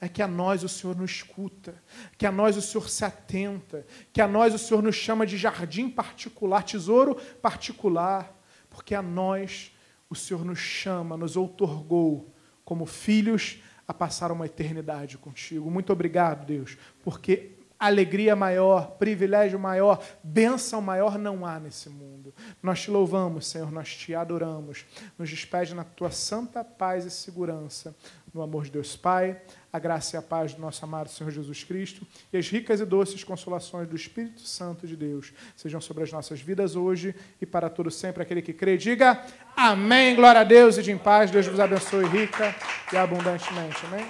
é 0.00 0.08
que 0.08 0.22
a 0.22 0.28
nós 0.28 0.62
o 0.62 0.68
Senhor 0.68 0.96
nos 0.96 1.10
escuta, 1.10 1.74
que 2.16 2.26
a 2.26 2.32
nós 2.32 2.56
o 2.56 2.62
Senhor 2.62 2.88
se 2.88 3.04
atenta, 3.04 3.86
que 4.12 4.20
a 4.20 4.28
nós 4.28 4.54
o 4.54 4.58
Senhor 4.58 4.82
nos 4.82 4.94
chama 4.94 5.26
de 5.26 5.36
jardim 5.36 5.88
particular, 5.88 6.62
tesouro 6.62 7.16
particular, 7.40 8.38
porque 8.70 8.94
a 8.94 9.02
nós 9.02 9.74
o 10.08 10.14
Senhor 10.14 10.44
nos 10.44 10.58
chama, 10.58 11.16
nos 11.16 11.36
outorgou 11.36 12.32
como 12.64 12.86
filhos 12.86 13.62
a 13.88 13.94
passar 13.94 14.30
uma 14.30 14.46
eternidade 14.46 15.18
contigo. 15.18 15.70
Muito 15.70 15.92
obrigado, 15.92 16.46
Deus, 16.46 16.76
porque 17.02 17.52
alegria 17.86 18.36
maior, 18.36 18.92
privilégio 18.92 19.58
maior, 19.58 20.00
bênção 20.22 20.80
maior 20.80 21.18
não 21.18 21.44
há 21.44 21.58
nesse 21.58 21.88
mundo. 21.88 22.32
Nós 22.62 22.82
te 22.82 22.90
louvamos, 22.92 23.48
Senhor, 23.48 23.72
nós 23.72 23.96
te 23.96 24.14
adoramos. 24.14 24.86
Nos 25.18 25.28
despede 25.28 25.74
na 25.74 25.82
tua 25.82 26.10
santa 26.10 26.62
paz 26.62 27.04
e 27.04 27.10
segurança. 27.10 27.94
No 28.32 28.40
amor 28.40 28.64
de 28.64 28.70
Deus 28.70 28.96
Pai, 28.96 29.38
a 29.70 29.78
graça 29.78 30.16
e 30.16 30.18
a 30.18 30.22
paz 30.22 30.54
do 30.54 30.60
nosso 30.62 30.82
amado 30.84 31.10
Senhor 31.10 31.30
Jesus 31.30 31.64
Cristo 31.64 32.06
e 32.32 32.38
as 32.38 32.48
ricas 32.48 32.80
e 32.80 32.86
doces 32.86 33.22
consolações 33.22 33.86
do 33.86 33.94
Espírito 33.94 34.40
Santo 34.40 34.86
de 34.86 34.96
Deus 34.96 35.34
sejam 35.54 35.82
sobre 35.82 36.04
as 36.04 36.12
nossas 36.12 36.40
vidas 36.40 36.74
hoje 36.74 37.14
e 37.40 37.44
para 37.44 37.68
todo 37.68 37.90
sempre. 37.90 38.22
Aquele 38.22 38.40
que 38.40 38.54
crê, 38.54 38.78
diga 38.78 39.22
amém. 39.54 40.14
Glória 40.14 40.40
a 40.40 40.44
Deus 40.44 40.78
e 40.78 40.82
de 40.82 40.92
em 40.92 40.98
paz. 40.98 41.30
Deus 41.30 41.46
vos 41.46 41.60
abençoe 41.60 42.06
rica 42.06 42.54
e 42.90 42.96
abundantemente. 42.96 43.84
Amém. 43.86 44.06